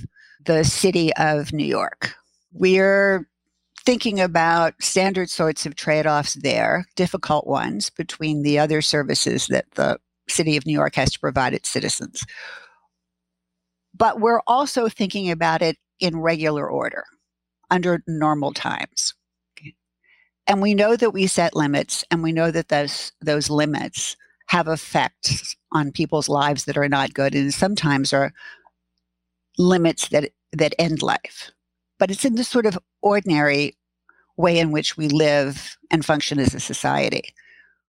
the 0.44 0.64
city 0.64 1.14
of 1.16 1.52
New 1.52 1.64
York, 1.64 2.14
we're 2.52 3.28
thinking 3.84 4.20
about 4.20 4.74
standard 4.82 5.28
sorts 5.28 5.66
of 5.66 5.74
trade 5.74 6.06
offs 6.06 6.34
there, 6.34 6.86
difficult 6.96 7.46
ones 7.46 7.90
between 7.90 8.42
the 8.42 8.58
other 8.58 8.80
services 8.80 9.46
that 9.48 9.70
the 9.72 9.98
city 10.28 10.56
of 10.56 10.64
New 10.64 10.72
York 10.72 10.94
has 10.94 11.12
to 11.12 11.20
provide 11.20 11.52
its 11.52 11.68
citizens. 11.68 12.24
But 13.96 14.20
we're 14.20 14.40
also 14.46 14.88
thinking 14.88 15.30
about 15.30 15.62
it 15.62 15.76
in 16.00 16.18
regular 16.18 16.68
order 16.68 17.04
under 17.70 18.02
normal 18.06 18.52
times. 18.52 19.14
And 20.46 20.60
we 20.60 20.74
know 20.74 20.96
that 20.96 21.12
we 21.12 21.26
set 21.26 21.56
limits 21.56 22.04
and 22.10 22.22
we 22.22 22.32
know 22.32 22.50
that 22.50 22.68
those 22.68 23.12
those 23.20 23.48
limits 23.48 24.16
have 24.46 24.68
effects 24.68 25.56
on 25.72 25.92
people's 25.92 26.28
lives 26.28 26.64
that 26.64 26.76
are 26.76 26.88
not 26.88 27.14
good 27.14 27.34
and 27.34 27.52
sometimes 27.52 28.12
are 28.12 28.32
limits 29.58 30.08
that 30.08 30.30
that 30.52 30.74
end 30.78 31.02
life. 31.02 31.50
But 31.98 32.10
it's 32.10 32.24
in 32.24 32.34
the 32.36 32.44
sort 32.44 32.66
of 32.66 32.78
ordinary 33.02 33.76
way 34.36 34.58
in 34.58 34.72
which 34.72 34.96
we 34.96 35.08
live 35.08 35.76
and 35.90 36.04
function 36.04 36.38
as 36.38 36.54
a 36.54 36.60
society. 36.60 37.34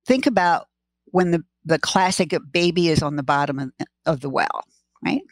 Think 0.07 0.27
about 0.27 0.69
when 1.07 1.31
the, 1.31 1.45
the 1.65 1.79
classic 1.79 2.35
baby 2.53 2.89
is 2.89 3.03
on 3.03 3.17
the 3.17 3.23
bottom 3.23 3.59
of, 3.59 3.73
of 4.07 4.21
the 4.21 4.31
well, 4.31 4.65
right? 5.05 5.23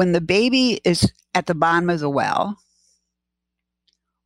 when 0.00 0.12
the 0.12 0.20
baby 0.22 0.80
is 0.82 1.12
at 1.34 1.44
the 1.44 1.54
bottom 1.54 1.90
of 1.90 2.00
the 2.00 2.08
well, 2.08 2.56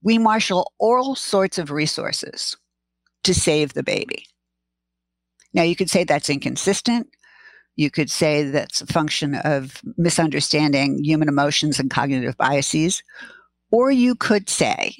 we 0.04 0.18
marshal 0.18 0.72
all 0.78 1.16
sorts 1.16 1.58
of 1.58 1.72
resources 1.72 2.56
to 3.24 3.34
save 3.34 3.72
the 3.72 3.82
baby. 3.82 4.24
Now, 5.54 5.62
you 5.62 5.76
could 5.76 5.88
say 5.90 6.04
that's 6.04 6.28
inconsistent. 6.28 7.08
You 7.76 7.90
could 7.90 8.10
say 8.10 8.44
that's 8.44 8.82
a 8.82 8.86
function 8.86 9.36
of 9.36 9.80
misunderstanding 9.96 11.02
human 11.02 11.28
emotions 11.28 11.78
and 11.78 11.90
cognitive 11.90 12.36
biases. 12.36 13.02
Or 13.70 13.90
you 13.90 14.14
could 14.14 14.48
say 14.48 14.94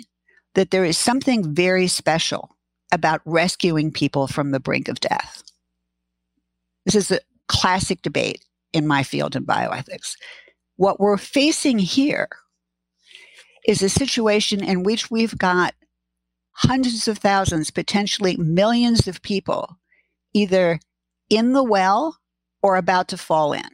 that 0.55 0.71
there 0.71 0.85
is 0.85 0.97
something 0.97 1.55
very 1.55 1.89
special 1.89 2.57
about 2.93 3.21
rescuing 3.25 3.91
people 3.91 4.27
from 4.27 4.53
the 4.53 4.61
brink 4.61 4.89
of 4.89 5.01
death. 5.01 5.43
This 6.85 6.95
is 6.95 7.11
a 7.11 7.21
classic 7.49 8.03
debate 8.03 8.45
in 8.73 8.87
my 8.87 9.03
field 9.03 9.37
in 9.37 9.45
bioethics. 9.45 10.17
What 10.77 11.01
we're 11.01 11.17
facing 11.17 11.79
here 11.79 12.29
is 13.67 13.83
a 13.83 13.89
situation 13.89 14.63
in 14.63 14.83
which 14.83 15.11
we've 15.11 15.37
got 15.39 15.75
hundreds 16.53 17.09
of 17.09 17.19
thousands, 17.19 17.71
potentially 17.71 18.37
millions 18.37 19.09
of 19.09 19.23
people 19.23 19.79
either 20.35 20.79
in 21.31 21.53
the 21.53 21.65
well 21.65 22.19
or 22.63 22.77
about 22.77 23.09
to 23.09 23.17
fall 23.17 23.53
in. 23.53 23.69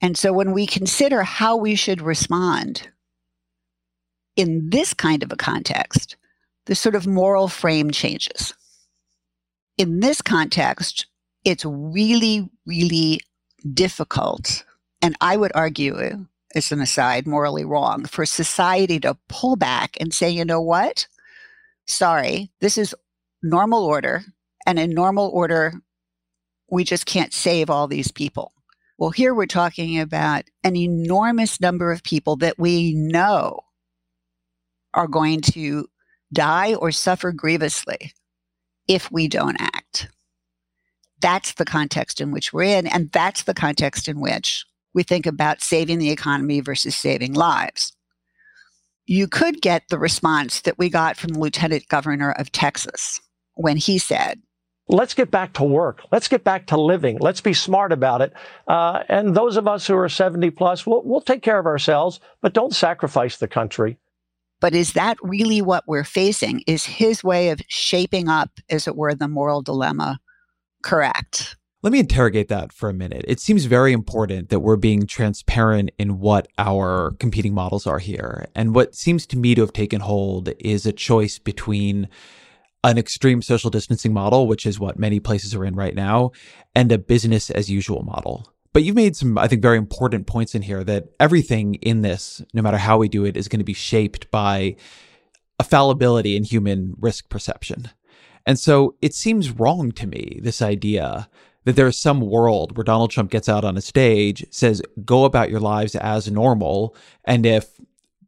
And 0.00 0.16
so 0.16 0.32
when 0.32 0.52
we 0.52 0.66
consider 0.66 1.22
how 1.22 1.56
we 1.56 1.74
should 1.74 2.00
respond 2.00 2.88
in 4.36 4.70
this 4.70 4.94
kind 4.94 5.22
of 5.22 5.30
a 5.30 5.36
context, 5.36 6.16
the 6.66 6.74
sort 6.74 6.94
of 6.94 7.06
moral 7.06 7.48
frame 7.48 7.90
changes. 7.90 8.54
In 9.76 10.00
this 10.00 10.22
context, 10.22 11.06
it's 11.44 11.64
really, 11.64 12.48
really 12.66 13.20
difficult, 13.74 14.64
and 15.02 15.16
I 15.20 15.36
would 15.36 15.52
argue, 15.54 15.96
uh, 15.96 16.16
as 16.54 16.72
an 16.72 16.80
aside, 16.80 17.26
morally 17.26 17.64
wrong, 17.64 18.04
for 18.04 18.26
society 18.26 19.00
to 19.00 19.16
pull 19.28 19.56
back 19.56 19.96
and 20.00 20.12
say, 20.12 20.30
you 20.30 20.44
know 20.44 20.60
what? 20.60 21.06
Sorry, 21.86 22.50
this 22.60 22.76
is 22.76 22.94
normal 23.42 23.84
order. 23.84 24.22
And 24.66 24.78
in 24.78 24.90
normal 24.90 25.28
order, 25.28 25.72
we 26.70 26.84
just 26.84 27.06
can't 27.06 27.32
save 27.32 27.70
all 27.70 27.88
these 27.88 28.10
people. 28.10 28.52
Well, 28.98 29.10
here 29.10 29.34
we're 29.34 29.46
talking 29.46 29.98
about 29.98 30.44
an 30.62 30.76
enormous 30.76 31.60
number 31.60 31.90
of 31.90 32.02
people 32.02 32.36
that 32.36 32.58
we 32.58 32.94
know 32.94 33.60
are 34.92 35.08
going 35.08 35.40
to 35.40 35.88
die 36.32 36.74
or 36.74 36.92
suffer 36.92 37.32
grievously 37.32 38.12
if 38.86 39.10
we 39.10 39.28
don't 39.28 39.60
act. 39.60 40.08
That's 41.20 41.54
the 41.54 41.64
context 41.64 42.20
in 42.20 42.30
which 42.30 42.52
we're 42.52 42.78
in, 42.78 42.86
and 42.86 43.10
that's 43.12 43.44
the 43.44 43.54
context 43.54 44.08
in 44.08 44.20
which 44.20 44.64
we 44.94 45.02
think 45.02 45.26
about 45.26 45.62
saving 45.62 45.98
the 45.98 46.10
economy 46.10 46.60
versus 46.60 46.96
saving 46.96 47.34
lives. 47.34 47.92
You 49.06 49.28
could 49.28 49.60
get 49.60 49.84
the 49.88 49.98
response 49.98 50.60
that 50.62 50.78
we 50.78 50.88
got 50.88 51.16
from 51.16 51.30
the 51.30 51.40
lieutenant 51.40 51.88
governor 51.88 52.32
of 52.32 52.52
Texas 52.52 53.20
when 53.54 53.76
he 53.76 53.98
said, 53.98 54.40
Let's 54.90 55.14
get 55.14 55.30
back 55.30 55.52
to 55.54 55.62
work. 55.62 56.02
Let's 56.10 56.26
get 56.26 56.42
back 56.42 56.66
to 56.68 56.80
living. 56.80 57.18
Let's 57.20 57.40
be 57.40 57.54
smart 57.54 57.92
about 57.92 58.22
it. 58.22 58.32
Uh, 58.66 59.04
and 59.08 59.36
those 59.36 59.56
of 59.56 59.68
us 59.68 59.86
who 59.86 59.96
are 59.96 60.08
70 60.08 60.50
plus, 60.50 60.84
we'll, 60.84 61.02
we'll 61.04 61.20
take 61.20 61.42
care 61.42 61.60
of 61.60 61.66
ourselves, 61.66 62.18
but 62.42 62.54
don't 62.54 62.74
sacrifice 62.74 63.36
the 63.36 63.46
country. 63.46 63.98
But 64.60 64.74
is 64.74 64.94
that 64.94 65.16
really 65.22 65.62
what 65.62 65.84
we're 65.86 66.04
facing? 66.04 66.64
Is 66.66 66.84
his 66.84 67.22
way 67.22 67.50
of 67.50 67.60
shaping 67.68 68.28
up, 68.28 68.50
as 68.68 68.88
it 68.88 68.96
were, 68.96 69.14
the 69.14 69.28
moral 69.28 69.62
dilemma 69.62 70.18
correct? 70.82 71.56
Let 71.82 71.92
me 71.92 72.00
interrogate 72.00 72.48
that 72.48 72.72
for 72.72 72.90
a 72.90 72.94
minute. 72.94 73.24
It 73.26 73.38
seems 73.38 73.66
very 73.66 73.92
important 73.92 74.50
that 74.50 74.60
we're 74.60 74.76
being 74.76 75.06
transparent 75.06 75.92
in 75.98 76.18
what 76.18 76.48
our 76.58 77.12
competing 77.20 77.54
models 77.54 77.86
are 77.86 78.00
here. 78.00 78.48
And 78.54 78.74
what 78.74 78.94
seems 78.96 79.24
to 79.28 79.38
me 79.38 79.54
to 79.54 79.60
have 79.62 79.72
taken 79.72 80.00
hold 80.00 80.50
is 80.58 80.84
a 80.84 80.92
choice 80.92 81.38
between 81.38 82.08
an 82.82 82.98
extreme 82.98 83.42
social 83.42 83.70
distancing 83.70 84.12
model, 84.12 84.46
which 84.46 84.64
is 84.64 84.80
what 84.80 84.98
many 84.98 85.20
places 85.20 85.54
are 85.54 85.64
in 85.64 85.74
right 85.74 85.94
now, 85.94 86.30
and 86.74 86.90
a 86.90 86.98
business 86.98 87.50
as 87.50 87.70
usual 87.70 88.02
model. 88.02 88.52
But 88.72 88.84
you've 88.84 88.96
made 88.96 89.16
some, 89.16 89.36
I 89.36 89.48
think, 89.48 89.62
very 89.62 89.76
important 89.76 90.26
points 90.26 90.54
in 90.54 90.62
here 90.62 90.84
that 90.84 91.08
everything 91.18 91.74
in 91.74 92.02
this, 92.02 92.42
no 92.54 92.62
matter 92.62 92.78
how 92.78 92.98
we 92.98 93.08
do 93.08 93.24
it, 93.24 93.36
is 93.36 93.48
going 93.48 93.58
to 93.58 93.64
be 93.64 93.74
shaped 93.74 94.30
by 94.30 94.76
a 95.58 95.64
fallibility 95.64 96.36
in 96.36 96.44
human 96.44 96.94
risk 96.98 97.28
perception. 97.28 97.90
And 98.46 98.58
so 98.58 98.94
it 99.02 99.12
seems 99.12 99.50
wrong 99.50 99.92
to 99.92 100.06
me, 100.06 100.40
this 100.42 100.62
idea 100.62 101.28
that 101.64 101.76
there 101.76 101.88
is 101.88 102.00
some 102.00 102.20
world 102.20 102.76
where 102.76 102.84
Donald 102.84 103.10
Trump 103.10 103.30
gets 103.30 103.48
out 103.48 103.64
on 103.64 103.76
a 103.76 103.82
stage, 103.82 104.46
says, 104.50 104.80
go 105.04 105.24
about 105.24 105.50
your 105.50 105.60
lives 105.60 105.94
as 105.96 106.30
normal. 106.30 106.96
And 107.24 107.44
if 107.44 107.78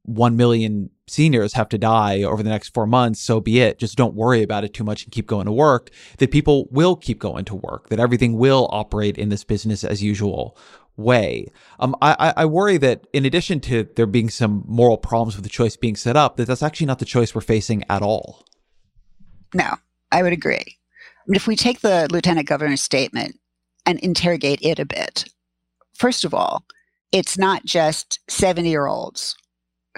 1 0.04 0.36
million 0.36 0.90
seniors 1.06 1.52
have 1.52 1.68
to 1.68 1.78
die 1.78 2.22
over 2.22 2.42
the 2.42 2.50
next 2.50 2.74
four 2.74 2.86
months, 2.86 3.20
so 3.20 3.40
be 3.40 3.60
it. 3.60 3.78
Just 3.78 3.96
don't 3.96 4.14
worry 4.14 4.42
about 4.42 4.64
it 4.64 4.74
too 4.74 4.84
much 4.84 5.04
and 5.04 5.12
keep 5.12 5.26
going 5.26 5.46
to 5.46 5.52
work. 5.52 5.90
That 6.18 6.30
people 6.30 6.68
will 6.70 6.96
keep 6.96 7.18
going 7.18 7.44
to 7.46 7.54
work, 7.54 7.88
that 7.88 8.00
everything 8.00 8.36
will 8.36 8.68
operate 8.72 9.18
in 9.18 9.28
this 9.28 9.44
business 9.44 9.84
as 9.84 10.02
usual 10.02 10.56
way. 10.96 11.46
Um, 11.78 11.96
I, 12.02 12.34
I 12.36 12.44
worry 12.44 12.76
that 12.78 13.06
in 13.12 13.24
addition 13.24 13.60
to 13.60 13.88
there 13.96 14.06
being 14.06 14.28
some 14.28 14.64
moral 14.66 14.98
problems 14.98 15.36
with 15.36 15.44
the 15.44 15.50
choice 15.50 15.76
being 15.76 15.96
set 15.96 16.16
up, 16.16 16.36
that 16.36 16.46
that's 16.46 16.62
actually 16.62 16.86
not 16.86 16.98
the 16.98 17.04
choice 17.04 17.34
we're 17.34 17.40
facing 17.40 17.84
at 17.88 18.02
all. 18.02 18.44
No, 19.54 19.76
I 20.10 20.22
would 20.22 20.32
agree. 20.32 20.78
If 21.28 21.46
we 21.46 21.56
take 21.56 21.80
the 21.80 22.08
lieutenant 22.10 22.48
governor's 22.48 22.82
statement 22.82 23.38
and 23.86 23.98
interrogate 24.00 24.60
it 24.62 24.78
a 24.78 24.84
bit, 24.84 25.26
first 25.94 26.24
of 26.24 26.34
all, 26.34 26.64
it's 27.12 27.38
not 27.38 27.64
just 27.64 28.18
70 28.28 28.68
year 28.68 28.86
olds 28.86 29.36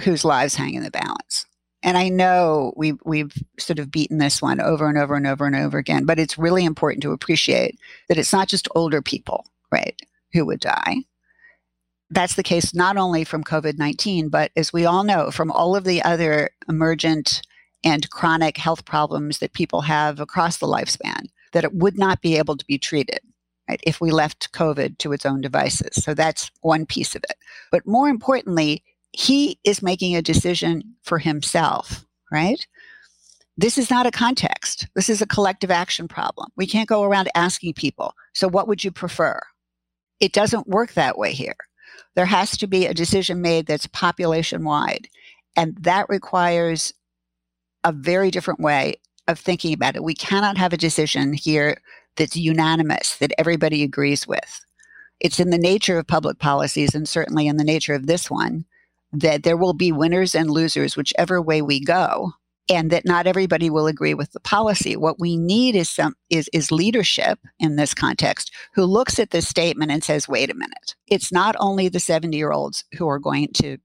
whose 0.01 0.25
lives 0.25 0.55
hang 0.55 0.75
in 0.75 0.83
the 0.83 0.91
balance. 0.91 1.47
And 1.83 1.99
I 1.99 2.09
know 2.09 2.73
we've, 2.77 2.99
we've 3.05 3.33
sort 3.59 3.79
of 3.79 3.91
beaten 3.91 4.19
this 4.19 4.41
one 4.41 4.61
over 4.61 4.89
and 4.89 4.97
over 4.97 5.15
and 5.15 5.27
over 5.27 5.47
and 5.47 5.55
over 5.55 5.77
again, 5.77 6.07
but 6.07 6.19
it's 6.19 6.39
really 6.39 6.65
important 6.65 7.03
to 7.03 7.13
appreciate 7.13 7.79
that 8.09 8.17
it's 8.17 8.33
not 8.33 8.49
just 8.49 8.69
older 8.75 9.03
people, 9.03 9.45
right, 9.71 10.01
who 10.33 10.47
would 10.47 10.61
die. 10.61 10.97
That's 12.09 12.37
the 12.37 12.43
case 12.43 12.75
not 12.75 12.97
only 12.97 13.25
from 13.25 13.45
COVID 13.45 13.77
19, 13.79 14.31
but 14.31 14.51
as 14.57 14.73
we 14.73 14.87
all 14.87 15.05
know, 15.05 15.31
from 15.31 15.51
all 15.51 15.77
of 15.77 15.85
the 15.85 16.03
other 16.03 16.51
emergent 16.69 17.43
and 17.85 18.09
chronic 18.09 18.57
health 18.57 18.87
problems 18.87 19.39
that 19.39 19.53
people 19.53 19.83
have 19.83 20.21
across 20.21 20.57
the 20.57 20.67
lifespan 20.67 21.27
that 21.53 21.65
it 21.65 21.75
would 21.75 21.99
not 21.99 22.21
be 22.21 22.37
able 22.37 22.57
to 22.57 22.65
be 22.67 22.79
treated 22.79 23.21
right, 23.69 23.81
if 23.85 24.01
we 24.01 24.11
left 24.11 24.53
COVID 24.53 24.99
to 24.99 25.13
its 25.13 25.27
own 25.27 25.41
devices. 25.41 26.03
So 26.03 26.15
that's 26.15 26.51
one 26.63 26.87
piece 26.87 27.15
of 27.15 27.25
it. 27.25 27.37
But 27.71 27.87
more 27.87 28.09
importantly, 28.09 28.83
he 29.17 29.59
is 29.65 29.83
making 29.83 30.17
a 30.17 30.23
decision 30.23 30.83
for 31.03 31.19
himself, 31.19 32.05
right? 32.33 32.67
This 33.57 33.79
is 33.79 33.89
not 33.89 34.07
a 34.07 34.11
context. 34.11 34.89
This 34.97 35.09
is 35.09 35.23
a 35.23 35.27
collective 35.27 35.71
action 35.71 36.09
problem. 36.09 36.51
We 36.57 36.67
can't 36.67 36.89
go 36.89 37.05
around 37.05 37.31
asking 37.37 37.75
people, 37.75 38.15
so 38.33 38.49
what 38.49 38.67
would 38.67 38.83
you 38.83 38.91
prefer? 38.91 39.41
It 40.19 40.33
doesn't 40.33 40.69
work 40.69 40.95
that 40.95 41.17
way 41.17 41.33
here. 41.33 41.57
There 42.17 42.27
has 42.27 42.57
to 42.57 42.67
be 42.67 42.87
a 42.87 42.95
decision 42.95 43.41
made 43.41 43.67
that's 43.67 43.87
population 43.87 44.65
wide. 44.65 45.09
And 45.55 45.77
that 45.81 46.09
requires 46.09 46.93
a 47.85 47.93
very 47.93 48.33
different 48.33 48.59
way 48.59 48.97
of 49.29 49.39
thinking 49.39 49.73
about 49.73 49.95
it. 49.95 50.03
We 50.03 50.15
cannot 50.15 50.59
have 50.59 50.73
a 50.73 50.77
decision 50.77 51.33
here 51.33 51.81
that's 52.17 52.37
unanimous, 52.37 53.17
that 53.19 53.33
everybody 53.39 53.85
agrees 53.85 54.27
with. 54.27 54.65
It's 55.21 55.39
in 55.39 55.51
the 55.51 55.59
nature 55.59 55.99
of 55.99 56.07
public 56.09 56.41
policies, 56.41 56.95
and 56.95 57.09
certainly 57.09 57.47
in 57.47 57.57
the 57.57 57.65
nature 57.65 57.95
of 57.95 58.07
this 58.07 58.29
one, 58.29 58.65
that 59.15 59.45
there 59.45 59.57
will 59.57 59.75
be 59.75 59.93
winners 59.93 60.35
and 60.35 60.51
losers, 60.51 60.97
whichever 60.97 61.41
way 61.41 61.63
we 61.63 61.83
go, 61.83 62.33
and 62.69 62.91
that 62.91 63.05
not 63.05 63.27
everybody 63.27 63.71
will 63.71 63.87
agree 63.87 64.15
with 64.15 64.33
the 64.33 64.41
policy. 64.41 64.97
What 64.97 65.21
we 65.21 65.37
need 65.37 65.77
is 65.77 65.89
some 65.89 66.15
is, 66.31 66.51
is 66.53 66.73
leadership 66.73 67.39
in 67.59 67.77
this 67.77 67.95
context 67.95 68.53
who 68.75 68.85
looks 68.85 69.19
at 69.19 69.31
this 69.31 69.49
statement 69.49 69.93
and 69.93 70.03
says, 70.03 70.29
wait 70.29 70.51
a 70.51 70.55
minute, 70.55 70.95
it's 71.07 71.33
not 71.33 71.55
only 71.59 71.89
the 71.89 72.01
70 72.01 72.37
year 72.37 72.53
olds 72.53 72.85
who 72.99 73.09
are 73.09 73.19
going 73.19 73.49
to 73.55 73.79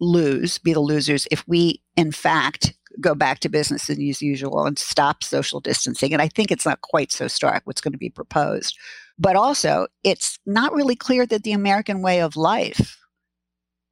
lose, 0.00 0.58
be 0.58 0.72
the 0.72 0.80
losers, 0.80 1.26
if 1.30 1.46
we 1.48 1.82
in 1.96 2.12
fact 2.12 2.74
go 3.00 3.14
back 3.14 3.38
to 3.40 3.48
business 3.48 3.88
as 3.88 4.22
usual 4.22 4.66
and 4.66 4.78
stop 4.78 5.22
social 5.22 5.60
distancing. 5.60 6.12
And 6.12 6.20
I 6.20 6.28
think 6.28 6.50
it's 6.50 6.66
not 6.66 6.80
quite 6.80 7.12
so 7.12 7.28
stark 7.28 7.62
what's 7.64 7.80
going 7.80 7.92
to 7.92 7.98
be 7.98 8.10
proposed. 8.10 8.76
But 9.18 9.36
also, 9.36 9.86
it's 10.04 10.38
not 10.46 10.72
really 10.72 10.96
clear 10.96 11.26
that 11.26 11.42
the 11.42 11.52
American 11.52 12.02
way 12.02 12.20
of 12.20 12.36
life 12.36 12.98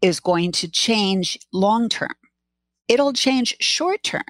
is 0.03 0.21
going 0.21 0.53
to 0.53 0.69
change 0.69 1.39
long 1.53 1.89
term. 1.89 2.15
It'll 2.89 3.13
change 3.13 3.57
short 3.61 4.03
term, 4.03 4.23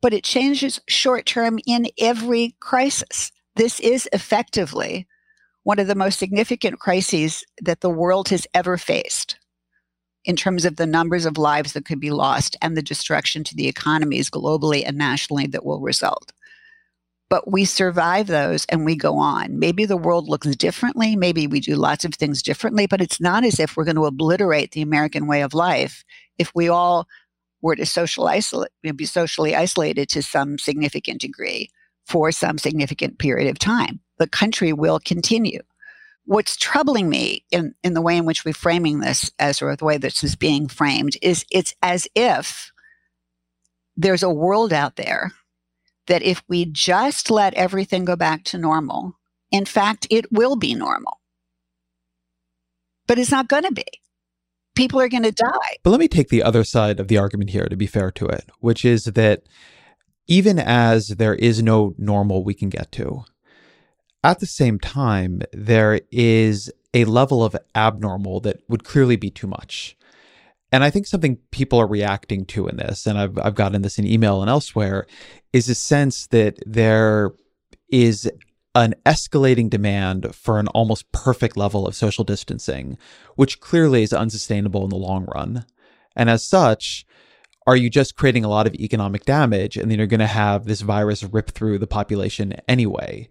but 0.00 0.12
it 0.12 0.24
changes 0.24 0.80
short 0.88 1.26
term 1.26 1.58
in 1.66 1.86
every 1.98 2.56
crisis. 2.60 3.30
This 3.56 3.80
is 3.80 4.08
effectively 4.12 5.06
one 5.64 5.78
of 5.78 5.86
the 5.86 5.94
most 5.94 6.18
significant 6.18 6.80
crises 6.80 7.44
that 7.60 7.80
the 7.80 7.90
world 7.90 8.28
has 8.30 8.46
ever 8.54 8.76
faced 8.76 9.38
in 10.24 10.36
terms 10.36 10.64
of 10.64 10.76
the 10.76 10.86
numbers 10.86 11.24
of 11.26 11.38
lives 11.38 11.72
that 11.72 11.84
could 11.84 12.00
be 12.00 12.10
lost 12.10 12.56
and 12.62 12.76
the 12.76 12.82
destruction 12.82 13.44
to 13.44 13.54
the 13.54 13.68
economies 13.68 14.30
globally 14.30 14.82
and 14.86 14.96
nationally 14.96 15.46
that 15.46 15.64
will 15.64 15.80
result. 15.80 16.32
But 17.32 17.50
we 17.50 17.64
survive 17.64 18.26
those 18.26 18.66
and 18.66 18.84
we 18.84 18.94
go 18.94 19.16
on. 19.16 19.58
Maybe 19.58 19.86
the 19.86 19.96
world 19.96 20.28
looks 20.28 20.54
differently. 20.54 21.16
Maybe 21.16 21.46
we 21.46 21.60
do 21.60 21.76
lots 21.76 22.04
of 22.04 22.12
things 22.12 22.42
differently, 22.42 22.86
but 22.86 23.00
it's 23.00 23.22
not 23.22 23.42
as 23.42 23.58
if 23.58 23.74
we're 23.74 23.86
going 23.86 23.96
to 23.96 24.04
obliterate 24.04 24.72
the 24.72 24.82
American 24.82 25.26
way 25.26 25.40
of 25.40 25.54
life 25.54 26.04
if 26.36 26.52
we 26.54 26.68
all 26.68 27.08
were 27.62 27.74
to 27.74 27.86
social 27.86 28.28
isolate, 28.28 28.70
be 28.82 29.06
socially 29.06 29.56
isolated 29.56 30.10
to 30.10 30.22
some 30.22 30.58
significant 30.58 31.22
degree 31.22 31.70
for 32.04 32.32
some 32.32 32.58
significant 32.58 33.18
period 33.18 33.48
of 33.48 33.58
time. 33.58 34.00
The 34.18 34.28
country 34.28 34.74
will 34.74 35.00
continue 35.02 35.60
what's 36.26 36.58
troubling 36.58 37.08
me 37.08 37.46
in, 37.50 37.74
in 37.82 37.94
the 37.94 38.02
way 38.02 38.18
in 38.18 38.26
which 38.26 38.44
we're 38.44 38.52
framing 38.52 39.00
this, 39.00 39.30
as 39.38 39.62
or 39.62 39.74
the 39.74 39.86
way 39.86 39.96
this 39.96 40.22
is 40.22 40.36
being 40.36 40.68
framed, 40.68 41.16
is 41.22 41.46
it's 41.50 41.74
as 41.80 42.06
if 42.14 42.72
there's 43.96 44.22
a 44.22 44.28
world 44.28 44.74
out 44.74 44.96
there 44.96 45.32
that 46.06 46.22
if 46.22 46.42
we 46.48 46.64
just 46.64 47.30
let 47.30 47.54
everything 47.54 48.04
go 48.04 48.16
back 48.16 48.44
to 48.44 48.58
normal, 48.58 49.18
in 49.50 49.64
fact, 49.64 50.06
it 50.10 50.32
will 50.32 50.56
be 50.56 50.74
normal. 50.74 51.20
But 53.06 53.18
it's 53.18 53.30
not 53.30 53.48
going 53.48 53.64
to 53.64 53.72
be. 53.72 53.84
People 54.74 55.00
are 55.00 55.08
going 55.08 55.24
to 55.24 55.32
die. 55.32 55.76
But 55.82 55.90
let 55.90 56.00
me 56.00 56.08
take 56.08 56.28
the 56.28 56.42
other 56.42 56.64
side 56.64 56.98
of 56.98 57.08
the 57.08 57.18
argument 57.18 57.50
here, 57.50 57.66
to 57.66 57.76
be 57.76 57.86
fair 57.86 58.10
to 58.12 58.26
it, 58.26 58.48
which 58.60 58.84
is 58.84 59.04
that 59.04 59.42
even 60.26 60.58
as 60.58 61.08
there 61.08 61.34
is 61.34 61.62
no 61.62 61.94
normal 61.98 62.42
we 62.42 62.54
can 62.54 62.70
get 62.70 62.90
to, 62.92 63.24
At 64.24 64.38
the 64.38 64.46
same 64.46 64.78
time, 64.78 65.42
there 65.52 66.00
is 66.12 66.72
a 66.94 67.04
level 67.06 67.42
of 67.44 67.56
abnormal 67.74 68.40
that 68.40 68.60
would 68.68 68.84
clearly 68.84 69.16
be 69.16 69.30
too 69.30 69.48
much. 69.48 69.96
And 70.72 70.82
I 70.82 70.90
think 70.90 71.06
something 71.06 71.36
people 71.50 71.78
are 71.78 71.86
reacting 71.86 72.46
to 72.46 72.66
in 72.66 72.78
this, 72.78 73.06
and 73.06 73.18
I've, 73.18 73.38
I've 73.38 73.54
gotten 73.54 73.82
this 73.82 73.98
in 73.98 74.06
email 74.06 74.40
and 74.40 74.50
elsewhere, 74.50 75.06
is 75.52 75.68
a 75.68 75.74
sense 75.74 76.26
that 76.28 76.58
there 76.66 77.32
is 77.90 78.30
an 78.74 78.94
escalating 79.04 79.68
demand 79.68 80.34
for 80.34 80.58
an 80.58 80.68
almost 80.68 81.12
perfect 81.12 81.58
level 81.58 81.86
of 81.86 81.94
social 81.94 82.24
distancing, 82.24 82.96
which 83.36 83.60
clearly 83.60 84.02
is 84.02 84.14
unsustainable 84.14 84.82
in 84.82 84.88
the 84.88 84.96
long 84.96 85.26
run. 85.34 85.66
And 86.16 86.30
as 86.30 86.42
such, 86.42 87.04
are 87.66 87.76
you 87.76 87.90
just 87.90 88.16
creating 88.16 88.44
a 88.44 88.48
lot 88.48 88.66
of 88.66 88.74
economic 88.74 89.26
damage 89.26 89.76
and 89.76 89.90
then 89.90 89.98
you're 89.98 90.06
going 90.06 90.20
to 90.20 90.26
have 90.26 90.64
this 90.64 90.80
virus 90.80 91.22
rip 91.22 91.50
through 91.50 91.78
the 91.78 91.86
population 91.86 92.54
anyway? 92.66 93.28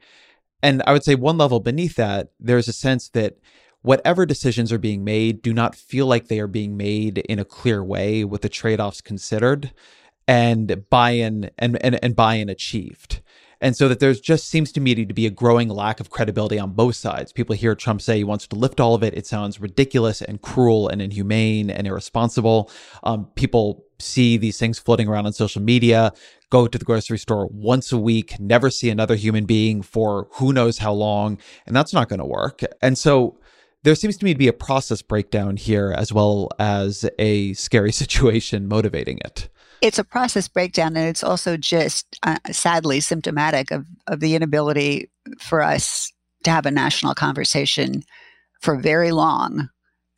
And 0.61 0.83
I 0.85 0.93
would 0.93 1.03
say 1.03 1.15
one 1.15 1.39
level 1.39 1.59
beneath 1.59 1.95
that, 1.95 2.31
there's 2.39 2.67
a 2.67 2.73
sense 2.73 3.09
that 3.09 3.37
whatever 3.81 4.25
decisions 4.25 4.71
are 4.71 4.77
being 4.77 5.03
made 5.03 5.41
do 5.41 5.53
not 5.53 5.75
feel 5.75 6.05
like 6.05 6.27
they 6.27 6.39
are 6.39 6.47
being 6.47 6.77
made 6.77 7.19
in 7.19 7.39
a 7.39 7.45
clear 7.45 7.83
way 7.83 8.23
with 8.23 8.41
the 8.41 8.49
trade-offs 8.49 9.01
considered 9.01 9.73
and 10.27 10.89
buy-in 10.89 11.49
and, 11.57 11.83
and, 11.83 12.03
and 12.03 12.15
buy-in 12.15 12.49
achieved. 12.49 13.21
And 13.63 13.77
so 13.77 13.87
that 13.89 13.99
there's 13.99 14.19
just 14.19 14.47
seems 14.47 14.71
to 14.71 14.81
me 14.81 14.95
to 14.95 15.13
be 15.13 15.27
a 15.27 15.29
growing 15.29 15.69
lack 15.69 15.99
of 15.99 16.09
credibility 16.09 16.57
on 16.57 16.71
both 16.71 16.95
sides. 16.95 17.31
People 17.31 17.55
hear 17.55 17.75
Trump 17.75 18.01
say 18.01 18.17
he 18.17 18.23
wants 18.23 18.47
to 18.47 18.55
lift 18.55 18.79
all 18.79 18.95
of 18.95 19.03
it. 19.03 19.15
It 19.15 19.27
sounds 19.27 19.61
ridiculous 19.61 20.21
and 20.21 20.41
cruel 20.41 20.87
and 20.87 20.99
inhumane 20.99 21.69
and 21.69 21.85
irresponsible. 21.85 22.71
Um, 23.03 23.27
people 23.35 23.85
see 23.99 24.37
these 24.37 24.57
things 24.57 24.79
floating 24.79 25.07
around 25.07 25.27
on 25.27 25.33
social 25.33 25.61
media, 25.61 26.11
go 26.49 26.67
to 26.67 26.77
the 26.77 26.85
grocery 26.85 27.19
store 27.19 27.47
once 27.51 27.91
a 27.91 27.99
week, 27.99 28.39
never 28.39 28.71
see 28.71 28.89
another 28.89 29.15
human 29.15 29.45
being 29.45 29.83
for 29.83 30.27
who 30.33 30.51
knows 30.51 30.79
how 30.79 30.91
long. 30.91 31.37
And 31.67 31.75
that's 31.75 31.93
not 31.93 32.09
going 32.09 32.17
to 32.19 32.25
work. 32.25 32.61
And 32.81 32.97
so 32.97 33.37
there 33.83 33.95
seems 33.95 34.17
to 34.17 34.25
me 34.25 34.33
to 34.33 34.37
be 34.37 34.47
a 34.47 34.53
process 34.53 35.01
breakdown 35.01 35.57
here 35.57 35.93
as 35.97 36.13
well 36.13 36.49
as 36.59 37.09
a 37.17 37.53
scary 37.53 37.91
situation 37.91 38.67
motivating 38.67 39.19
it. 39.23 39.49
It's 39.81 39.97
a 39.97 40.03
process 40.03 40.47
breakdown, 40.47 40.95
and 40.95 41.07
it's 41.07 41.23
also 41.23 41.57
just 41.57 42.19
uh, 42.21 42.37
sadly 42.51 42.99
symptomatic 42.99 43.71
of, 43.71 43.87
of 44.05 44.19
the 44.19 44.35
inability 44.35 45.09
for 45.39 45.63
us 45.63 46.11
to 46.43 46.51
have 46.51 46.67
a 46.67 46.71
national 46.71 47.15
conversation 47.15 48.03
for 48.61 48.75
very 48.75 49.11
long 49.11 49.69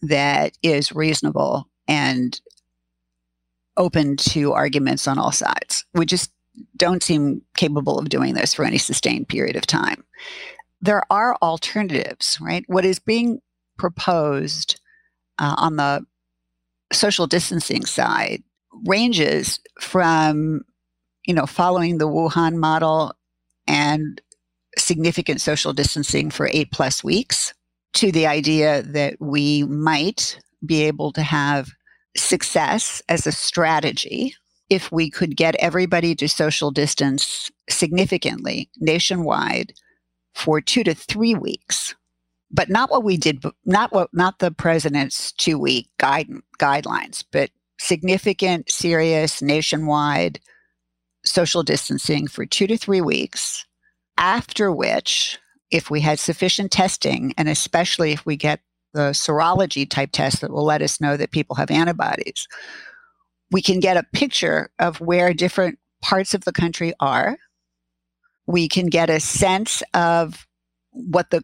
that 0.01 0.57
is 0.61 0.91
reasonable 0.91 1.69
and 1.87 2.41
open 3.77 4.17
to 4.17 4.51
arguments 4.51 5.07
on 5.07 5.17
all 5.17 5.31
sides. 5.31 5.85
We 5.93 6.05
just 6.05 6.31
don't 6.75 7.01
seem 7.01 7.41
capable 7.55 7.97
of 7.97 8.09
doing 8.09 8.33
this 8.33 8.53
for 8.53 8.65
any 8.65 8.77
sustained 8.77 9.29
period 9.29 9.55
of 9.55 9.65
time. 9.65 10.03
There 10.81 11.03
are 11.09 11.37
alternatives, 11.41 12.37
right? 12.41 12.65
What 12.67 12.83
is 12.83 12.99
being 12.99 13.39
proposed 13.83 14.79
uh, 15.39 15.55
on 15.57 15.75
the 15.75 16.05
social 16.93 17.27
distancing 17.27 17.85
side 17.85 18.41
ranges 18.85 19.59
from 19.81 20.61
you 21.25 21.33
know 21.33 21.45
following 21.45 21.97
the 21.97 22.07
Wuhan 22.07 22.55
model 22.55 23.13
and 23.67 24.21
significant 24.77 25.41
social 25.41 25.73
distancing 25.73 26.29
for 26.31 26.49
8 26.49 26.71
plus 26.71 27.03
weeks 27.03 27.53
to 27.95 28.09
the 28.09 28.25
idea 28.25 28.83
that 28.83 29.17
we 29.19 29.63
might 29.63 30.39
be 30.65 30.83
able 30.83 31.11
to 31.11 31.21
have 31.21 31.71
success 32.15 33.01
as 33.09 33.27
a 33.27 33.33
strategy 33.33 34.33
if 34.69 34.93
we 34.93 35.09
could 35.09 35.35
get 35.35 35.55
everybody 35.59 36.15
to 36.15 36.29
social 36.29 36.71
distance 36.71 37.51
significantly 37.69 38.69
nationwide 38.77 39.73
for 40.33 40.61
2 40.61 40.85
to 40.85 40.93
3 40.93 41.35
weeks 41.35 41.95
but 42.53 42.69
not 42.69 42.91
what 42.91 43.03
we 43.03 43.17
did 43.17 43.43
not 43.65 43.91
what 43.91 44.09
not 44.13 44.39
the 44.39 44.51
president's 44.51 45.31
2 45.33 45.57
week 45.57 45.89
guide, 45.97 46.29
guidelines 46.59 47.23
but 47.31 47.49
significant, 47.79 48.71
serious, 48.71 49.41
nationwide 49.41 50.39
social 51.25 51.63
distancing 51.63 52.27
for 52.27 52.45
two 52.45 52.67
to 52.67 52.77
three 52.77 53.01
weeks, 53.01 53.65
after 54.17 54.71
which, 54.71 55.39
if 55.71 55.89
we 55.89 56.01
had 56.01 56.19
sufficient 56.19 56.71
testing, 56.71 57.33
and 57.37 57.49
especially 57.49 58.11
if 58.11 58.25
we 58.25 58.35
get 58.35 58.59
the 58.93 59.11
serology 59.11 59.89
type 59.89 60.11
test 60.11 60.41
that 60.41 60.51
will 60.51 60.65
let 60.65 60.81
us 60.81 61.01
know 61.01 61.17
that 61.17 61.31
people 61.31 61.55
have 61.55 61.71
antibodies, 61.71 62.47
we 63.51 63.61
can 63.61 63.79
get 63.79 63.97
a 63.97 64.05
picture 64.13 64.69
of 64.79 65.01
where 65.01 65.33
different 65.33 65.79
parts 66.01 66.33
of 66.33 66.43
the 66.43 66.51
country 66.51 66.93
are. 66.99 67.37
We 68.45 68.67
can 68.67 68.87
get 68.87 69.09
a 69.09 69.19
sense 69.19 69.81
of 69.93 70.45
what 70.91 71.31
the 71.31 71.43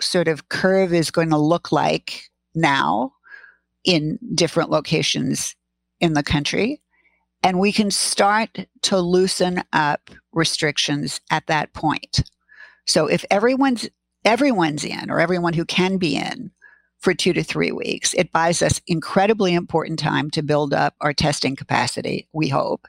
sort 0.00 0.28
of 0.28 0.48
curve 0.48 0.92
is 0.92 1.10
going 1.10 1.30
to 1.30 1.38
look 1.38 1.72
like 1.72 2.30
now 2.54 3.12
in 3.84 4.18
different 4.34 4.70
locations 4.70 5.54
in 6.00 6.12
the 6.12 6.22
country. 6.22 6.80
And 7.42 7.60
we 7.60 7.72
can 7.72 7.90
start 7.90 8.66
to 8.82 8.98
loosen 8.98 9.62
up 9.72 10.10
restrictions 10.32 11.20
at 11.30 11.46
that 11.46 11.72
point. 11.72 12.22
So 12.86 13.06
if 13.06 13.24
everyone's 13.30 13.88
everyone's 14.24 14.84
in 14.84 15.10
or 15.10 15.20
everyone 15.20 15.52
who 15.52 15.64
can 15.64 15.96
be 15.96 16.16
in 16.16 16.50
for 16.98 17.14
two 17.14 17.32
to 17.32 17.44
three 17.44 17.70
weeks, 17.70 18.12
it 18.14 18.32
buys 18.32 18.60
us 18.60 18.80
incredibly 18.86 19.54
important 19.54 19.98
time 19.98 20.30
to 20.30 20.42
build 20.42 20.74
up 20.74 20.94
our 21.00 21.12
testing 21.12 21.54
capacity, 21.54 22.28
we 22.32 22.48
hope. 22.48 22.88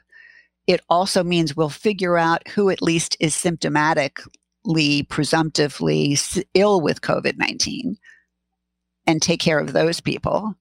It 0.66 0.80
also 0.88 1.22
means 1.22 1.56
we'll 1.56 1.68
figure 1.68 2.18
out 2.18 2.46
who 2.48 2.70
at 2.70 2.82
least 2.82 3.16
is 3.20 3.34
symptomatically, 3.34 4.26
presumptively 5.08 6.16
ill 6.54 6.80
with 6.80 7.00
COVID 7.00 7.38
19 7.38 7.96
and 9.06 9.22
take 9.22 9.40
care 9.40 9.58
of 9.58 9.72
those 9.72 10.00
people 10.00 10.54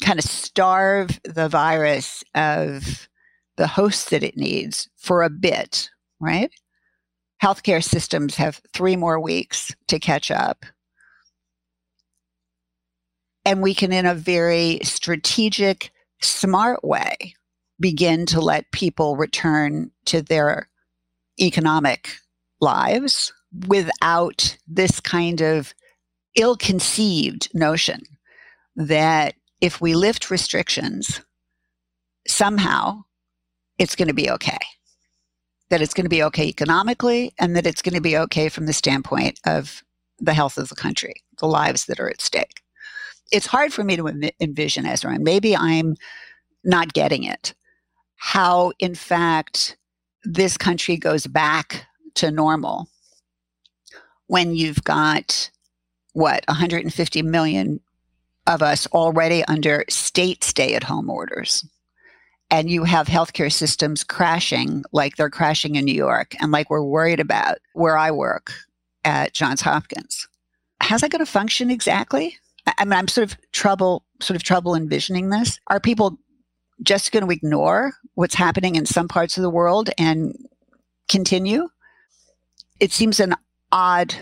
kind 0.00 0.18
of 0.18 0.24
starve 0.24 1.20
the 1.24 1.48
virus 1.48 2.22
of 2.34 3.08
the 3.56 3.66
hosts 3.66 4.10
that 4.10 4.22
it 4.22 4.36
needs 4.36 4.88
for 4.96 5.22
a 5.22 5.30
bit, 5.30 5.90
right? 6.20 6.50
Healthcare 7.42 7.82
systems 7.82 8.36
have 8.36 8.60
three 8.72 8.96
more 8.96 9.20
weeks 9.20 9.74
to 9.88 9.98
catch 9.98 10.30
up. 10.30 10.64
And 13.44 13.62
we 13.62 13.74
can, 13.74 13.92
in 13.92 14.06
a 14.06 14.14
very 14.14 14.80
strategic, 14.82 15.90
smart 16.20 16.84
way, 16.84 17.34
begin 17.78 18.26
to 18.26 18.40
let 18.40 18.70
people 18.72 19.16
return 19.16 19.90
to 20.04 20.20
their 20.22 20.68
economic 21.40 22.18
lives 22.60 23.32
without 23.66 24.56
this 24.66 25.00
kind 25.00 25.40
of 25.40 25.74
ill 26.36 26.56
conceived 26.56 27.48
notion 27.54 28.02
that 28.76 29.34
if 29.60 29.80
we 29.80 29.94
lift 29.94 30.30
restrictions, 30.30 31.20
somehow 32.26 33.02
it's 33.78 33.96
going 33.96 34.08
to 34.08 34.14
be 34.14 34.30
okay. 34.30 34.58
That 35.70 35.82
it's 35.82 35.94
going 35.94 36.04
to 36.04 36.10
be 36.10 36.22
okay 36.24 36.46
economically 36.46 37.32
and 37.38 37.56
that 37.56 37.66
it's 37.66 37.82
going 37.82 37.94
to 37.94 38.00
be 38.00 38.16
okay 38.16 38.48
from 38.48 38.66
the 38.66 38.72
standpoint 38.72 39.38
of 39.46 39.82
the 40.18 40.34
health 40.34 40.58
of 40.58 40.68
the 40.68 40.74
country, 40.74 41.14
the 41.38 41.46
lives 41.46 41.86
that 41.86 42.00
are 42.00 42.08
at 42.08 42.20
stake. 42.20 42.62
It's 43.32 43.46
hard 43.46 43.72
for 43.72 43.84
me 43.84 43.96
to 43.96 44.32
envision, 44.40 44.86
Ezra, 44.86 45.14
and 45.14 45.24
maybe 45.24 45.56
I'm 45.56 45.94
not 46.64 46.92
getting 46.92 47.24
it, 47.24 47.54
how, 48.16 48.72
in 48.78 48.94
fact, 48.94 49.76
this 50.24 50.58
country 50.58 50.96
goes 50.96 51.26
back 51.26 51.86
to 52.16 52.30
normal 52.30 52.88
when 54.26 54.54
you've 54.54 54.82
got 54.84 55.50
what 56.12 56.44
150 56.46 57.22
million 57.22 57.80
of 58.46 58.62
us 58.62 58.86
already 58.88 59.44
under 59.44 59.84
state 59.88 60.44
stay 60.44 60.74
at 60.74 60.84
home 60.84 61.10
orders. 61.10 61.64
And 62.50 62.68
you 62.68 62.84
have 62.84 63.06
healthcare 63.06 63.52
systems 63.52 64.02
crashing 64.02 64.84
like 64.92 65.16
they're 65.16 65.30
crashing 65.30 65.76
in 65.76 65.84
New 65.84 65.94
York 65.94 66.34
and 66.40 66.50
like 66.50 66.68
we're 66.68 66.82
worried 66.82 67.20
about 67.20 67.58
where 67.74 67.96
I 67.96 68.10
work 68.10 68.52
at 69.04 69.32
Johns 69.32 69.60
Hopkins. 69.60 70.26
How's 70.80 71.02
that 71.02 71.10
going 71.10 71.24
to 71.24 71.30
function 71.30 71.70
exactly? 71.70 72.36
I 72.78 72.84
mean, 72.84 72.94
I'm 72.94 73.08
sort 73.08 73.30
of 73.30 73.38
trouble, 73.52 74.04
sort 74.20 74.36
of 74.36 74.42
trouble 74.42 74.74
envisioning 74.74 75.30
this. 75.30 75.58
Are 75.68 75.80
people 75.80 76.18
just 76.82 77.12
going 77.12 77.24
to 77.24 77.32
ignore 77.32 77.92
what's 78.14 78.34
happening 78.34 78.74
in 78.74 78.86
some 78.86 79.08
parts 79.08 79.36
of 79.36 79.42
the 79.42 79.50
world 79.50 79.90
and 79.98 80.34
continue? 81.08 81.68
It 82.80 82.92
seems 82.92 83.20
an 83.20 83.34
odd 83.70 84.14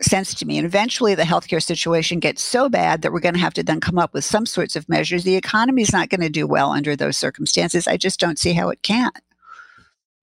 sense 0.00 0.34
to 0.34 0.46
me. 0.46 0.58
And 0.58 0.66
eventually 0.66 1.14
the 1.14 1.22
healthcare 1.22 1.62
situation 1.62 2.20
gets 2.20 2.42
so 2.42 2.68
bad 2.68 3.02
that 3.02 3.12
we're 3.12 3.20
going 3.20 3.34
to 3.34 3.40
have 3.40 3.54
to 3.54 3.62
then 3.62 3.80
come 3.80 3.98
up 3.98 4.12
with 4.12 4.24
some 4.24 4.46
sorts 4.46 4.76
of 4.76 4.88
measures. 4.88 5.24
The 5.24 5.36
economy 5.36 5.82
is 5.82 5.92
not 5.92 6.10
going 6.10 6.20
to 6.20 6.28
do 6.28 6.46
well 6.46 6.70
under 6.70 6.94
those 6.94 7.16
circumstances. 7.16 7.88
I 7.88 7.96
just 7.96 8.20
don't 8.20 8.38
see 8.38 8.52
how 8.52 8.68
it 8.68 8.82
can. 8.82 9.10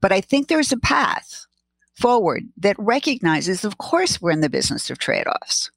But 0.01 0.11
I 0.11 0.21
think 0.21 0.47
there's 0.47 0.71
a 0.71 0.77
path 0.77 1.47
forward 1.95 2.43
that 2.57 2.75
recognizes, 2.77 3.63
of 3.63 3.77
course, 3.77 4.21
we're 4.21 4.31
in 4.31 4.41
the 4.41 4.49
business 4.49 4.89
of 4.89 4.99
trade 4.99 5.27
offs. 5.27 5.71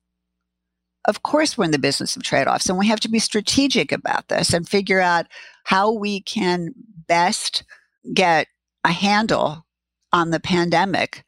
Of 1.07 1.22
course, 1.22 1.57
we're 1.57 1.66
in 1.66 1.70
the 1.70 1.78
business 1.78 2.16
of 2.16 2.24
trade 2.24 2.49
offs, 2.49 2.68
and 2.68 2.78
we 2.78 2.88
have 2.88 3.01
to 3.01 3.09
be 3.09 3.20
strategic 3.20 3.92
about 3.92 4.28
this 4.28 4.53
and 4.53 4.68
figure 4.68 5.01
out 5.01 5.26
how 5.64 5.92
we 5.92 6.20
can 6.20 6.74
best 7.07 7.62
get 8.12 8.49
a 8.84 8.90
handle 8.90 9.64
on 10.12 10.30
the 10.30 10.40
pandemic 10.40 11.24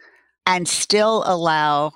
and 0.49 0.67
still 0.67 1.23
allow 1.27 1.93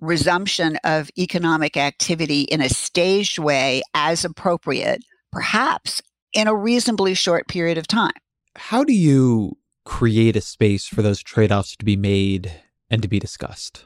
resumption 0.00 0.76
of 0.84 1.08
economic 1.16 1.76
activity 1.76 2.42
in 2.42 2.60
a 2.60 2.68
staged 2.68 3.38
way 3.38 3.80
as 3.94 4.24
appropriate, 4.24 5.02
perhaps 5.30 6.02
in 6.34 6.48
a 6.48 6.54
reasonably 6.54 7.14
short 7.14 7.46
period 7.48 7.78
of 7.78 7.86
time. 7.86 8.12
How 8.56 8.82
do 8.82 8.92
you 8.92 9.56
create 9.84 10.36
a 10.36 10.40
space 10.40 10.86
for 10.86 11.00
those 11.00 11.22
trade 11.22 11.52
offs 11.52 11.76
to 11.76 11.84
be 11.84 11.96
made 11.96 12.52
and 12.90 13.00
to 13.02 13.08
be 13.08 13.20
discussed? 13.20 13.84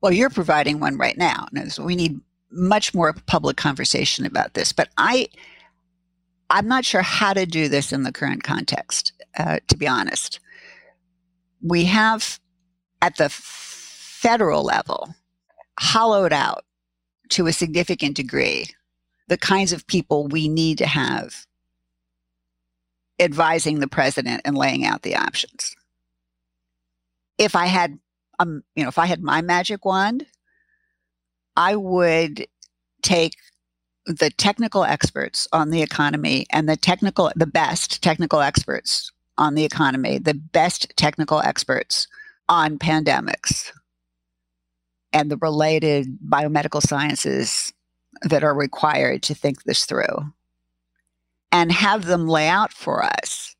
Well, 0.00 0.12
you're 0.12 0.30
providing 0.30 0.78
one 0.78 0.96
right 0.96 1.18
now. 1.18 1.48
So 1.68 1.84
we 1.84 1.96
need 1.96 2.20
much 2.52 2.94
more 2.94 3.12
public 3.26 3.56
conversation 3.56 4.24
about 4.24 4.54
this. 4.54 4.72
But 4.72 4.90
I, 4.96 5.28
I'm 6.50 6.68
not 6.68 6.84
sure 6.84 7.02
how 7.02 7.32
to 7.32 7.46
do 7.46 7.68
this 7.68 7.92
in 7.92 8.04
the 8.04 8.12
current 8.12 8.44
context. 8.44 9.12
Uh, 9.36 9.58
to 9.66 9.76
be 9.76 9.88
honest, 9.88 10.38
we 11.60 11.84
have 11.84 12.38
at 13.02 13.16
the 13.16 13.28
federal 13.30 14.62
level 14.62 15.14
hollowed 15.78 16.32
out 16.32 16.64
to 17.30 17.46
a 17.46 17.52
significant 17.52 18.16
degree 18.16 18.66
the 19.28 19.38
kinds 19.38 19.72
of 19.72 19.86
people 19.86 20.26
we 20.26 20.48
need 20.48 20.76
to 20.78 20.86
have 20.86 21.46
advising 23.20 23.78
the 23.78 23.88
president 23.88 24.42
and 24.44 24.56
laying 24.56 24.84
out 24.84 25.02
the 25.02 25.14
options. 25.14 25.76
If 27.38 27.54
I 27.54 27.66
had, 27.66 27.98
um, 28.38 28.64
you 28.74 28.82
know, 28.82 28.88
if 28.88 28.98
I 28.98 29.06
had 29.06 29.22
my 29.22 29.40
magic 29.42 29.84
wand, 29.84 30.26
I 31.56 31.76
would 31.76 32.46
take 33.02 33.36
the 34.06 34.30
technical 34.30 34.82
experts 34.82 35.46
on 35.52 35.70
the 35.70 35.82
economy 35.82 36.46
and 36.50 36.68
the 36.68 36.76
technical, 36.76 37.30
the 37.36 37.46
best 37.46 38.02
technical 38.02 38.40
experts 38.40 39.12
on 39.38 39.54
the 39.54 39.64
economy, 39.64 40.18
the 40.18 40.34
best 40.34 40.92
technical 40.96 41.40
experts 41.40 42.08
on 42.50 42.78
pandemics 42.78 43.70
and 45.12 45.30
the 45.30 45.36
related 45.36 46.18
biomedical 46.28 46.82
sciences 46.82 47.72
that 48.22 48.42
are 48.42 48.54
required 48.54 49.22
to 49.22 49.34
think 49.34 49.62
this 49.62 49.86
through 49.86 50.32
and 51.52 51.70
have 51.70 52.06
them 52.06 52.26
lay 52.26 52.48
out 52.48 52.72
for 52.72 53.04
us 53.04 53.54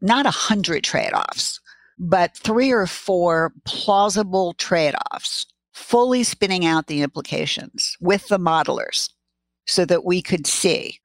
not 0.00 0.26
a 0.26 0.30
hundred 0.30 0.82
trade-offs 0.82 1.60
but 1.96 2.36
three 2.36 2.72
or 2.72 2.86
four 2.86 3.52
plausible 3.64 4.52
trade-offs 4.54 5.46
fully 5.72 6.24
spinning 6.24 6.66
out 6.66 6.88
the 6.88 7.02
implications 7.02 7.96
with 8.00 8.26
the 8.26 8.38
modelers 8.38 9.10
so 9.64 9.84
that 9.84 10.04
we 10.04 10.20
could 10.20 10.44
see 10.44 10.98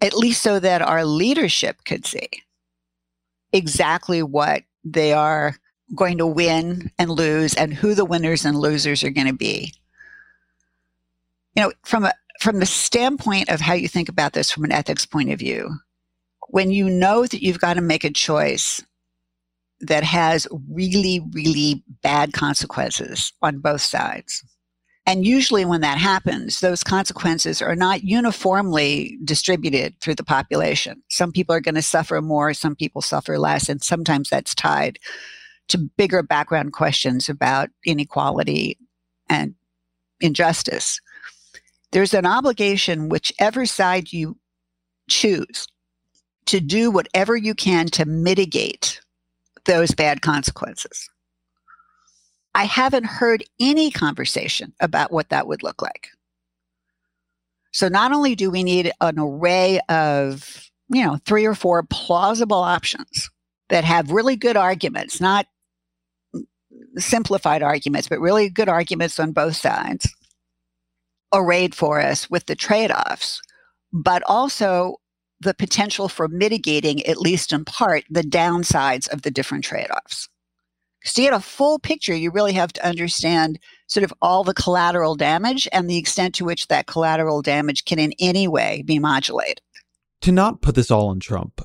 at 0.00 0.12
least 0.12 0.42
so 0.42 0.58
that 0.58 0.82
our 0.82 1.04
leadership 1.04 1.76
could 1.84 2.04
see 2.04 2.28
exactly 3.52 4.20
what 4.20 4.64
they 4.84 5.12
are 5.12 5.56
going 5.94 6.18
to 6.18 6.26
win 6.26 6.90
and 6.98 7.10
lose 7.10 7.54
and 7.54 7.74
who 7.74 7.94
the 7.94 8.04
winners 8.04 8.44
and 8.44 8.58
losers 8.58 9.04
are 9.04 9.10
going 9.10 9.26
to 9.26 9.34
be 9.34 9.72
you 11.54 11.62
know 11.62 11.72
from 11.84 12.04
a 12.04 12.12
from 12.40 12.58
the 12.58 12.66
standpoint 12.66 13.48
of 13.48 13.60
how 13.60 13.74
you 13.74 13.88
think 13.88 14.08
about 14.08 14.32
this 14.32 14.50
from 14.50 14.64
an 14.64 14.72
ethics 14.72 15.06
point 15.06 15.30
of 15.30 15.38
view, 15.38 15.70
when 16.48 16.70
you 16.70 16.90
know 16.90 17.22
that 17.26 17.42
you've 17.42 17.60
got 17.60 17.74
to 17.74 17.80
make 17.80 18.04
a 18.04 18.10
choice 18.10 18.82
that 19.80 20.04
has 20.04 20.46
really, 20.70 21.20
really 21.32 21.82
bad 22.02 22.32
consequences 22.32 23.32
on 23.42 23.58
both 23.58 23.80
sides. 23.80 24.44
And 25.06 25.26
usually, 25.26 25.66
when 25.66 25.82
that 25.82 25.98
happens, 25.98 26.60
those 26.60 26.82
consequences 26.82 27.60
are 27.60 27.76
not 27.76 28.04
uniformly 28.04 29.18
distributed 29.22 30.00
through 30.00 30.14
the 30.14 30.24
population. 30.24 31.02
Some 31.10 31.30
people 31.30 31.54
are 31.54 31.60
going 31.60 31.74
to 31.74 31.82
suffer 31.82 32.22
more, 32.22 32.54
some 32.54 32.74
people 32.74 33.02
suffer 33.02 33.38
less, 33.38 33.68
and 33.68 33.82
sometimes 33.82 34.30
that's 34.30 34.54
tied 34.54 34.98
to 35.68 35.78
bigger 35.78 36.22
background 36.22 36.72
questions 36.72 37.28
about 37.28 37.68
inequality 37.84 38.78
and 39.28 39.54
injustice 40.20 41.00
there's 41.94 42.12
an 42.12 42.26
obligation, 42.26 43.08
whichever 43.08 43.64
side 43.66 44.12
you 44.12 44.36
choose, 45.08 45.68
to 46.46 46.58
do 46.58 46.90
whatever 46.90 47.36
you 47.36 47.54
can 47.54 47.86
to 47.86 48.04
mitigate 48.04 49.00
those 49.64 49.92
bad 49.92 50.20
consequences. 50.20 51.08
I 52.54 52.64
haven't 52.64 53.06
heard 53.06 53.44
any 53.58 53.90
conversation 53.90 54.72
about 54.80 55.12
what 55.12 55.30
that 55.30 55.46
would 55.46 55.62
look 55.62 55.82
like. 55.82 56.08
So 57.72 57.88
not 57.88 58.12
only 58.12 58.36
do 58.36 58.50
we 58.50 58.62
need 58.62 58.92
an 59.00 59.18
array 59.18 59.80
of, 59.88 60.70
you 60.88 61.04
know, 61.04 61.18
three 61.26 61.44
or 61.44 61.54
four 61.54 61.82
plausible 61.82 62.58
options 62.58 63.30
that 63.68 63.84
have 63.84 64.12
really 64.12 64.36
good 64.36 64.56
arguments, 64.56 65.20
not 65.20 65.46
simplified 66.96 67.62
arguments, 67.62 68.08
but 68.08 68.20
really 68.20 68.48
good 68.48 68.68
arguments 68.68 69.18
on 69.18 69.32
both 69.32 69.56
sides 69.56 70.08
arrayed 71.32 71.74
for 71.74 72.00
us 72.00 72.30
with 72.30 72.46
the 72.46 72.54
trade 72.54 72.92
offs, 72.92 73.40
but 73.92 74.22
also 74.26 74.96
the 75.40 75.54
potential 75.54 76.08
for 76.08 76.28
mitigating, 76.28 77.04
at 77.06 77.18
least 77.18 77.52
in 77.52 77.64
part, 77.64 78.04
the 78.08 78.22
downsides 78.22 79.08
of 79.08 79.22
the 79.22 79.30
different 79.32 79.64
trade 79.64 79.88
offs. 79.90 80.28
Because 81.04 81.14
to 81.14 81.22
get 81.22 81.32
a 81.34 81.40
full 81.40 81.78
picture, 81.78 82.14
you 82.14 82.30
really 82.32 82.54
have 82.54 82.72
to 82.72 82.84
understand 82.84 83.60
sort 83.86 84.02
of 84.02 84.12
all 84.20 84.42
the 84.42 84.54
collateral 84.54 85.14
damage 85.14 85.68
and 85.70 85.88
the 85.88 85.98
extent 85.98 86.34
to 86.36 86.44
which 86.44 86.66
that 86.68 86.86
collateral 86.86 87.42
damage 87.42 87.84
can 87.84 88.00
in 88.00 88.12
any 88.18 88.48
way 88.48 88.82
be 88.84 88.98
modulated. 88.98 89.60
To 90.22 90.32
not 90.32 90.62
put 90.62 90.74
this 90.74 90.90
all 90.90 91.08
on 91.08 91.20
Trump, 91.20 91.60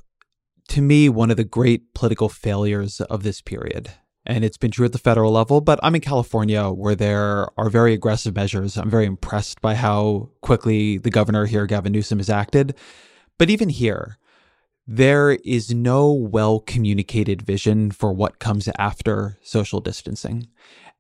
to 0.68 0.82
me, 0.82 1.10
one 1.10 1.32
of 1.32 1.38
the 1.38 1.44
great 1.44 1.94
political 1.96 2.30
failures 2.30 3.02
of 3.02 3.24
this 3.24 3.42
period 3.42 3.92
and 4.30 4.46
it's 4.46 4.58
been 4.58 4.70
true 4.70 4.86
at 4.86 4.92
the 4.92 5.00
federal 5.00 5.32
level. 5.32 5.60
But 5.60 5.80
I'm 5.82 5.96
in 5.96 6.02
California 6.02 6.70
where 6.70 6.96
there 6.96 7.48
are 7.58 7.70
very 7.70 7.94
aggressive 7.94 8.36
measures. 8.36 8.78
I'm 8.78 8.90
very 8.90 9.06
impressed 9.06 9.60
by 9.60 9.74
how 9.74 10.30
quickly 10.42 11.00
the 11.00 11.10
governor 11.10 11.48
here, 11.48 11.66
Gavin 11.66 11.92
Newsom, 11.92 12.20
has 12.20 12.30
acted. 12.30 12.76
But 13.40 13.50
even 13.50 13.70
here, 13.70 14.18
there 14.92 15.34
is 15.46 15.72
no 15.72 16.12
well 16.12 16.60
communicated 16.60 17.44
vision 17.44 17.92
for 17.92 18.12
what 18.12 18.40
comes 18.40 18.68
after 18.80 19.38
social 19.44 19.80
distancing. 19.80 20.48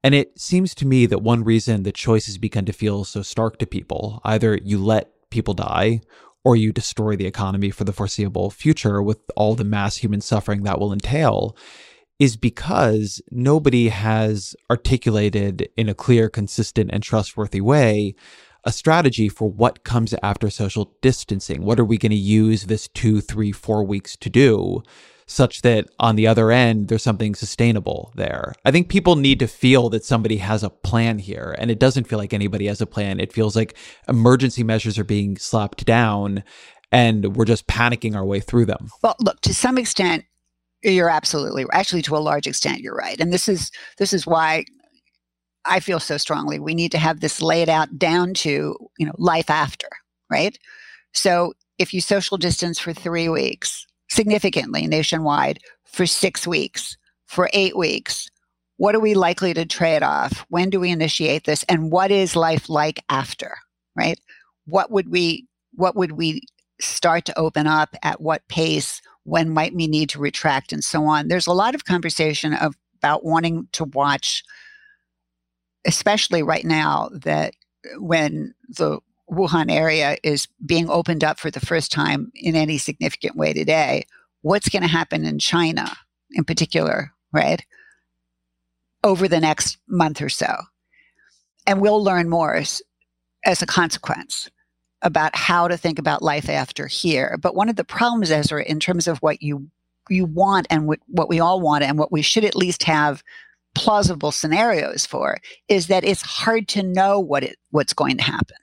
And 0.04 0.14
it 0.14 0.40
seems 0.40 0.76
to 0.76 0.86
me 0.86 1.08
that 1.08 1.24
one 1.24 1.44
reason 1.44 1.82
the 1.82 1.92
choice 1.92 2.28
has 2.28 2.38
begun 2.38 2.66
to 2.66 2.72
feel 2.72 3.04
so 3.04 3.24
stark 3.24 3.58
to 3.58 3.66
people 3.66 4.22
either 4.24 4.60
you 4.64 4.78
let 4.78 5.12
people 5.32 5.56
die 5.56 6.02
or 6.44 6.56
you 6.56 6.72
destroy 6.72 7.16
the 7.16 7.26
economy 7.26 7.72
for 7.72 7.84
the 7.84 7.92
foreseeable 7.92 8.52
future 8.52 9.02
with 9.02 9.20
all 9.36 9.56
the 9.56 9.64
mass 9.64 9.98
human 9.98 10.22
suffering 10.22 10.62
that 10.64 10.80
will 10.80 10.94
entail 10.94 11.58
is 12.20 12.38
because 12.38 13.24
nobody 13.32 13.88
has 13.88 14.56
articulated 14.70 15.68
in 15.76 15.90
a 15.90 15.96
clear, 15.96 16.30
consistent, 16.30 16.92
and 16.94 17.02
trustworthy 17.02 17.62
way 17.62 18.14
a 18.64 18.72
strategy 18.72 19.30
for 19.30 19.50
what 19.50 19.84
comes 19.84 20.14
after 20.22 20.50
social 20.50 20.94
distancing. 21.02 21.64
What 21.64 21.80
are 21.80 21.86
we 21.86 21.98
going 21.98 22.12
to 22.12 22.16
use 22.16 22.66
this 22.66 22.88
two, 22.88 23.22
three, 23.22 23.52
four 23.52 23.84
weeks 23.84 24.16
to 24.18 24.30
do? 24.30 24.84
Such 25.26 25.62
that 25.62 25.88
on 26.00 26.16
the 26.16 26.26
other 26.26 26.52
end, 26.52 26.88
there's 26.88 27.04
something 27.04 27.36
sustainable 27.36 28.12
there. 28.16 28.54
I 28.66 28.72
think 28.72 28.90
people 28.90 29.16
need 29.16 29.38
to 29.40 29.48
feel 29.48 29.90
that 29.90 30.04
somebody 30.04 30.38
has 30.38 30.64
a 30.64 30.72
plan 30.72 31.20
here, 31.20 31.56
and 31.60 31.70
it 31.70 31.78
doesn't 31.78 32.06
feel 32.06 32.18
like 32.18 32.34
anybody 32.34 32.66
has 32.66 32.82
a 32.82 32.88
plan. 32.88 33.20
It 33.20 33.32
feels 33.32 33.56
like 33.56 33.78
emergency 34.08 34.64
measures 34.64 34.98
are 34.98 35.04
being 35.04 35.38
slapped 35.38 35.86
down, 35.86 36.44
and 36.92 37.36
we're 37.36 37.46
just 37.46 37.68
panicking 37.68 38.16
our 38.16 38.26
way 38.26 38.40
through 38.40 38.66
them. 38.66 38.90
Well, 39.04 39.16
look, 39.20 39.40
to 39.42 39.54
some 39.54 39.78
extent, 39.78 40.26
you're 40.82 41.10
absolutely 41.10 41.66
actually 41.74 42.02
to 42.04 42.16
a 42.16 42.20
large 42.20 42.48
extent 42.48 42.80
you're 42.80 42.96
right. 42.96 43.20
And 43.20 43.34
this 43.34 43.48
is 43.48 43.72
this 43.98 44.14
is 44.14 44.26
why 44.26 44.66
I 45.70 45.80
feel 45.80 46.00
so 46.00 46.18
strongly 46.18 46.60
we 46.60 46.74
need 46.74 46.92
to 46.92 46.98
have 46.98 47.20
this 47.20 47.42
laid 47.42 47.70
out 47.70 47.98
down 47.98 48.34
to, 48.36 48.76
you 48.98 49.06
know, 49.06 49.14
life 49.18 49.50
after, 49.50 49.88
right? 50.30 50.58
So 51.14 51.54
if 51.78 51.94
you 51.94 52.02
social 52.02 52.38
distance 52.38 52.80
for 52.80 52.94
3 52.94 53.30
weeks, 53.30 53.86
significantly 54.10 54.88
nationwide 54.88 55.60
for 55.86 56.06
6 56.06 56.48
weeks, 56.48 56.98
for 57.28 57.50
8 57.54 57.78
weeks, 57.78 58.28
what 58.78 58.96
are 58.96 59.00
we 59.00 59.14
likely 59.14 59.54
to 59.54 59.66
trade 59.66 60.04
off? 60.04 60.46
When 60.50 60.70
do 60.70 60.80
we 60.80 60.90
initiate 60.90 61.46
this 61.46 61.64
and 61.70 61.92
what 61.92 62.12
is 62.12 62.36
life 62.36 62.70
like 62.70 63.04
after, 63.10 63.58
right? 63.96 64.20
What 64.66 64.92
would 64.92 65.10
we 65.10 65.48
what 65.76 65.96
would 65.96 66.14
we 66.14 66.42
start 66.82 67.26
to 67.26 67.38
open 67.38 67.68
up 67.68 67.96
at 68.04 68.22
what 68.22 68.48
pace? 68.48 69.02
when 69.30 69.50
might 69.50 69.76
we 69.76 69.88
need 69.88 70.10
to 70.10 70.20
retract 70.20 70.74
and 70.74 70.84
so 70.84 71.06
on. 71.06 71.28
There's 71.28 71.48
a 71.48 71.54
lot 71.54 71.76
of 71.76 71.86
conversation 71.86 72.54
of, 72.54 72.76
about 72.98 73.24
wanting 73.24 73.68
to 73.74 73.86
watch, 73.86 74.44
especially 75.86 76.44
right 76.44 76.66
now, 76.66 77.10
that 77.14 77.54
uh, 77.86 78.00
when 78.00 78.54
the 78.68 79.00
Wuhan 79.32 79.72
area 79.72 80.18
is 80.24 80.48
being 80.66 80.90
opened 80.90 81.24
up 81.24 81.40
for 81.40 81.52
the 81.52 81.60
first 81.60 81.92
time 81.92 82.32
in 82.36 82.56
any 82.56 82.78
significant 82.78 83.36
way 83.36 83.54
today, 83.54 84.06
what's 84.42 84.70
going 84.70 84.82
to 84.82 84.88
happen 84.88 85.26
in 85.26 85.40
China 85.40 85.92
in 86.32 86.44
particular, 86.44 87.12
right? 87.32 87.64
Over 89.04 89.28
the 89.28 89.40
next 89.40 89.78
month 89.88 90.22
or 90.22 90.30
so. 90.30 90.56
And 91.68 91.82
we'll 91.82 92.04
learn 92.04 92.30
more 92.30 92.56
as, 92.56 92.82
as 93.46 93.62
a 93.62 93.68
consequence 93.68 94.50
about 95.02 95.36
how 95.36 95.68
to 95.68 95.78
think 95.78 96.00
about 96.00 96.22
life 96.22 96.50
after 96.50 96.88
here. 96.88 97.38
But 97.42 97.56
one 97.56 97.70
of 97.70 97.76
the 97.76 97.84
problems, 97.84 98.32
Ezra, 98.32 98.64
in 98.64 98.80
terms 98.80 99.08
of 99.08 99.20
what 99.20 99.42
you 99.42 99.70
you 100.10 100.26
want 100.26 100.68
and 100.70 100.88
what, 100.88 101.00
what 101.08 101.30
we 101.30 101.40
all 101.40 101.62
want 101.62 101.84
and 101.84 101.98
what 101.98 102.12
we 102.12 102.22
should 102.22 102.44
at 102.44 102.56
least 102.56 102.84
have 102.84 103.24
plausible 103.76 104.32
scenarios 104.32 105.06
for 105.06 105.38
is 105.68 105.88
that 105.88 106.04
it's 106.04 106.22
hard 106.22 106.68
to 106.70 106.84
know 106.84 107.20
what 107.20 107.44
it 107.44 107.58
what's 107.72 107.94
going 107.94 108.18
to 108.18 108.24
happen. 108.24 108.58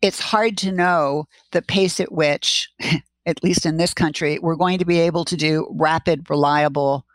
It's 0.00 0.20
hard 0.20 0.56
to 0.58 0.72
know 0.72 1.26
the 1.52 1.62
pace 1.62 2.00
at 2.00 2.12
which, 2.12 2.68
at 3.26 3.42
least 3.42 3.66
in 3.66 3.76
this 3.76 3.94
country, 3.94 4.38
we're 4.38 4.56
going 4.56 4.78
to 4.78 4.84
be 4.84 5.00
able 5.00 5.24
to 5.26 5.36
do 5.36 5.68
rapid, 5.70 6.28
reliable, 6.28 7.06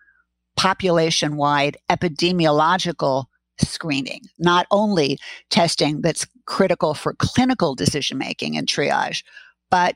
population 0.56 1.38
wide 1.38 1.78
epidemiological 1.90 3.26
screening, 3.60 4.22
not 4.40 4.68
only 4.72 5.18
testing 5.50 6.02
that's 6.02 6.26
critical 6.46 6.94
for 6.94 7.14
clinical 7.14 7.76
decision 7.76 8.18
making 8.18 8.58
and 8.58 8.68
triage, 8.68 9.24
but 9.70 9.96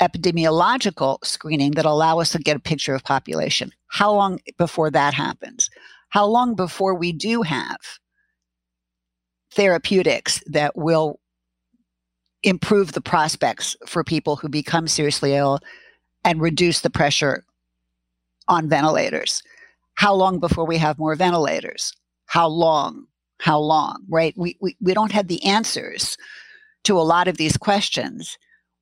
epidemiological 0.00 1.18
screening 1.24 1.72
that 1.72 1.84
allow 1.84 2.18
us 2.18 2.30
to 2.32 2.38
get 2.38 2.56
a 2.56 2.60
picture 2.60 2.94
of 2.94 3.04
population. 3.04 3.72
How 3.88 4.12
long 4.12 4.40
before 4.58 4.90
that 4.90 5.14
happens? 5.14 5.70
How 6.12 6.26
long 6.26 6.54
before 6.54 6.94
we 6.94 7.10
do 7.12 7.40
have 7.40 7.78
therapeutics 9.50 10.42
that 10.46 10.76
will 10.76 11.18
improve 12.42 12.92
the 12.92 13.00
prospects 13.00 13.76
for 13.86 14.04
people 14.04 14.36
who 14.36 14.50
become 14.50 14.86
seriously 14.86 15.34
ill 15.34 15.60
and 16.22 16.38
reduce 16.38 16.82
the 16.82 16.90
pressure 16.90 17.44
on 18.46 18.68
ventilators? 18.68 19.42
How 19.94 20.12
long 20.12 20.38
before 20.38 20.66
we 20.66 20.76
have 20.76 20.98
more 20.98 21.14
ventilators? 21.14 21.94
How 22.26 22.46
long? 22.46 23.06
How 23.40 23.58
long, 23.58 24.04
right? 24.06 24.34
We, 24.36 24.58
we, 24.60 24.76
we 24.82 24.92
don't 24.92 25.12
have 25.12 25.28
the 25.28 25.42
answers 25.46 26.18
to 26.84 26.98
a 26.98 27.00
lot 27.00 27.26
of 27.26 27.38
these 27.38 27.56
questions 27.56 28.36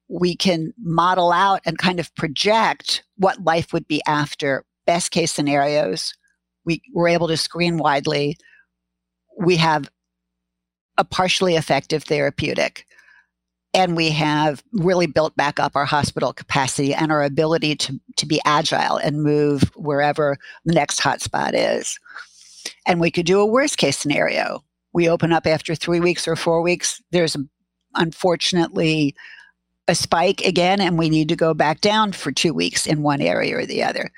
we 0.08 0.34
can 0.34 0.74
model 0.82 1.30
out 1.30 1.60
and 1.64 1.78
kind 1.78 2.00
of 2.00 2.12
project 2.16 3.04
what 3.18 3.44
life 3.44 3.72
would 3.72 3.86
be 3.86 4.02
after 4.04 4.64
best 4.84 5.12
case 5.12 5.30
scenarios. 5.30 6.14
We 6.64 6.82
were 6.94 7.08
able 7.08 7.28
to 7.28 7.36
screen 7.36 7.78
widely. 7.78 8.36
We 9.38 9.56
have 9.56 9.90
a 10.98 11.04
partially 11.04 11.56
effective 11.56 12.04
therapeutic. 12.04 12.86
And 13.72 13.96
we 13.96 14.10
have 14.10 14.62
really 14.72 15.06
built 15.06 15.36
back 15.36 15.60
up 15.60 15.76
our 15.76 15.84
hospital 15.84 16.32
capacity 16.32 16.92
and 16.92 17.12
our 17.12 17.22
ability 17.22 17.76
to, 17.76 18.00
to 18.16 18.26
be 18.26 18.40
agile 18.44 18.96
and 18.96 19.22
move 19.22 19.62
wherever 19.76 20.36
the 20.64 20.74
next 20.74 21.00
hotspot 21.00 21.52
is. 21.54 21.98
And 22.86 23.00
we 23.00 23.10
could 23.10 23.26
do 23.26 23.40
a 23.40 23.46
worst 23.46 23.78
case 23.78 23.96
scenario. 23.96 24.64
We 24.92 25.08
open 25.08 25.32
up 25.32 25.46
after 25.46 25.74
three 25.74 26.00
weeks 26.00 26.26
or 26.26 26.34
four 26.34 26.62
weeks. 26.62 27.00
There's 27.12 27.36
unfortunately 27.94 29.14
a 29.86 29.94
spike 29.94 30.40
again 30.42 30.80
and 30.80 30.98
we 30.98 31.08
need 31.08 31.28
to 31.28 31.36
go 31.36 31.54
back 31.54 31.80
down 31.80 32.12
for 32.12 32.32
two 32.32 32.52
weeks 32.52 32.86
in 32.86 33.02
one 33.02 33.20
area 33.20 33.56
or 33.56 33.66
the 33.66 33.82
other. 33.82 34.10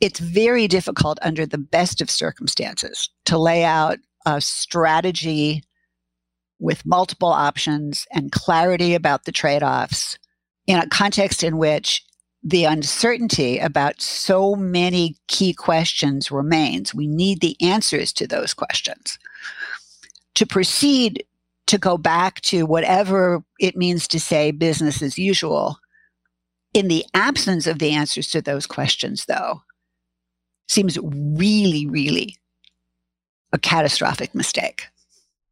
It's 0.00 0.20
very 0.20 0.68
difficult 0.68 1.18
under 1.22 1.46
the 1.46 1.58
best 1.58 2.00
of 2.00 2.10
circumstances 2.10 3.08
to 3.24 3.38
lay 3.38 3.64
out 3.64 3.98
a 4.26 4.40
strategy 4.40 5.62
with 6.58 6.86
multiple 6.86 7.28
options 7.28 8.06
and 8.12 8.32
clarity 8.32 8.94
about 8.94 9.24
the 9.24 9.32
trade 9.32 9.62
offs 9.62 10.18
in 10.66 10.78
a 10.78 10.88
context 10.88 11.42
in 11.42 11.58
which 11.58 12.04
the 12.42 12.64
uncertainty 12.64 13.58
about 13.58 14.00
so 14.00 14.54
many 14.54 15.16
key 15.28 15.52
questions 15.52 16.30
remains. 16.30 16.94
We 16.94 17.06
need 17.06 17.40
the 17.40 17.56
answers 17.60 18.12
to 18.14 18.26
those 18.26 18.54
questions. 18.54 19.18
To 20.34 20.46
proceed 20.46 21.24
to 21.66 21.78
go 21.78 21.98
back 21.98 22.40
to 22.42 22.64
whatever 22.64 23.42
it 23.58 23.76
means 23.76 24.06
to 24.08 24.20
say 24.20 24.50
business 24.50 25.02
as 25.02 25.18
usual. 25.18 25.78
In 26.72 26.88
the 26.88 27.04
absence 27.14 27.66
of 27.66 27.78
the 27.78 27.90
answers 27.90 28.28
to 28.30 28.40
those 28.40 28.66
questions, 28.66 29.24
though, 29.26 29.62
seems 30.68 30.98
really, 31.02 31.86
really 31.86 32.36
a 33.52 33.58
catastrophic 33.58 34.34
mistake. 34.34 34.86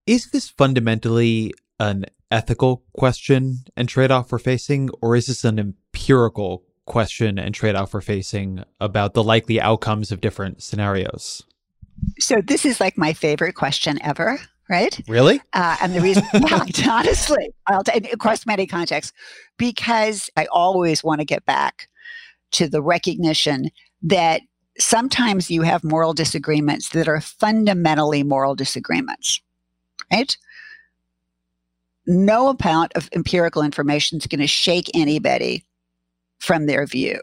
Is 0.06 0.30
this 0.30 0.50
fundamentally 0.50 1.54
an 1.80 2.06
ethical 2.30 2.82
question 2.92 3.58
and 3.76 3.88
trade 3.88 4.10
off 4.10 4.32
we're 4.32 4.38
facing, 4.38 4.90
or 5.00 5.16
is 5.16 5.26
this 5.26 5.44
an 5.44 5.58
empirical 5.58 6.64
question 6.86 7.38
and 7.38 7.54
trade 7.54 7.74
off 7.74 7.94
we're 7.94 8.00
facing 8.00 8.62
about 8.80 9.14
the 9.14 9.24
likely 9.24 9.60
outcomes 9.60 10.12
of 10.12 10.20
different 10.20 10.62
scenarios? 10.62 11.42
So, 12.18 12.42
this 12.44 12.64
is 12.64 12.80
like 12.80 12.98
my 12.98 13.12
favorite 13.12 13.54
question 13.54 13.98
ever 14.02 14.38
right? 14.68 14.98
Really? 15.08 15.40
Uh, 15.52 15.76
and 15.82 15.94
the 15.94 16.00
reason, 16.00 16.24
yeah, 16.34 16.64
honestly, 16.90 17.50
I'll 17.66 17.84
t- 17.84 18.10
across 18.12 18.46
many 18.46 18.66
contexts, 18.66 19.12
because 19.58 20.30
I 20.36 20.46
always 20.46 21.04
want 21.04 21.20
to 21.20 21.24
get 21.24 21.44
back 21.44 21.88
to 22.52 22.68
the 22.68 22.82
recognition 22.82 23.70
that 24.02 24.42
sometimes 24.78 25.50
you 25.50 25.62
have 25.62 25.84
moral 25.84 26.14
disagreements 26.14 26.90
that 26.90 27.08
are 27.08 27.20
fundamentally 27.20 28.22
moral 28.22 28.54
disagreements, 28.54 29.40
right? 30.12 30.36
No 32.06 32.48
amount 32.48 32.92
of 32.94 33.08
empirical 33.14 33.62
information 33.62 34.18
is 34.18 34.26
going 34.26 34.40
to 34.40 34.46
shake 34.46 34.90
anybody 34.94 35.64
from 36.38 36.66
their 36.66 36.86
view. 36.86 37.20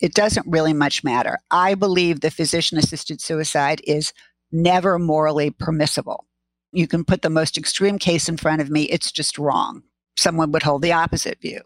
It 0.00 0.14
doesn't 0.14 0.46
really 0.48 0.72
much 0.72 1.04
matter. 1.04 1.38
I 1.50 1.74
believe 1.74 2.20
the 2.20 2.30
physician 2.30 2.78
assisted 2.78 3.20
suicide 3.20 3.80
is 3.84 4.12
never 4.50 4.98
morally 4.98 5.50
permissible 5.50 6.26
you 6.72 6.88
can 6.88 7.04
put 7.04 7.22
the 7.22 7.30
most 7.30 7.58
extreme 7.58 7.98
case 7.98 8.28
in 8.28 8.38
front 8.38 8.62
of 8.62 8.70
me, 8.70 8.84
it's 8.84 9.12
just 9.12 9.38
wrong. 9.38 9.82
Someone 10.16 10.50
would 10.52 10.62
hold 10.62 10.82
the 10.82 10.92
opposite 10.92 11.40
view. 11.40 11.60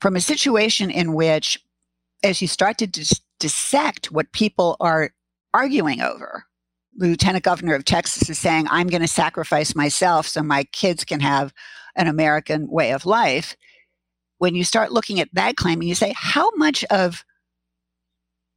From 0.00 0.16
a 0.16 0.20
situation 0.20 0.90
in 0.90 1.14
which, 1.14 1.58
as 2.22 2.42
you 2.42 2.48
start 2.48 2.78
to 2.78 2.86
dis- 2.86 3.20
dissect 3.38 4.10
what 4.10 4.32
people 4.32 4.76
are 4.80 5.10
arguing 5.52 6.00
over, 6.00 6.44
lieutenant 6.96 7.44
governor 7.44 7.74
of 7.74 7.84
Texas 7.84 8.28
is 8.28 8.38
saying, 8.38 8.66
I'm 8.70 8.88
going 8.88 9.02
to 9.02 9.08
sacrifice 9.08 9.74
myself 9.74 10.26
so 10.26 10.42
my 10.42 10.64
kids 10.64 11.04
can 11.04 11.20
have 11.20 11.52
an 11.94 12.06
American 12.06 12.68
way 12.70 12.92
of 12.92 13.06
life. 13.06 13.56
When 14.38 14.54
you 14.54 14.64
start 14.64 14.92
looking 14.92 15.20
at 15.20 15.30
that 15.32 15.56
claim 15.56 15.80
and 15.80 15.88
you 15.88 15.94
say, 15.94 16.12
how 16.16 16.50
much 16.56 16.84
of 16.84 17.24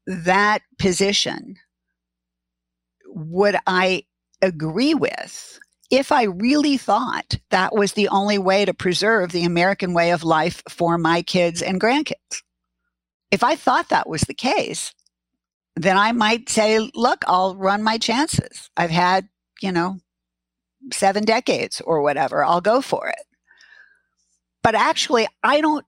that 0.05 0.61
position 0.77 1.55
would 3.07 3.55
I 3.65 4.03
agree 4.41 4.93
with 4.93 5.59
if 5.91 6.11
I 6.11 6.23
really 6.23 6.77
thought 6.77 7.39
that 7.49 7.73
was 7.75 7.93
the 7.93 8.09
only 8.09 8.37
way 8.37 8.65
to 8.65 8.73
preserve 8.73 9.31
the 9.31 9.43
American 9.43 9.93
way 9.93 10.11
of 10.11 10.23
life 10.23 10.61
for 10.69 10.97
my 10.97 11.21
kids 11.21 11.61
and 11.61 11.81
grandkids. 11.81 12.43
If 13.31 13.43
I 13.43 13.55
thought 13.55 13.89
that 13.89 14.09
was 14.09 14.21
the 14.21 14.33
case, 14.33 14.93
then 15.75 15.97
I 15.97 16.11
might 16.11 16.49
say, 16.49 16.79
look, 16.95 17.23
I'll 17.27 17.55
run 17.55 17.83
my 17.83 17.97
chances. 17.97 18.69
I've 18.75 18.89
had, 18.89 19.29
you 19.61 19.71
know, 19.71 19.99
seven 20.91 21.23
decades 21.23 21.81
or 21.81 22.01
whatever. 22.01 22.43
I'll 22.43 22.61
go 22.61 22.81
for 22.81 23.07
it. 23.07 23.25
But 24.63 24.75
actually, 24.75 25.27
I 25.43 25.61
don't 25.61 25.85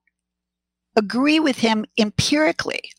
agree 0.95 1.39
with 1.39 1.57
him 1.57 1.85
empirically. 1.97 2.91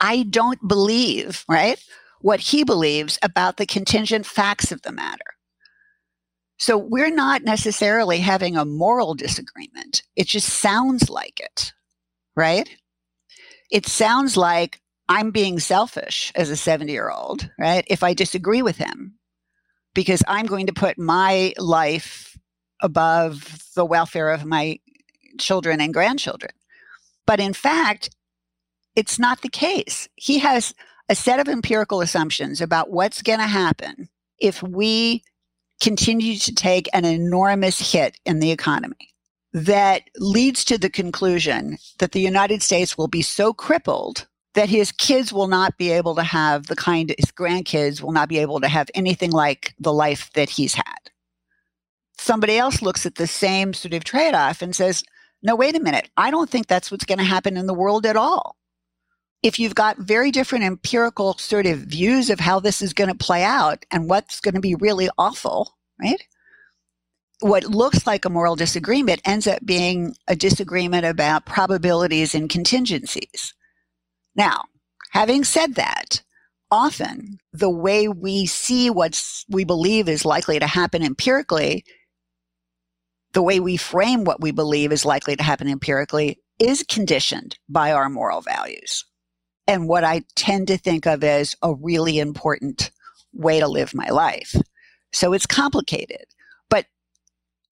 I 0.00 0.24
don't 0.24 0.66
believe, 0.66 1.44
right? 1.48 1.78
what 2.24 2.40
he 2.40 2.64
believes 2.64 3.18
about 3.20 3.58
the 3.58 3.66
contingent 3.66 4.24
facts 4.24 4.72
of 4.72 4.80
the 4.80 4.90
matter. 4.90 5.36
So 6.58 6.78
we're 6.78 7.14
not 7.14 7.42
necessarily 7.42 8.20
having 8.20 8.56
a 8.56 8.64
moral 8.64 9.12
disagreement. 9.12 10.02
It 10.16 10.26
just 10.26 10.48
sounds 10.48 11.10
like 11.10 11.38
it, 11.38 11.74
right? 12.34 12.66
It 13.74 13.86
sounds 13.86 14.36
like 14.36 14.80
I'm 15.08 15.32
being 15.32 15.58
selfish 15.58 16.30
as 16.36 16.48
a 16.48 16.56
70 16.56 16.92
year 16.92 17.10
old, 17.10 17.50
right? 17.58 17.84
If 17.88 18.04
I 18.04 18.14
disagree 18.14 18.62
with 18.62 18.76
him, 18.76 19.18
because 19.94 20.22
I'm 20.28 20.46
going 20.46 20.68
to 20.68 20.72
put 20.72 20.96
my 20.96 21.54
life 21.58 22.38
above 22.80 23.64
the 23.74 23.84
welfare 23.84 24.30
of 24.30 24.44
my 24.44 24.78
children 25.40 25.80
and 25.80 25.92
grandchildren. 25.92 26.52
But 27.26 27.40
in 27.40 27.52
fact, 27.52 28.14
it's 28.94 29.18
not 29.18 29.42
the 29.42 29.48
case. 29.48 30.08
He 30.14 30.38
has 30.38 30.72
a 31.08 31.16
set 31.16 31.40
of 31.40 31.48
empirical 31.48 32.00
assumptions 32.00 32.60
about 32.60 32.92
what's 32.92 33.22
going 33.22 33.40
to 33.40 33.46
happen 33.46 34.08
if 34.38 34.62
we 34.62 35.24
continue 35.82 36.36
to 36.36 36.54
take 36.54 36.88
an 36.92 37.04
enormous 37.04 37.92
hit 37.92 38.20
in 38.24 38.38
the 38.38 38.52
economy 38.52 39.13
that 39.54 40.02
leads 40.18 40.64
to 40.66 40.76
the 40.76 40.90
conclusion 40.90 41.78
that 41.98 42.12
the 42.12 42.20
United 42.20 42.62
States 42.62 42.98
will 42.98 43.08
be 43.08 43.22
so 43.22 43.54
crippled 43.54 44.26
that 44.54 44.68
his 44.68 44.92
kids 44.92 45.32
will 45.32 45.48
not 45.48 45.78
be 45.78 45.90
able 45.90 46.14
to 46.14 46.22
have 46.22 46.66
the 46.66 46.76
kind 46.76 47.14
his 47.18 47.32
grandkids 47.32 48.02
will 48.02 48.12
not 48.12 48.28
be 48.28 48.38
able 48.38 48.60
to 48.60 48.68
have 48.68 48.90
anything 48.94 49.30
like 49.30 49.74
the 49.78 49.92
life 49.92 50.30
that 50.34 50.50
he's 50.50 50.74
had. 50.74 50.98
Somebody 52.18 52.58
else 52.58 52.82
looks 52.82 53.06
at 53.06 53.16
the 53.16 53.26
same 53.26 53.72
sort 53.72 53.94
of 53.94 54.04
trade 54.04 54.34
off 54.34 54.62
and 54.62 54.76
says, 54.76 55.02
no, 55.42 55.56
wait 55.56 55.76
a 55.76 55.80
minute. 55.80 56.10
I 56.16 56.30
don't 56.30 56.50
think 56.50 56.66
that's 56.66 56.90
what's 56.90 57.04
going 57.04 57.18
to 57.18 57.24
happen 57.24 57.56
in 57.56 57.66
the 57.66 57.74
world 57.74 58.06
at 58.06 58.16
all 58.16 58.56
if 59.44 59.58
you've 59.58 59.74
got 59.74 59.98
very 59.98 60.30
different 60.30 60.64
empirical 60.64 61.34
sort 61.34 61.66
of 61.66 61.80
views 61.80 62.30
of 62.30 62.40
how 62.40 62.58
this 62.58 62.80
is 62.80 62.94
going 62.94 63.10
to 63.10 63.14
play 63.14 63.44
out 63.44 63.84
and 63.90 64.08
what's 64.08 64.40
going 64.40 64.54
to 64.54 64.60
be 64.60 64.74
really 64.76 65.10
awful, 65.18 65.76
right? 66.00 66.26
What 67.44 67.64
looks 67.64 68.06
like 68.06 68.24
a 68.24 68.30
moral 68.30 68.56
disagreement 68.56 69.20
ends 69.26 69.46
up 69.46 69.58
being 69.66 70.16
a 70.26 70.34
disagreement 70.34 71.04
about 71.04 71.44
probabilities 71.44 72.34
and 72.34 72.48
contingencies. 72.48 73.52
Now, 74.34 74.62
having 75.10 75.44
said 75.44 75.74
that, 75.74 76.22
often 76.70 77.36
the 77.52 77.68
way 77.68 78.08
we 78.08 78.46
see 78.46 78.88
what 78.88 79.22
we 79.46 79.64
believe 79.64 80.08
is 80.08 80.24
likely 80.24 80.58
to 80.58 80.66
happen 80.66 81.02
empirically, 81.02 81.84
the 83.34 83.42
way 83.42 83.60
we 83.60 83.76
frame 83.76 84.24
what 84.24 84.40
we 84.40 84.50
believe 84.50 84.90
is 84.90 85.04
likely 85.04 85.36
to 85.36 85.42
happen 85.42 85.68
empirically 85.68 86.40
is 86.58 86.82
conditioned 86.88 87.58
by 87.68 87.92
our 87.92 88.08
moral 88.08 88.40
values 88.40 89.04
and 89.66 89.86
what 89.86 90.02
I 90.02 90.22
tend 90.34 90.68
to 90.68 90.78
think 90.78 91.06
of 91.06 91.22
as 91.22 91.56
a 91.60 91.74
really 91.74 92.18
important 92.18 92.90
way 93.34 93.60
to 93.60 93.68
live 93.68 93.92
my 93.92 94.08
life. 94.08 94.56
So 95.12 95.34
it's 95.34 95.44
complicated. 95.44 96.24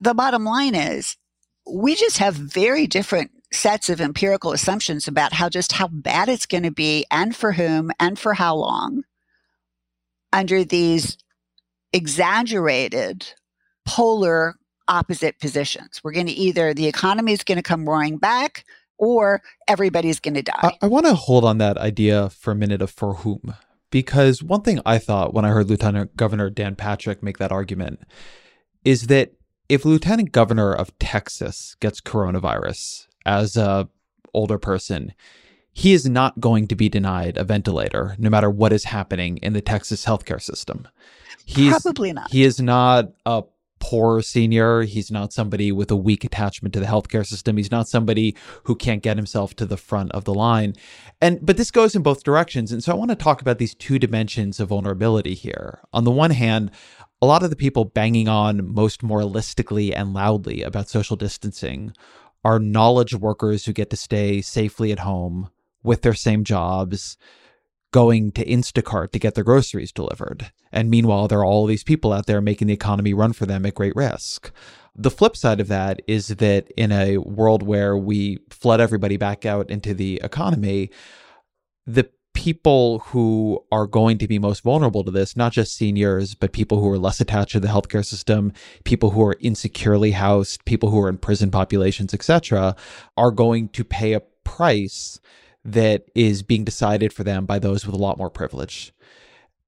The 0.03 0.15
bottom 0.15 0.45
line 0.45 0.75
is 0.75 1.17
we 1.65 1.95
just 1.95 2.19
have 2.19 2.35
very 2.35 2.89
different 2.89 3.31
sets 3.53 3.89
of 3.89 4.01
empirical 4.01 4.51
assumptions 4.51 5.07
about 5.07 5.33
how 5.33 5.49
just 5.49 5.71
how 5.71 5.87
bad 5.87 6.29
it's 6.29 6.45
going 6.45 6.65
to 6.65 6.73
be 6.73 7.07
and 7.09 7.37
for 7.37 7.53
whom 7.53 7.93
and 8.01 8.19
for 8.19 8.35
how 8.35 8.57
long 8.57 9.05
under 10.33 10.65
these 10.65 11.17
exaggerated 11.93 13.33
polar 13.87 14.57
opposite 14.89 15.39
positions. 15.39 16.01
We're 16.03 16.15
going 16.15 16.27
to 16.27 16.33
either 16.33 16.75
the 16.75 16.89
economy 16.89 17.33
is 17.33 17.45
going 17.45 17.59
to 17.59 17.63
come 17.63 17.89
roaring 17.89 18.19
back 18.19 18.65
or 18.99 19.41
everybody's 19.69 20.19
going 20.19 20.35
to 20.35 20.43
die. 20.43 20.53
I, 20.63 20.79
I 20.83 20.87
want 20.89 21.07
to 21.07 21.15
hold 21.15 21.45
on 21.45 21.59
that 21.59 21.79
idea 21.79 22.29
for 22.31 22.51
a 22.51 22.57
minute 22.57 22.83
of 22.83 22.91
for 22.91 23.15
whom, 23.15 23.55
because 23.91 24.43
one 24.43 24.63
thing 24.63 24.81
I 24.85 24.99
thought 24.99 25.33
when 25.33 25.45
I 25.45 25.51
heard 25.51 25.69
Lieutenant 25.69 26.17
Governor 26.17 26.51
Dan 26.51 26.75
Patrick 26.75 27.23
make 27.23 27.39
that 27.39 27.53
argument 27.53 28.01
is 28.85 29.07
that 29.07 29.35
if 29.73 29.87
Lieutenant 29.87 30.33
Governor 30.33 30.75
of 30.75 30.97
Texas 30.99 31.77
gets 31.81 31.99
coronavirus 31.99 33.07
as 33.25 33.57
a 33.57 33.89
older 34.35 34.59
person, 34.59 35.15
he 35.73 35.95
is 35.95 36.07
not 36.07 36.41
going 36.41 36.69
to 36.69 36.75
be 36.75 36.91
denied 36.91 37.39
a 37.39 37.45
ventilator 37.45 38.15
no 38.19 38.29
matter 38.29 38.51
what 38.51 38.75
is 38.75 38.85
happening 38.85 39.39
in 39.39 39.55
the 39.55 39.63
Texas 39.63 40.05
healthcare 40.05 40.43
system. 40.43 40.89
He's, 41.47 41.71
Probably 41.71 42.13
not. 42.13 42.31
He 42.31 42.43
is 42.43 42.61
not 42.61 43.13
a 43.25 43.45
poor 43.81 44.21
senior. 44.21 44.83
He's 44.83 45.11
not 45.11 45.33
somebody 45.33 45.73
with 45.73 45.91
a 45.91 45.97
weak 45.97 46.23
attachment 46.23 46.75
to 46.75 46.81
the 46.81 46.87
healthcare 46.87 47.27
system. 47.27 47.57
He's 47.57 47.71
not 47.71 47.89
somebody 47.89 48.37
who 48.65 48.77
can't 48.77 49.03
get 49.03 49.17
himself 49.17 49.57
to 49.57 49.65
the 49.65 49.79
front 49.79 50.13
of 50.13 50.25
the 50.25 50.35
line. 50.35 50.75
And 51.21 51.45
but 51.45 51.57
this 51.57 51.71
goes 51.71 51.97
in 51.97 52.03
both 52.03 52.23
directions. 52.23 52.71
And 52.73 52.85
so 52.85 52.93
I 52.93 52.95
want 52.95 53.11
to 53.11 53.17
talk 53.17 53.41
about 53.41 53.57
these 53.57 53.75
two 53.75 53.99
dimensions 53.99 54.61
of 54.61 54.69
vulnerability 54.69 55.35
here. 55.35 55.81
On 55.95 56.05
the 56.05 56.13
one 56.13 56.31
hand, 56.31 56.71
a 57.23 57.27
lot 57.27 57.45
of 57.45 57.51
the 57.51 57.57
people 57.57 57.85
banging 57.85 58.29
on 58.29 58.75
most 58.75 59.01
moralistically 59.01 59.93
and 59.97 60.13
loudly 60.13 60.63
about 60.63 60.89
social 60.89 61.17
distancing 61.17 61.95
are 62.45 62.59
knowledge 62.59 63.15
workers 63.15 63.65
who 63.65 63.73
get 63.73 63.89
to 63.91 63.97
stay 63.97 64.43
safely 64.43 64.91
at 64.91 64.99
home 64.99 65.49
with 65.85 66.03
their 66.03 66.15
same 66.15 66.43
jobs 66.43 67.17
going 67.93 68.33
to 68.33 68.45
Instacart 68.45 69.13
to 69.13 69.21
get 69.21 69.37
their 69.37 69.45
groceries 69.45 69.93
delivered. 69.93 70.51
And 70.73 70.91
meanwhile, 70.91 71.29
there 71.29 71.39
are 71.39 71.45
all 71.45 71.67
these 71.67 71.85
people 71.85 72.13
out 72.13 72.27
there 72.27 72.41
making 72.41 72.67
the 72.67 72.75
economy 72.75 73.15
run 73.15 73.33
for 73.33 73.47
them 73.47 73.65
at 73.67 73.75
great 73.75 73.95
risk. 73.95 74.51
The 74.97 75.11
flip 75.11 75.37
side 75.37 75.61
of 75.61 75.69
that 75.69 76.03
is 76.09 76.29
that 76.29 76.73
in 76.77 76.91
a 76.91 77.19
world 77.19 77.63
where 77.63 77.97
we 77.97 78.39
flood 78.51 78.81
everybody 78.81 79.17
back 79.17 79.47
out 79.47 79.71
into 79.71 79.95
the 79.95 80.21
economy, 80.25 80.91
the 81.87 82.11
people 82.35 83.01
who 83.01 83.63
are 83.71 83.87
going 83.87 84.19
to 84.19 84.27
be 84.27 84.39
most 84.39 84.63
vulnerable 84.63 85.05
to 85.05 85.11
this, 85.11 85.37
not 85.37 85.53
just 85.53 85.77
seniors, 85.77 86.35
but 86.35 86.53
people 86.53 86.81
who 86.81 86.89
are 86.89 86.99
less 86.99 87.21
attached 87.21 87.53
to 87.53 87.61
the 87.61 87.69
healthcare 87.69 88.05
system, 88.05 88.53
people 88.85 89.11
who 89.11 89.23
are 89.23 89.37
insecurely 89.41 90.13
housed, 90.13 90.65
people 90.65 90.91
who 90.91 91.01
are 91.01 91.09
in 91.09 91.19
prison 91.19 91.51
populations, 91.51 92.15
etc., 92.15 92.75
are 93.17 93.31
going 93.31 93.69
to 93.69 93.85
pay 93.85 94.13
a 94.13 94.21
price 94.21 95.21
that 95.65 96.05
is 96.15 96.43
being 96.43 96.65
decided 96.65 97.13
for 97.13 97.23
them 97.23 97.47
by 97.47 97.59
those 97.59 97.87
with 97.87 97.95
a 97.95 97.99
lot 97.99 98.19
more 98.19 98.31
privilege. 98.31 98.93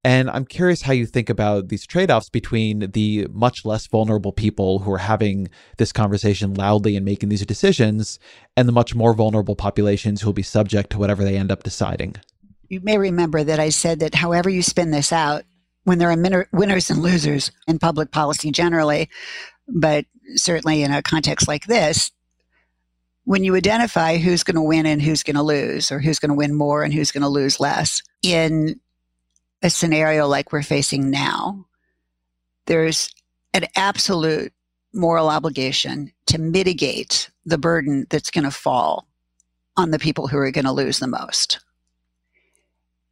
And 0.03 0.29
I'm 0.29 0.45
curious 0.45 0.83
how 0.83 0.93
you 0.93 1.07
think 1.07 1.31
about 1.31 1.69
these 1.69 1.87
trade 1.87 2.11
offs 2.11 2.29
between 2.29 2.91
the 2.91 3.27
much 3.31 3.65
less 3.65 3.87
vulnerable 3.87 4.31
people 4.31 4.79
who 4.79 4.93
are 4.93 4.99
having 4.99 5.47
this 5.77 5.91
conversation 5.91 6.53
loudly 6.53 6.95
and 6.95 7.03
making 7.03 7.29
these 7.29 7.43
decisions 7.43 8.19
and 8.55 8.67
the 8.67 8.71
much 8.71 8.93
more 8.93 9.15
vulnerable 9.15 9.55
populations 9.55 10.21
who 10.21 10.27
will 10.27 10.33
be 10.33 10.43
subject 10.43 10.91
to 10.91 10.99
whatever 10.99 11.23
they 11.23 11.35
end 11.35 11.51
up 11.51 11.63
deciding. 11.63 12.17
You 12.69 12.81
may 12.81 12.97
remember 12.97 13.43
that 13.43 13.59
I 13.59 13.69
said 13.69 13.99
that 13.99 14.15
however 14.15 14.49
you 14.49 14.61
spin 14.61 14.91
this 14.91 15.11
out, 15.11 15.43
when 15.83 15.99
there 15.99 16.09
are 16.09 16.47
winners 16.51 16.89
and 16.89 17.01
losers 17.01 17.51
in 17.67 17.77
public 17.77 18.11
policy 18.11 18.51
generally, 18.51 19.09
but 19.67 20.05
certainly 20.35 20.81
in 20.81 20.91
a 20.91 21.03
context 21.03 21.47
like 21.47 21.67
this, 21.67 22.11
when 23.23 23.43
you 23.43 23.55
identify 23.55 24.17
who's 24.17 24.43
going 24.43 24.55
to 24.55 24.61
win 24.61 24.85
and 24.85 25.01
who's 25.01 25.23
going 25.23 25.35
to 25.35 25.43
lose, 25.43 25.91
or 25.91 25.99
who's 25.99 26.19
going 26.19 26.29
to 26.29 26.35
win 26.35 26.55
more 26.55 26.83
and 26.83 26.93
who's 26.93 27.11
going 27.11 27.21
to 27.21 27.27
lose 27.27 27.59
less, 27.59 28.01
in 28.23 28.79
a 29.61 29.69
scenario 29.69 30.27
like 30.27 30.51
we're 30.51 30.63
facing 30.63 31.09
now, 31.09 31.65
there's 32.65 33.13
an 33.53 33.65
absolute 33.75 34.53
moral 34.93 35.29
obligation 35.29 36.11
to 36.27 36.39
mitigate 36.39 37.29
the 37.45 37.57
burden 37.57 38.07
that's 38.09 38.31
going 38.31 38.43
to 38.43 38.51
fall 38.51 39.07
on 39.77 39.91
the 39.91 39.99
people 39.99 40.27
who 40.27 40.37
are 40.37 40.51
going 40.51 40.65
to 40.65 40.71
lose 40.71 40.99
the 40.99 41.07
most. 41.07 41.59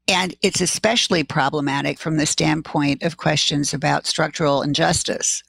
And 0.08 0.36
it's 0.42 0.62
especially 0.62 1.24
problematic 1.24 1.98
from 1.98 2.18
the 2.18 2.26
standpoint 2.26 3.04
of 3.04 3.18
questions 3.18 3.74
about 3.74 4.06
structural 4.06 4.62
injustice 4.62 5.44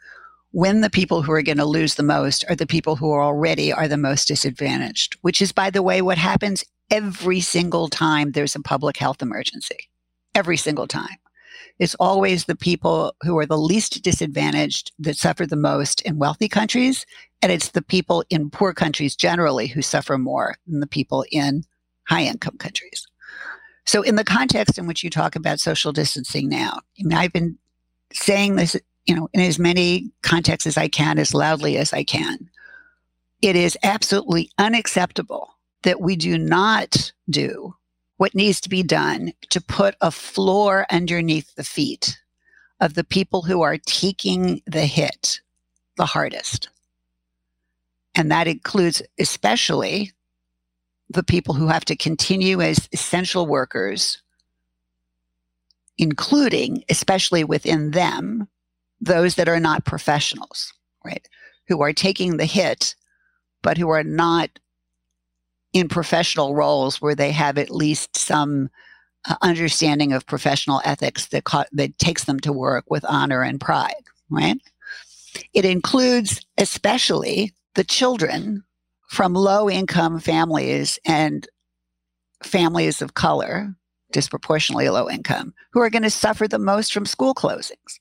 when 0.55 0.82
the 0.82 0.90
people 0.90 1.20
who 1.20 1.32
are 1.32 1.42
going 1.42 1.59
to 1.59 1.64
lose 1.64 1.96
the 1.96 2.05
most 2.05 2.44
are 2.48 2.55
the 2.55 2.64
people 2.64 2.94
who 2.94 3.11
are 3.11 3.20
already 3.20 3.72
are 3.72 3.88
the 3.88 3.96
most 3.96 4.28
disadvantaged, 4.28 5.16
which 5.22 5.42
is, 5.42 5.50
by 5.50 5.68
the 5.68 5.82
way, 5.82 6.00
what 6.00 6.16
happens 6.16 6.64
every 6.92 7.40
single 7.40 7.88
time 7.88 8.30
there's 8.30 8.55
a 8.55 8.61
public 8.61 8.96
health 8.96 9.20
emergency. 9.20 9.88
Every 10.32 10.57
single 10.57 10.86
time. 10.86 11.16
It's 11.80 11.96
always 11.96 12.44
the 12.44 12.55
people 12.55 13.16
who 13.22 13.36
are 13.38 13.46
the 13.46 13.59
least 13.59 14.05
disadvantaged 14.05 14.92
that 15.00 15.16
suffer 15.16 15.44
the 15.44 15.57
most 15.57 16.02
in 16.02 16.18
wealthy 16.18 16.48
countries. 16.48 17.05
And 17.42 17.50
it's 17.50 17.70
the 17.70 17.82
people 17.82 18.24
in 18.30 18.48
poor 18.48 18.72
countries 18.72 19.16
generally 19.16 19.66
who 19.66 19.82
suffer 19.82 20.18
more 20.18 20.55
than 20.68 20.78
the 20.78 20.86
people 20.86 21.24
in 21.32 21.64
high 22.07 22.22
income 22.22 22.59
countries. 22.59 23.09
So, 23.87 24.03
in 24.03 24.16
the 24.16 24.24
context 24.24 24.78
in 24.78 24.87
which 24.87 25.03
you 25.05 25.11
talk 25.11 25.37
about 25.37 25.61
social 25.61 25.93
distancing 25.93 26.49
now, 26.49 26.80
I 26.99 27.03
mean, 27.03 27.18
I've 27.18 27.32
been 27.32 27.59
saying 28.12 28.57
this 28.57 28.76
you 29.07 29.14
know, 29.14 29.28
in 29.32 29.41
as 29.41 29.59
many 29.59 30.11
contexts 30.22 30.66
as 30.66 30.76
I 30.76 30.89
can, 30.89 31.18
as 31.18 31.35
loudly 31.35 31.76
as 31.76 31.93
I 31.93 32.05
can. 32.05 32.51
It 33.43 33.57
is 33.57 33.76
absolutely 33.82 34.51
unacceptable 34.59 35.51
that 35.82 36.01
we 36.01 36.16
do 36.16 36.39
not 36.39 37.12
do 37.28 37.74
what 38.16 38.35
needs 38.35 38.61
to 38.62 38.68
be 38.68 38.82
done 38.82 39.32
to 39.51 39.61
put 39.61 39.97
a 40.01 40.11
floor 40.11 40.87
underneath 40.91 41.55
the 41.55 41.64
feet 41.64 42.18
of 42.80 42.95
the 42.95 43.05
people 43.05 43.43
who 43.43 43.61
are 43.61 43.76
taking 43.76 44.62
the 44.66 44.87
hit 44.87 45.41
the 45.97 46.07
hardest. 46.07 46.70
And 48.14 48.30
that 48.30 48.49
includes 48.49 49.03
especially 49.18 50.12
the 51.09 51.22
people 51.22 51.55
who 51.55 51.68
have 51.68 51.84
to 51.86 51.96
continue 51.96 52.61
as 52.61 52.88
essential 52.92 53.46
workers, 53.46 54.22
including, 55.98 56.84
especially 56.88 57.44
within 57.44 57.92
them, 57.92 58.48
those 59.00 59.34
that 59.34 59.48
are 59.48 59.61
not 59.61 59.84
professionals, 59.84 60.72
right? 61.05 61.26
Who 61.68 61.82
are 61.82 61.92
taking 61.92 62.36
the 62.36 62.46
hit, 62.46 62.94
but 63.62 63.78
who 63.78 63.90
are 63.90 64.05
not 64.05 64.50
in 65.72 65.88
professional 65.88 66.55
roles 66.55 67.02
where 67.02 67.14
they 67.14 67.32
have 67.32 67.59
at 67.59 67.70
least 67.70 68.16
some 68.16 68.70
uh, 69.28 69.36
understanding 69.42 70.12
of 70.12 70.26
professional 70.26 70.80
ethics 70.84 71.26
that, 71.26 71.44
that 71.72 71.98
takes 71.98 72.24
them 72.24 72.38
to 72.40 72.52
work 72.52 72.84
with 72.88 73.05
honor 73.07 73.42
and 73.42 73.61
pride, 73.61 74.05
right? 74.30 74.61
It 75.52 75.64
includes 75.64 76.44
especially 76.59 77.52
the 77.74 77.84
children 77.84 78.64
from 79.09 79.34
low 79.34 79.68
income 79.70 80.20
families 80.20 80.98
and 81.05 81.46
families 82.42 83.02
of 83.02 83.14
color, 83.14 83.74
disproportionately 84.12 84.88
low 84.88 85.09
income, 85.09 85.55
who 85.72 85.80
are 85.80 85.90
going 85.90 86.02
to 86.02 86.11
suffer 86.11 86.46
the 86.46 86.59
most 86.59 86.92
from 86.92 87.07
school 87.07 87.34
closings. 87.34 87.98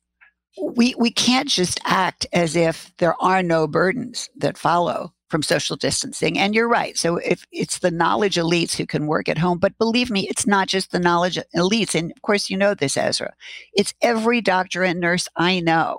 We 0.75 0.93
we 0.97 1.11
can't 1.11 1.49
just 1.49 1.79
act 1.83 2.27
as 2.31 2.55
if 2.55 2.91
there 2.97 3.15
are 3.21 3.41
no 3.41 3.67
burdens 3.67 4.29
that 4.37 4.57
follow 4.57 5.13
from 5.33 5.41
social 5.41 5.75
distancing 5.75 6.37
and 6.37 6.53
you're 6.53 6.69
right. 6.69 6.95
So 6.95 7.17
if 7.17 7.43
it's 7.51 7.79
the 7.79 7.89
knowledge 7.89 8.35
elites 8.35 8.75
who 8.75 8.85
can 8.85 9.07
work 9.07 9.27
at 9.27 9.39
home 9.39 9.57
but 9.57 9.75
believe 9.79 10.11
me 10.11 10.27
it's 10.29 10.45
not 10.45 10.67
just 10.67 10.91
the 10.91 10.99
knowledge 10.99 11.39
elites 11.55 11.95
and 11.95 12.11
of 12.11 12.21
course 12.21 12.51
you 12.51 12.57
know 12.57 12.75
this 12.75 12.95
ezra 12.97 13.33
it's 13.73 13.95
every 14.03 14.41
doctor 14.41 14.83
and 14.83 14.99
nurse 14.99 15.27
i 15.35 15.59
know 15.59 15.97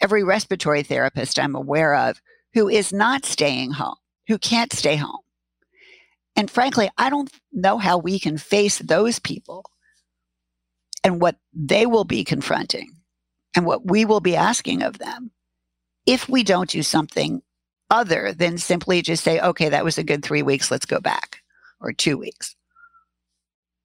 every 0.00 0.24
respiratory 0.24 0.82
therapist 0.82 1.38
i'm 1.38 1.54
aware 1.54 1.94
of 1.94 2.20
who 2.54 2.68
is 2.68 2.92
not 2.92 3.24
staying 3.24 3.70
home 3.70 3.94
who 4.28 4.38
can't 4.38 4.72
stay 4.72 4.96
home 4.96 5.20
and 6.36 6.50
frankly 6.50 6.90
i 6.98 7.10
don't 7.10 7.30
know 7.52 7.78
how 7.78 7.98
we 7.98 8.18
can 8.18 8.38
face 8.38 8.78
those 8.78 9.18
people 9.18 9.64
and 11.04 11.20
what 11.20 11.36
they 11.52 11.86
will 11.86 12.04
be 12.04 12.24
confronting 12.24 12.90
and 13.54 13.66
what 13.66 13.86
we 13.88 14.04
will 14.04 14.20
be 14.20 14.36
asking 14.36 14.82
of 14.82 14.98
them 14.98 15.30
if 16.06 16.28
we 16.28 16.42
don't 16.42 16.70
do 16.70 16.82
something 16.82 17.42
other 17.90 18.32
than 18.32 18.58
simply 18.58 19.02
just 19.02 19.22
say, 19.22 19.38
okay, 19.40 19.68
that 19.68 19.84
was 19.84 19.98
a 19.98 20.04
good 20.04 20.24
three 20.24 20.42
weeks, 20.42 20.70
let's 20.70 20.86
go 20.86 20.98
back, 20.98 21.42
or 21.80 21.92
two 21.92 22.16
weeks. 22.16 22.56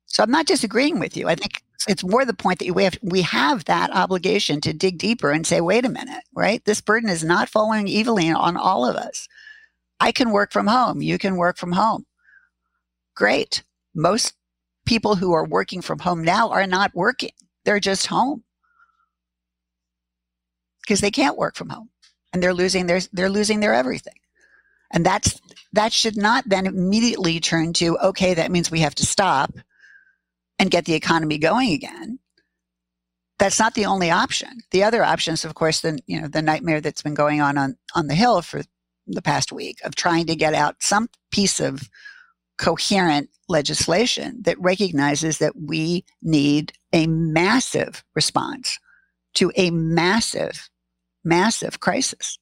So 0.05 0.23
I'm 0.23 0.31
not 0.31 0.47
disagreeing 0.47 0.99
with 0.99 1.17
you. 1.17 1.27
I 1.27 1.35
think 1.35 1.61
it's 1.87 2.03
more 2.03 2.23
the 2.23 2.33
point 2.33 2.59
that 2.59 2.73
we 2.73 2.85
have 2.85 2.97
we 3.03 3.21
have 3.23 3.65
that 3.65 3.91
obligation 3.93 4.61
to 4.61 4.73
dig 4.73 4.97
deeper 4.97 5.31
and 5.31 5.45
say, 5.45 5.59
wait 5.59 5.85
a 5.85 5.89
minute, 5.89 6.23
right? 6.33 6.63
This 6.63 6.81
burden 6.81 7.09
is 7.09 7.23
not 7.23 7.49
falling 7.49 7.87
evenly 7.87 8.31
on 8.31 8.55
all 8.55 8.85
of 8.85 8.95
us. 8.95 9.27
I 9.99 10.11
can 10.11 10.31
work 10.31 10.51
from 10.51 10.67
home. 10.67 11.01
You 11.01 11.17
can 11.17 11.35
work 11.35 11.57
from 11.57 11.71
home. 11.73 12.05
Great. 13.15 13.63
Most 13.95 14.33
people 14.85 15.15
who 15.15 15.33
are 15.33 15.45
working 15.45 15.81
from 15.81 15.99
home 15.99 16.23
now 16.23 16.49
are 16.49 16.67
not 16.67 16.91
working. 16.93 17.31
They're 17.65 17.79
just 17.79 18.07
home 18.07 18.43
because 20.81 21.01
they 21.01 21.11
can't 21.11 21.37
work 21.37 21.55
from 21.55 21.69
home 21.69 21.89
and 22.31 22.41
they're 22.41 22.53
losing 22.53 22.87
their 22.87 23.01
they're 23.11 23.29
losing 23.29 23.59
their 23.59 23.73
everything. 23.73 24.13
And 24.91 25.05
that's 25.05 25.41
that 25.73 25.91
should 25.91 26.15
not 26.15 26.45
then 26.47 26.65
immediately 26.65 27.39
turn 27.39 27.73
to 27.73 27.97
okay, 27.97 28.33
that 28.35 28.51
means 28.51 28.71
we 28.71 28.79
have 28.81 28.95
to 28.95 29.05
stop 29.05 29.51
and 30.59 30.71
get 30.71 30.85
the 30.85 30.93
economy 30.93 31.37
going 31.37 31.73
again. 31.73 32.19
That's 33.39 33.59
not 33.59 33.75
the 33.75 33.85
only 33.85 34.09
option. 34.09 34.49
The 34.71 34.83
other 34.83 35.03
option 35.03 35.33
is, 35.33 35.45
of 35.45 35.55
course, 35.55 35.81
the 35.81 35.99
you 36.07 36.21
know 36.21 36.27
the 36.27 36.41
nightmare 36.41 36.81
that's 36.81 37.01
been 37.01 37.13
going 37.13 37.41
on 37.41 37.57
on 37.57 37.77
on 37.95 38.07
the 38.07 38.15
Hill 38.15 38.41
for 38.41 38.63
the 39.07 39.21
past 39.21 39.51
week 39.51 39.79
of 39.83 39.95
trying 39.95 40.25
to 40.27 40.35
get 40.35 40.53
out 40.53 40.75
some 40.79 41.09
piece 41.31 41.59
of 41.59 41.89
coherent 42.57 43.29
legislation 43.47 44.41
that 44.43 44.59
recognizes 44.59 45.37
that 45.37 45.53
we 45.55 46.03
need 46.21 46.73
a 46.91 47.07
massive 47.07 48.03
response 48.15 48.79
to 49.35 49.51
a 49.55 49.69
massive, 49.69 50.69
massive 51.23 51.79
crisis. 51.79 52.39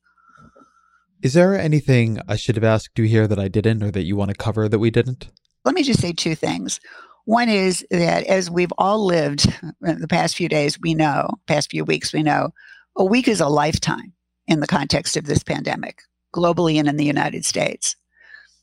Is 1.22 1.34
there 1.34 1.59
anything 1.59 2.20
I 2.28 2.36
should 2.36 2.55
have 2.55 2.63
asked 2.63 2.97
you 2.97 3.05
here 3.05 3.28
that 3.28 3.39
I 3.39 3.47
didn't 3.47 3.84
or 3.84 3.91
that 3.91 4.03
you 4.03 4.16
want 4.16 4.30
to 4.30 4.38
cover 4.38 4.70
that 4.70 4.80
we 4.80 4.91
didn't? 4.91 5.30
Let 5.66 5.76
me 5.76 5.84
just 5.84 5.99
say 5.99 6.13
two 6.13 6.36
things. 6.36 6.80
One 7.26 7.49
is 7.49 7.86
that 7.89 8.26
as 8.26 8.51
we've 8.51 8.74
all 8.78 9.03
lived 9.03 9.51
the 9.82 10.07
past 10.07 10.36
few 10.36 10.47
days, 10.47 10.80
we 10.80 10.93
know, 10.93 11.30
past 11.47 11.72
few 11.72 11.84
weeks, 11.84 12.13
we 12.13 12.24
know 12.24 12.51
a 12.95 13.03
week 13.03 13.28
is 13.28 13.41
a 13.41 13.47
lifetime 13.47 14.13
in 14.47 14.59
the 14.59 14.68
context 14.68 15.18
of 15.18 15.26
this 15.26 15.43
pandemic, 15.43 16.01
globally 16.36 16.78
and 16.78 16.88
in 16.88 16.98
the 16.98 17.06
United 17.06 17.46
States. 17.46 17.96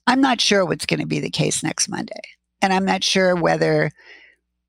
I'm 0.06 0.20
not 0.20 0.40
sure 0.40 0.64
what's 0.64 0.86
going 0.86 1.00
to 1.00 1.06
be 1.06 1.20
the 1.20 1.30
case 1.30 1.62
next 1.62 1.88
Monday. 1.88 2.20
And 2.60 2.72
I'm 2.72 2.84
not 2.84 3.02
sure 3.02 3.34
whether 3.34 3.90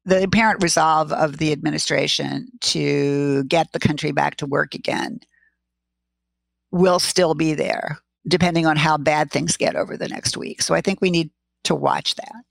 the 0.06 0.24
apparent 0.24 0.62
resolve 0.62 1.12
of 1.12 1.38
the 1.38 1.52
administration 1.52 2.48
to 2.62 3.44
get 3.46 3.72
the 3.72 3.80
country 3.80 4.12
back 4.12 4.38
to 4.38 4.46
work 4.46 4.74
again 4.76 5.20
will 6.72 7.00
still 7.00 7.36
be 7.36 7.54
there, 7.54 8.00
depending 8.28 8.66
on 8.66 8.76
how 8.76 8.98
bad 8.98 9.32
things 9.32 9.58
get 9.58 9.76
over 9.76 9.96
the 9.96 10.08
next 10.08 10.36
week. 10.36 10.62
So 10.62 10.74
I 10.74 10.82
think 10.82 11.02
we 11.02 11.12
need 11.12 11.30
to 11.66 11.76
watch 11.76 12.16
that. 12.16 12.44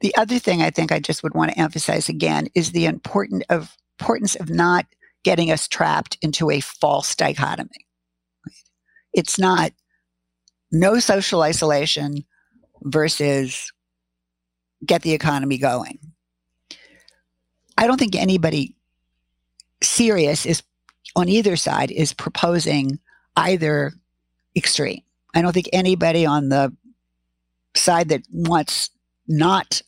The 0.00 0.16
other 0.16 0.38
thing 0.38 0.62
I 0.62 0.70
think 0.70 0.92
I 0.92 0.98
just 0.98 1.22
would 1.22 1.34
want 1.34 1.52
to 1.52 1.58
emphasize 1.58 2.08
again 2.08 2.48
is 2.54 2.72
the 2.72 2.86
important 2.86 3.44
of 3.50 3.76
importance 3.98 4.34
of 4.36 4.48
not 4.48 4.86
getting 5.24 5.50
us 5.50 5.68
trapped 5.68 6.16
into 6.22 6.50
a 6.50 6.60
false 6.60 7.14
dichotomy. 7.14 7.86
It's 9.12 9.38
not 9.38 9.72
no 10.72 10.98
social 10.98 11.42
isolation 11.42 12.24
versus 12.82 13.72
get 14.84 15.02
the 15.02 15.12
economy 15.12 15.58
going. 15.58 15.98
I 17.76 17.86
don't 17.86 17.98
think 17.98 18.14
anybody 18.14 18.76
serious 19.82 20.46
is 20.46 20.62
on 21.16 21.28
either 21.28 21.56
side 21.56 21.90
is 21.90 22.12
proposing 22.12 22.98
either 23.36 23.92
extreme. 24.56 25.02
I 25.34 25.42
don't 25.42 25.52
think 25.52 25.68
anybody 25.72 26.26
on 26.26 26.48
the 26.48 26.74
side 27.74 28.08
that 28.10 28.22
wants 28.32 28.90
not, 29.26 29.82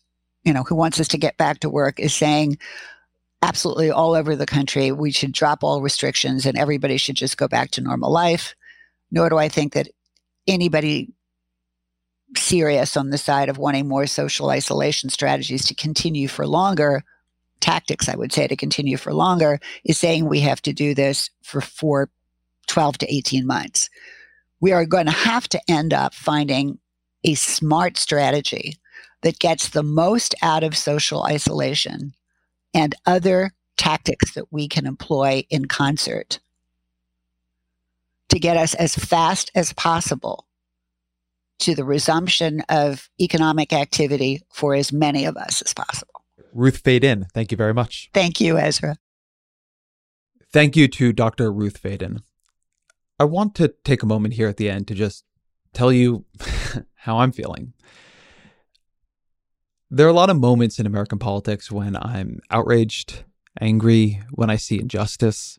you 0.44 0.52
know, 0.52 0.62
who 0.62 0.74
wants 0.74 1.00
us 1.00 1.08
to 1.08 1.18
get 1.18 1.36
back 1.36 1.60
to 1.60 1.70
work 1.70 1.98
is 2.00 2.14
saying 2.14 2.58
absolutely 3.42 3.90
all 3.90 4.14
over 4.14 4.36
the 4.36 4.46
country 4.46 4.92
we 4.92 5.10
should 5.10 5.32
drop 5.32 5.64
all 5.64 5.82
restrictions 5.82 6.46
and 6.46 6.56
everybody 6.56 6.96
should 6.96 7.16
just 7.16 7.36
go 7.36 7.48
back 7.48 7.70
to 7.72 7.80
normal 7.80 8.10
life. 8.12 8.54
Nor 9.12 9.28
do 9.28 9.38
I 9.38 9.48
think 9.48 9.74
that 9.74 9.88
anybody 10.48 11.12
serious 12.36 12.96
on 12.96 13.10
the 13.10 13.18
side 13.18 13.48
of 13.48 13.58
wanting 13.58 13.86
more 13.86 14.08
social 14.08 14.50
isolation 14.50 15.10
strategies 15.10 15.64
to 15.66 15.74
continue 15.74 16.26
for 16.26 16.46
longer 16.46 17.04
tactics 17.60 18.08
i 18.08 18.16
would 18.16 18.32
say 18.32 18.48
to 18.48 18.56
continue 18.56 18.96
for 18.96 19.12
longer 19.12 19.60
is 19.84 19.98
saying 19.98 20.26
we 20.26 20.40
have 20.40 20.62
to 20.62 20.72
do 20.72 20.94
this 20.94 21.28
for 21.42 21.60
for 21.60 22.10
12 22.66 22.98
to 22.98 23.14
18 23.14 23.46
months. 23.46 23.90
We 24.60 24.72
are 24.72 24.86
going 24.86 25.06
to 25.06 25.12
have 25.12 25.48
to 25.50 25.60
end 25.68 25.92
up 25.92 26.14
finding 26.14 26.78
a 27.24 27.34
smart 27.34 27.98
strategy 27.98 28.76
that 29.22 29.38
gets 29.38 29.68
the 29.68 29.82
most 29.82 30.34
out 30.42 30.64
of 30.64 30.76
social 30.76 31.24
isolation 31.24 32.14
and 32.74 32.94
other 33.06 33.52
tactics 33.76 34.34
that 34.34 34.52
we 34.52 34.68
can 34.68 34.86
employ 34.86 35.44
in 35.50 35.66
concert 35.66 36.40
to 38.32 38.38
get 38.38 38.56
us 38.56 38.74
as 38.74 38.96
fast 38.96 39.50
as 39.54 39.72
possible 39.74 40.46
to 41.60 41.74
the 41.74 41.84
resumption 41.84 42.62
of 42.68 43.08
economic 43.20 43.72
activity 43.72 44.40
for 44.50 44.74
as 44.74 44.90
many 44.90 45.26
of 45.26 45.36
us 45.36 45.62
as 45.62 45.74
possible. 45.74 46.24
Ruth 46.54 46.82
Faden, 46.82 47.26
thank 47.34 47.50
you 47.50 47.56
very 47.56 47.74
much. 47.74 48.08
Thank 48.14 48.40
you, 48.40 48.58
Ezra. 48.58 48.96
Thank 50.50 50.76
you 50.76 50.88
to 50.88 51.12
Dr. 51.12 51.52
Ruth 51.52 51.80
Faden. 51.80 52.22
I 53.18 53.24
want 53.24 53.54
to 53.56 53.74
take 53.84 54.02
a 54.02 54.06
moment 54.06 54.34
here 54.34 54.48
at 54.48 54.56
the 54.56 54.70
end 54.70 54.88
to 54.88 54.94
just 54.94 55.24
tell 55.74 55.92
you 55.92 56.24
how 56.96 57.18
I'm 57.18 57.32
feeling. 57.32 57.74
There 59.90 60.06
are 60.06 60.10
a 60.10 60.14
lot 60.14 60.30
of 60.30 60.40
moments 60.40 60.78
in 60.78 60.86
American 60.86 61.18
politics 61.18 61.70
when 61.70 61.96
I'm 61.96 62.40
outraged, 62.50 63.24
angry, 63.60 64.22
when 64.30 64.48
I 64.48 64.56
see 64.56 64.80
injustice. 64.80 65.58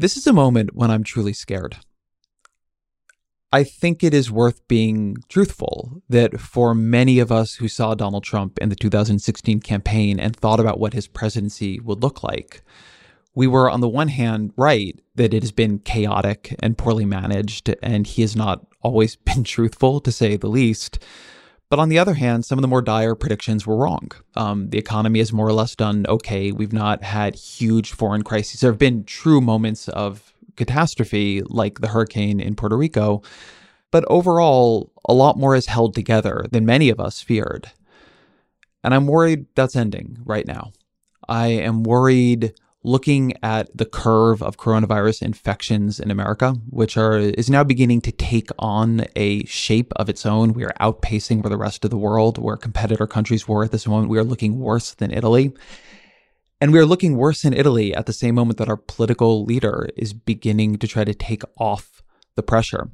This 0.00 0.16
is 0.16 0.28
a 0.28 0.32
moment 0.32 0.76
when 0.76 0.92
I'm 0.92 1.02
truly 1.02 1.32
scared. 1.32 1.78
I 3.50 3.64
think 3.64 4.04
it 4.04 4.14
is 4.14 4.30
worth 4.30 4.66
being 4.68 5.16
truthful 5.28 6.02
that 6.08 6.38
for 6.38 6.72
many 6.72 7.18
of 7.18 7.32
us 7.32 7.56
who 7.56 7.66
saw 7.66 7.96
Donald 7.96 8.22
Trump 8.22 8.58
in 8.60 8.68
the 8.68 8.76
2016 8.76 9.58
campaign 9.58 10.20
and 10.20 10.36
thought 10.36 10.60
about 10.60 10.78
what 10.78 10.92
his 10.92 11.08
presidency 11.08 11.80
would 11.80 12.00
look 12.00 12.22
like, 12.22 12.62
we 13.34 13.48
were 13.48 13.68
on 13.68 13.80
the 13.80 13.88
one 13.88 14.06
hand 14.06 14.52
right 14.56 15.00
that 15.16 15.34
it 15.34 15.42
has 15.42 15.50
been 15.50 15.80
chaotic 15.80 16.54
and 16.60 16.78
poorly 16.78 17.04
managed, 17.04 17.74
and 17.82 18.06
he 18.06 18.22
has 18.22 18.36
not 18.36 18.66
always 18.82 19.16
been 19.28 19.42
truthful, 19.42 20.00
to 20.00 20.12
say 20.12 20.36
the 20.36 20.46
least. 20.46 21.00
But 21.70 21.78
on 21.78 21.90
the 21.90 21.98
other 21.98 22.14
hand, 22.14 22.44
some 22.44 22.58
of 22.58 22.62
the 22.62 22.68
more 22.68 22.80
dire 22.80 23.14
predictions 23.14 23.66
were 23.66 23.76
wrong. 23.76 24.10
Um, 24.36 24.70
the 24.70 24.78
economy 24.78 25.18
has 25.18 25.32
more 25.32 25.46
or 25.46 25.52
less 25.52 25.76
done 25.76 26.06
okay. 26.08 26.50
We've 26.50 26.72
not 26.72 27.02
had 27.02 27.34
huge 27.34 27.92
foreign 27.92 28.22
crises. 28.22 28.60
There 28.60 28.70
have 28.70 28.78
been 28.78 29.04
true 29.04 29.40
moments 29.40 29.88
of 29.88 30.32
catastrophe, 30.56 31.42
like 31.42 31.80
the 31.80 31.88
hurricane 31.88 32.40
in 32.40 32.56
Puerto 32.56 32.76
Rico. 32.76 33.22
But 33.90 34.04
overall, 34.08 34.92
a 35.08 35.12
lot 35.12 35.38
more 35.38 35.54
is 35.54 35.66
held 35.66 35.94
together 35.94 36.46
than 36.50 36.64
many 36.64 36.88
of 36.88 37.00
us 37.00 37.20
feared. 37.20 37.70
And 38.82 38.94
I'm 38.94 39.06
worried 39.06 39.46
that's 39.54 39.76
ending 39.76 40.18
right 40.24 40.46
now. 40.46 40.72
I 41.28 41.48
am 41.48 41.82
worried 41.82 42.54
looking 42.84 43.34
at 43.42 43.76
the 43.76 43.84
curve 43.84 44.42
of 44.42 44.56
coronavirus 44.56 45.22
infections 45.22 45.98
in 45.98 46.10
America, 46.10 46.54
which 46.70 46.96
are 46.96 47.18
is 47.18 47.50
now 47.50 47.64
beginning 47.64 48.00
to 48.02 48.12
take 48.12 48.50
on 48.58 49.04
a 49.16 49.44
shape 49.44 49.92
of 49.96 50.08
its 50.08 50.24
own. 50.24 50.52
We 50.52 50.64
are 50.64 50.74
outpacing 50.80 51.42
where 51.42 51.50
the 51.50 51.56
rest 51.56 51.84
of 51.84 51.90
the 51.90 51.98
world, 51.98 52.38
where 52.38 52.56
competitor 52.56 53.06
countries 53.06 53.48
were 53.48 53.64
at 53.64 53.72
this 53.72 53.86
moment. 53.86 54.10
We 54.10 54.18
are 54.18 54.24
looking 54.24 54.58
worse 54.58 54.94
than 54.94 55.10
Italy. 55.10 55.52
And 56.60 56.72
we 56.72 56.78
are 56.80 56.86
looking 56.86 57.16
worse 57.16 57.44
in 57.44 57.52
Italy 57.52 57.94
at 57.94 58.06
the 58.06 58.12
same 58.12 58.34
moment 58.34 58.58
that 58.58 58.68
our 58.68 58.76
political 58.76 59.44
leader 59.44 59.88
is 59.96 60.12
beginning 60.12 60.78
to 60.78 60.88
try 60.88 61.04
to 61.04 61.14
take 61.14 61.42
off 61.56 62.02
the 62.34 62.42
pressure. 62.42 62.90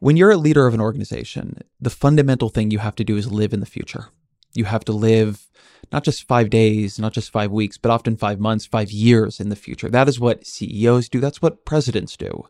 When 0.00 0.16
you're 0.16 0.32
a 0.32 0.36
leader 0.36 0.66
of 0.66 0.74
an 0.74 0.80
organization, 0.80 1.62
the 1.80 1.88
fundamental 1.88 2.48
thing 2.48 2.70
you 2.70 2.80
have 2.80 2.96
to 2.96 3.04
do 3.04 3.16
is 3.16 3.32
live 3.32 3.52
in 3.52 3.60
the 3.60 3.66
future. 3.66 4.08
You 4.54 4.64
have 4.64 4.84
to 4.86 4.92
live 4.92 5.48
not 5.92 6.04
just 6.04 6.26
five 6.26 6.50
days, 6.50 6.98
not 6.98 7.12
just 7.12 7.30
five 7.30 7.50
weeks, 7.50 7.76
but 7.76 7.90
often 7.90 8.16
five 8.16 8.40
months, 8.40 8.64
five 8.64 8.90
years 8.90 9.40
in 9.40 9.48
the 9.50 9.56
future. 9.56 9.88
That 9.88 10.08
is 10.08 10.18
what 10.18 10.46
CEOs 10.46 11.08
do. 11.08 11.20
That's 11.20 11.42
what 11.42 11.64
presidents 11.64 12.16
do. 12.16 12.44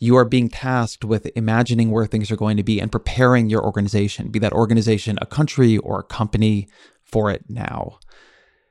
You 0.00 0.16
are 0.16 0.24
being 0.24 0.48
tasked 0.48 1.04
with 1.04 1.30
imagining 1.36 1.90
where 1.90 2.06
things 2.06 2.30
are 2.32 2.36
going 2.36 2.56
to 2.56 2.64
be 2.64 2.80
and 2.80 2.90
preparing 2.90 3.48
your 3.48 3.64
organization, 3.64 4.30
be 4.30 4.40
that 4.40 4.52
organization 4.52 5.16
a 5.22 5.26
country 5.26 5.78
or 5.78 6.00
a 6.00 6.04
company, 6.04 6.68
for 7.04 7.30
it 7.30 7.44
now. 7.48 7.98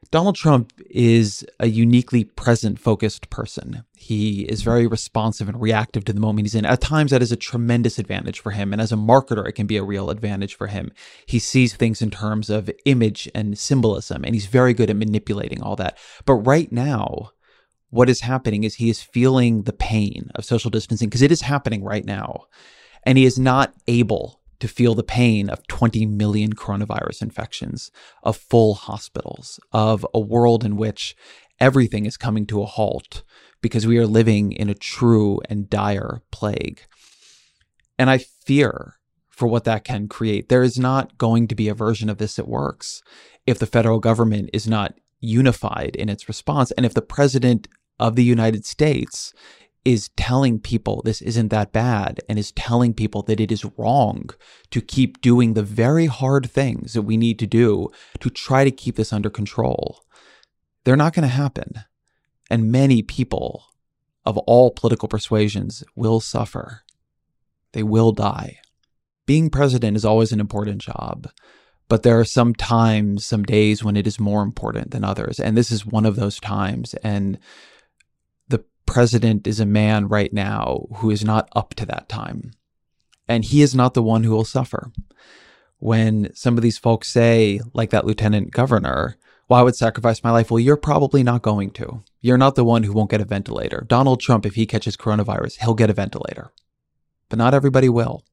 Donald 0.10 0.36
Trump 0.36 0.74
is 0.89 1.45
a 1.60 1.68
uniquely 1.68 2.24
present 2.24 2.80
focused 2.80 3.30
person. 3.30 3.86
He 3.95 4.41
is 4.41 4.64
very 4.64 4.88
responsive 4.88 5.47
and 5.47 5.62
reactive 5.62 6.04
to 6.06 6.14
the 6.14 6.20
moment 6.20 6.47
he's 6.47 6.56
in. 6.56 6.66
At 6.66 6.82
times, 6.82 7.12
that 7.12 7.22
is 7.22 7.32
a 7.32 7.38
tremendous 7.38 7.99
advantage 7.99 8.39
for 8.39 8.52
him. 8.52 8.74
And 8.74 8.82
as 8.82 8.91
a 8.91 8.95
marketer, 8.97 9.47
it 9.47 9.54
can 9.54 9.68
be 9.68 9.78
a 9.78 9.84
real 9.84 10.10
advantage 10.10 10.56
for 10.56 10.68
him. 10.68 10.91
He 11.28 11.38
sees 11.38 11.76
things 11.76 12.02
in 12.02 12.10
terms 12.10 12.49
of 12.49 12.70
image 12.86 13.30
and 13.36 13.58
symbolism, 13.58 14.26
and 14.26 14.34
he's 14.34 14.47
very 14.47 14.74
good 14.74 14.89
at 14.89 14.95
manipulating 14.95 15.62
all 15.62 15.76
that. 15.76 15.97
But 16.26 16.36
right 16.36 16.72
now, 16.72 17.32
what 17.91 18.10
is 18.10 18.22
happening 18.22 18.64
is 18.64 18.76
he 18.76 18.89
is 18.89 19.04
feeling 19.04 19.64
the 19.64 19.74
pain 19.74 20.32
of 20.36 20.45
social 20.45 20.72
distancing 20.72 21.10
because 21.10 21.22
it 21.22 21.32
is 21.32 21.41
happening 21.41 21.84
right 21.84 22.06
now. 22.06 22.47
And 23.04 23.18
he 23.18 23.26
is 23.26 23.39
not 23.39 23.74
able 23.88 24.41
to 24.62 24.68
feel 24.68 24.95
the 24.95 25.03
pain 25.03 25.49
of 25.49 25.68
20 25.68 26.05
million 26.05 26.53
coronavirus 26.53 27.22
infections, 27.22 27.91
of 28.24 28.38
full 28.38 28.76
hospitals, 28.76 29.59
of 29.74 30.05
a 30.14 30.20
world 30.20 30.64
in 30.64 30.78
which 30.78 31.16
everything 31.59 32.05
is 32.05 32.16
coming 32.16 32.45
to 32.45 32.62
a 32.62 32.66
halt 32.66 33.24
because 33.62 33.86
we 33.86 33.97
are 33.97 34.07
living 34.07 34.51
in 34.51 34.70
a 34.70 34.74
true 34.74 35.41
and 35.49 35.70
dire 35.70 36.22
plague. 36.32 36.82
And 37.99 38.09
I 38.09 38.18
fear 38.18 38.95
for 39.30 39.47
what 39.47 39.64
that 39.66 39.84
can 39.84 40.07
create. 40.07 40.49
There 40.49 40.64
is 40.64 40.78
not 40.78 41.18
going 41.18 41.47
to 41.47 41.55
be 41.55 41.68
a 41.68 41.74
version 41.74 42.09
of 42.09 42.18
this 42.18 42.36
that 42.36 42.47
works 42.47 43.03
if 43.45 43.59
the 43.59 43.66
federal 43.66 43.99
government 43.99 44.49
is 44.53 44.68
not 44.68 44.93
unified 45.20 45.95
in 45.95 46.09
its 46.09 46.28
response. 46.28 46.72
And 46.72 46.86
if 46.86 46.93
the 46.93 47.01
president 47.01 47.68
of 47.99 48.16
the 48.16 48.24
United 48.24 48.66
States 48.66 49.34
is 49.84 50.09
telling 50.15 50.59
people 50.59 51.01
this 51.03 51.21
isn't 51.21 51.49
that 51.49 51.71
bad 51.71 52.19
and 52.29 52.38
is 52.38 52.51
telling 52.51 52.93
people 52.93 53.23
that 53.23 53.39
it 53.39 53.51
is 53.51 53.65
wrong 53.77 54.29
to 54.69 54.82
keep 54.82 55.21
doing 55.21 55.53
the 55.53 55.63
very 55.63 56.05
hard 56.05 56.49
things 56.49 56.93
that 56.93 57.01
we 57.01 57.17
need 57.17 57.39
to 57.39 57.47
do 57.47 57.89
to 58.19 58.29
try 58.29 58.63
to 58.63 58.71
keep 58.71 58.95
this 58.95 59.11
under 59.11 59.29
control. 59.29 60.03
They're 60.84 60.95
not 60.95 61.13
going 61.13 61.27
to 61.27 61.36
happen. 61.36 61.84
And 62.49 62.71
many 62.71 63.01
people 63.01 63.63
of 64.25 64.38
all 64.39 64.71
political 64.71 65.07
persuasions 65.07 65.84
will 65.95 66.19
suffer. 66.19 66.82
They 67.71 67.84
will 67.84 68.11
die. 68.11 68.59
Being 69.25 69.49
president 69.49 69.97
is 69.97 70.05
always 70.05 70.32
an 70.32 70.39
important 70.39 70.82
job, 70.82 71.29
but 71.88 72.03
there 72.03 72.19
are 72.19 72.25
some 72.25 72.53
times, 72.53 73.25
some 73.25 73.43
days 73.43 73.84
when 73.84 73.95
it 73.95 74.05
is 74.05 74.19
more 74.19 74.43
important 74.43 74.91
than 74.91 75.03
others. 75.03 75.39
And 75.39 75.57
this 75.57 75.71
is 75.71 75.86
one 75.86 76.05
of 76.05 76.15
those 76.15 76.39
times. 76.39 76.93
And 76.95 77.39
president 78.86 79.47
is 79.47 79.59
a 79.59 79.65
man 79.65 80.07
right 80.07 80.34
now 80.34 80.88
who 80.95 81.09
is 81.09 81.23
not 81.23 81.49
up 81.55 81.73
to 81.75 81.86
that 81.86 82.09
time. 82.09 82.51
And 83.27 83.45
he 83.45 83.61
is 83.61 83.73
not 83.73 83.93
the 83.93 84.03
one 84.03 84.23
who 84.23 84.32
will 84.32 84.45
suffer. 84.45 84.91
When 85.79 86.34
some 86.36 86.57
of 86.57 86.63
these 86.63 86.77
folks 86.77 87.07
say, 87.07 87.61
like 87.73 87.89
that 87.91 88.05
lieutenant 88.05 88.51
governor, 88.51 89.17
well, 89.47 89.59
I 89.59 89.63
would 89.63 89.75
sacrifice 89.75 90.23
my 90.23 90.32
life. 90.32 90.49
Well, 90.49 90.59
you're 90.59 90.77
probably 90.77 91.23
not 91.23 91.41
going 91.41 91.71
to. 91.71 92.03
You're 92.21 92.38
not 92.38 92.55
the 92.55 92.63
one 92.63 92.84
who 92.84 92.93
won't 92.93 93.11
get 93.11 93.19
a 93.19 93.25
ventilator. 93.25 93.86
Donald 93.88 94.21
Trump, 94.21 94.45
if 94.45 94.55
he 94.55 94.65
catches 94.65 94.95
coronavirus, 94.95 95.57
he'll 95.57 95.73
get 95.73 95.89
a 95.89 95.93
ventilator. 95.93 96.51
But 97.27 97.38
not 97.38 97.53
everybody 97.53 97.89
will. 97.89 98.23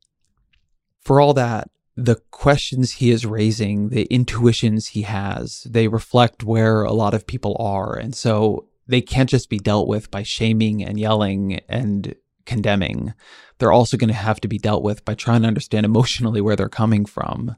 For 1.00 1.20
all 1.20 1.34
that, 1.34 1.70
the 1.96 2.20
questions 2.30 2.92
he 2.92 3.10
is 3.10 3.26
raising, 3.26 3.88
the 3.88 4.04
intuitions 4.04 4.88
he 4.88 5.02
has, 5.02 5.62
they 5.62 5.88
reflect 5.88 6.44
where 6.44 6.84
a 6.84 6.92
lot 6.92 7.14
of 7.14 7.26
people 7.26 7.56
are. 7.58 7.96
And 7.96 8.14
so 8.14 8.67
they 8.88 9.00
can't 9.00 9.28
just 9.28 9.50
be 9.50 9.58
dealt 9.58 9.86
with 9.86 10.10
by 10.10 10.22
shaming 10.22 10.82
and 10.82 10.98
yelling 10.98 11.60
and 11.68 12.14
condemning. 12.46 13.12
They're 13.58 13.72
also 13.72 13.96
going 13.96 14.08
to 14.08 14.14
have 14.14 14.40
to 14.40 14.48
be 14.48 14.58
dealt 14.58 14.82
with 14.82 15.04
by 15.04 15.14
trying 15.14 15.42
to 15.42 15.48
understand 15.48 15.84
emotionally 15.84 16.40
where 16.40 16.56
they're 16.56 16.68
coming 16.68 17.04
from, 17.04 17.54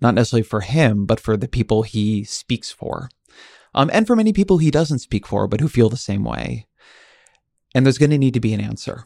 not 0.00 0.14
necessarily 0.14 0.44
for 0.44 0.60
him, 0.60 1.06
but 1.06 1.18
for 1.18 1.36
the 1.36 1.48
people 1.48 1.82
he 1.82 2.22
speaks 2.24 2.70
for. 2.70 3.08
Um, 3.74 3.90
and 3.92 4.06
for 4.06 4.14
many 4.14 4.32
people 4.32 4.58
he 4.58 4.70
doesn't 4.70 4.98
speak 5.00 5.26
for, 5.26 5.48
but 5.48 5.60
who 5.60 5.68
feel 5.68 5.88
the 5.88 5.96
same 5.96 6.24
way. 6.24 6.66
And 7.74 7.84
there's 7.84 7.98
going 7.98 8.10
to 8.10 8.18
need 8.18 8.34
to 8.34 8.40
be 8.40 8.52
an 8.52 8.60
answer. 8.60 9.04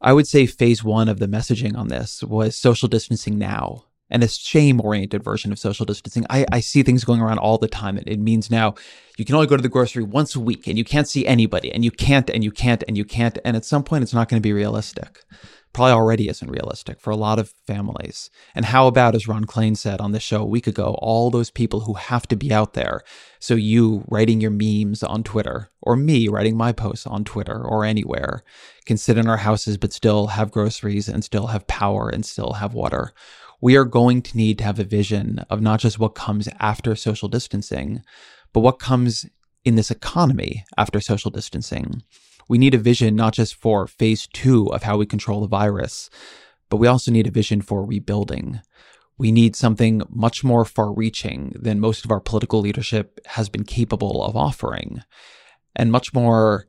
I 0.00 0.12
would 0.12 0.26
say 0.26 0.46
phase 0.46 0.82
one 0.82 1.08
of 1.08 1.18
the 1.18 1.28
messaging 1.28 1.76
on 1.76 1.88
this 1.88 2.22
was 2.22 2.56
social 2.56 2.88
distancing 2.88 3.38
now 3.38 3.84
and 4.12 4.22
a 4.22 4.28
shame 4.28 4.80
oriented 4.80 5.24
version 5.24 5.50
of 5.50 5.58
social 5.58 5.86
distancing. 5.86 6.24
I, 6.30 6.44
I 6.52 6.60
see 6.60 6.82
things 6.82 7.02
going 7.02 7.20
around 7.20 7.38
all 7.38 7.58
the 7.58 7.66
time. 7.66 7.96
It, 7.96 8.04
it 8.06 8.20
means 8.20 8.50
now 8.50 8.74
you 9.16 9.24
can 9.24 9.34
only 9.34 9.46
go 9.46 9.56
to 9.56 9.62
the 9.62 9.70
grocery 9.70 10.04
once 10.04 10.36
a 10.36 10.40
week 10.40 10.68
and 10.68 10.78
you 10.78 10.84
can't 10.84 11.08
see 11.08 11.26
anybody 11.26 11.72
and 11.72 11.82
you 11.84 11.90
can't 11.90 12.28
and 12.28 12.44
you 12.44 12.52
can't 12.52 12.84
and 12.86 12.96
you 12.96 13.06
can't. 13.06 13.38
And 13.44 13.56
at 13.56 13.64
some 13.64 13.82
point, 13.82 14.02
it's 14.02 14.14
not 14.14 14.28
going 14.28 14.40
to 14.40 14.46
be 14.46 14.52
realistic. 14.52 15.24
Probably 15.72 15.92
already 15.92 16.28
isn't 16.28 16.50
realistic 16.50 17.00
for 17.00 17.10
a 17.10 17.16
lot 17.16 17.38
of 17.38 17.54
families. 17.66 18.28
And 18.54 18.66
how 18.66 18.86
about, 18.86 19.14
as 19.14 19.26
Ron 19.26 19.46
Klain 19.46 19.74
said 19.74 20.02
on 20.02 20.12
the 20.12 20.20
show 20.20 20.42
a 20.42 20.46
week 20.46 20.66
ago, 20.66 20.98
all 21.00 21.30
those 21.30 21.50
people 21.50 21.80
who 21.80 21.94
have 21.94 22.28
to 22.28 22.36
be 22.36 22.52
out 22.52 22.74
there? 22.74 23.00
So 23.38 23.54
you 23.54 24.04
writing 24.08 24.42
your 24.42 24.50
memes 24.50 25.02
on 25.02 25.22
Twitter, 25.22 25.70
or 25.80 25.96
me 25.96 26.28
writing 26.28 26.58
my 26.58 26.72
posts 26.72 27.06
on 27.06 27.24
Twitter 27.24 27.64
or 27.64 27.86
anywhere, 27.86 28.44
can 28.84 28.98
sit 28.98 29.16
in 29.16 29.26
our 29.26 29.38
houses 29.38 29.78
but 29.78 29.94
still 29.94 30.26
have 30.26 30.50
groceries 30.50 31.08
and 31.08 31.24
still 31.24 31.46
have 31.46 31.66
power 31.66 32.10
and 32.10 32.26
still 32.26 32.52
have 32.54 32.74
water 32.74 33.14
we 33.62 33.76
are 33.76 33.84
going 33.84 34.20
to 34.20 34.36
need 34.36 34.58
to 34.58 34.64
have 34.64 34.80
a 34.80 34.84
vision 34.84 35.38
of 35.48 35.62
not 35.62 35.80
just 35.80 35.98
what 35.98 36.16
comes 36.16 36.48
after 36.58 36.96
social 36.96 37.28
distancing, 37.28 38.02
but 38.52 38.60
what 38.60 38.80
comes 38.80 39.24
in 39.64 39.76
this 39.76 39.90
economy 39.90 40.64
after 40.76 41.00
social 41.00 41.30
distancing. 41.30 42.02
We 42.48 42.58
need 42.58 42.74
a 42.74 42.78
vision 42.78 43.14
not 43.14 43.34
just 43.34 43.54
for 43.54 43.86
phase 43.86 44.26
two 44.26 44.66
of 44.72 44.82
how 44.82 44.98
we 44.98 45.06
control 45.06 45.40
the 45.40 45.46
virus, 45.46 46.10
but 46.68 46.78
we 46.78 46.88
also 46.88 47.12
need 47.12 47.28
a 47.28 47.30
vision 47.30 47.62
for 47.62 47.86
rebuilding. 47.86 48.60
We 49.16 49.30
need 49.30 49.54
something 49.54 50.02
much 50.10 50.42
more 50.42 50.64
far 50.64 50.92
reaching 50.92 51.52
than 51.54 51.78
most 51.78 52.04
of 52.04 52.10
our 52.10 52.20
political 52.20 52.60
leadership 52.60 53.20
has 53.26 53.48
been 53.48 53.64
capable 53.64 54.24
of 54.24 54.36
offering, 54.36 55.02
and 55.76 55.92
much 55.92 56.12
more 56.12 56.66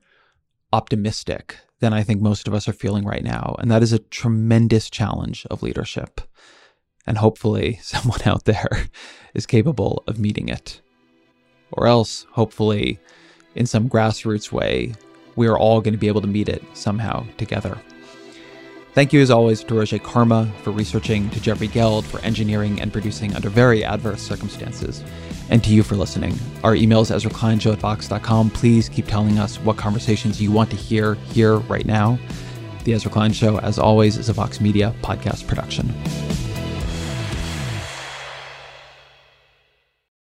optimistic 0.71 1.57
than 1.79 1.91
I 1.91 2.03
think 2.03 2.21
most 2.21 2.47
of 2.47 2.53
us 2.53 2.67
are 2.67 2.73
feeling 2.73 3.03
right 3.03 3.23
now. 3.23 3.55
And 3.57 3.71
that 3.71 3.81
is 3.81 3.93
a 3.93 3.99
tremendous 3.99 4.91
challenge 4.91 5.47
of 5.49 5.63
leadership. 5.63 6.21
And 7.05 7.17
hopefully, 7.17 7.79
someone 7.81 8.21
out 8.25 8.45
there 8.45 8.87
is 9.33 9.45
capable 9.45 10.03
of 10.07 10.19
meeting 10.19 10.49
it. 10.49 10.81
Or 11.71 11.87
else, 11.87 12.25
hopefully, 12.31 12.99
in 13.55 13.65
some 13.65 13.89
grassroots 13.89 14.51
way, 14.51 14.93
we 15.35 15.47
are 15.47 15.57
all 15.57 15.81
going 15.81 15.93
to 15.93 15.99
be 15.99 16.07
able 16.07 16.21
to 16.21 16.27
meet 16.27 16.49
it 16.49 16.63
somehow 16.73 17.25
together. 17.37 17.77
Thank 18.93 19.11
you, 19.11 19.21
as 19.21 19.31
always, 19.31 19.63
to 19.63 19.73
Roger 19.73 19.97
Karma 19.97 20.51
for 20.61 20.69
researching, 20.69 21.27
to 21.31 21.41
Jeffrey 21.41 21.65
Geld 21.65 22.05
for 22.05 22.19
engineering 22.19 22.79
and 22.79 22.93
producing 22.93 23.35
under 23.35 23.49
very 23.49 23.83
adverse 23.83 24.21
circumstances, 24.21 25.03
and 25.49 25.63
to 25.63 25.71
you 25.71 25.81
for 25.81 25.95
listening. 25.95 26.37
Our 26.63 26.75
email 26.75 27.01
is 27.01 27.09
EzraKleinShow 27.09 27.73
at 27.73 27.79
Vox.com. 27.79 28.51
Please 28.51 28.89
keep 28.89 29.07
telling 29.07 29.39
us 29.39 29.59
what 29.59 29.77
conversations 29.77 30.39
you 30.39 30.51
want 30.51 30.69
to 30.69 30.75
hear 30.75 31.15
here 31.15 31.55
right 31.57 31.87
now. 31.87 32.19
The 32.83 32.93
Ezra 32.93 33.09
Klein 33.09 33.33
Show, 33.33 33.57
as 33.59 33.79
always, 33.79 34.17
is 34.17 34.29
a 34.29 34.33
Vox 34.33 34.61
Media 34.61 34.93
podcast 35.01 35.47
production. 35.47 35.91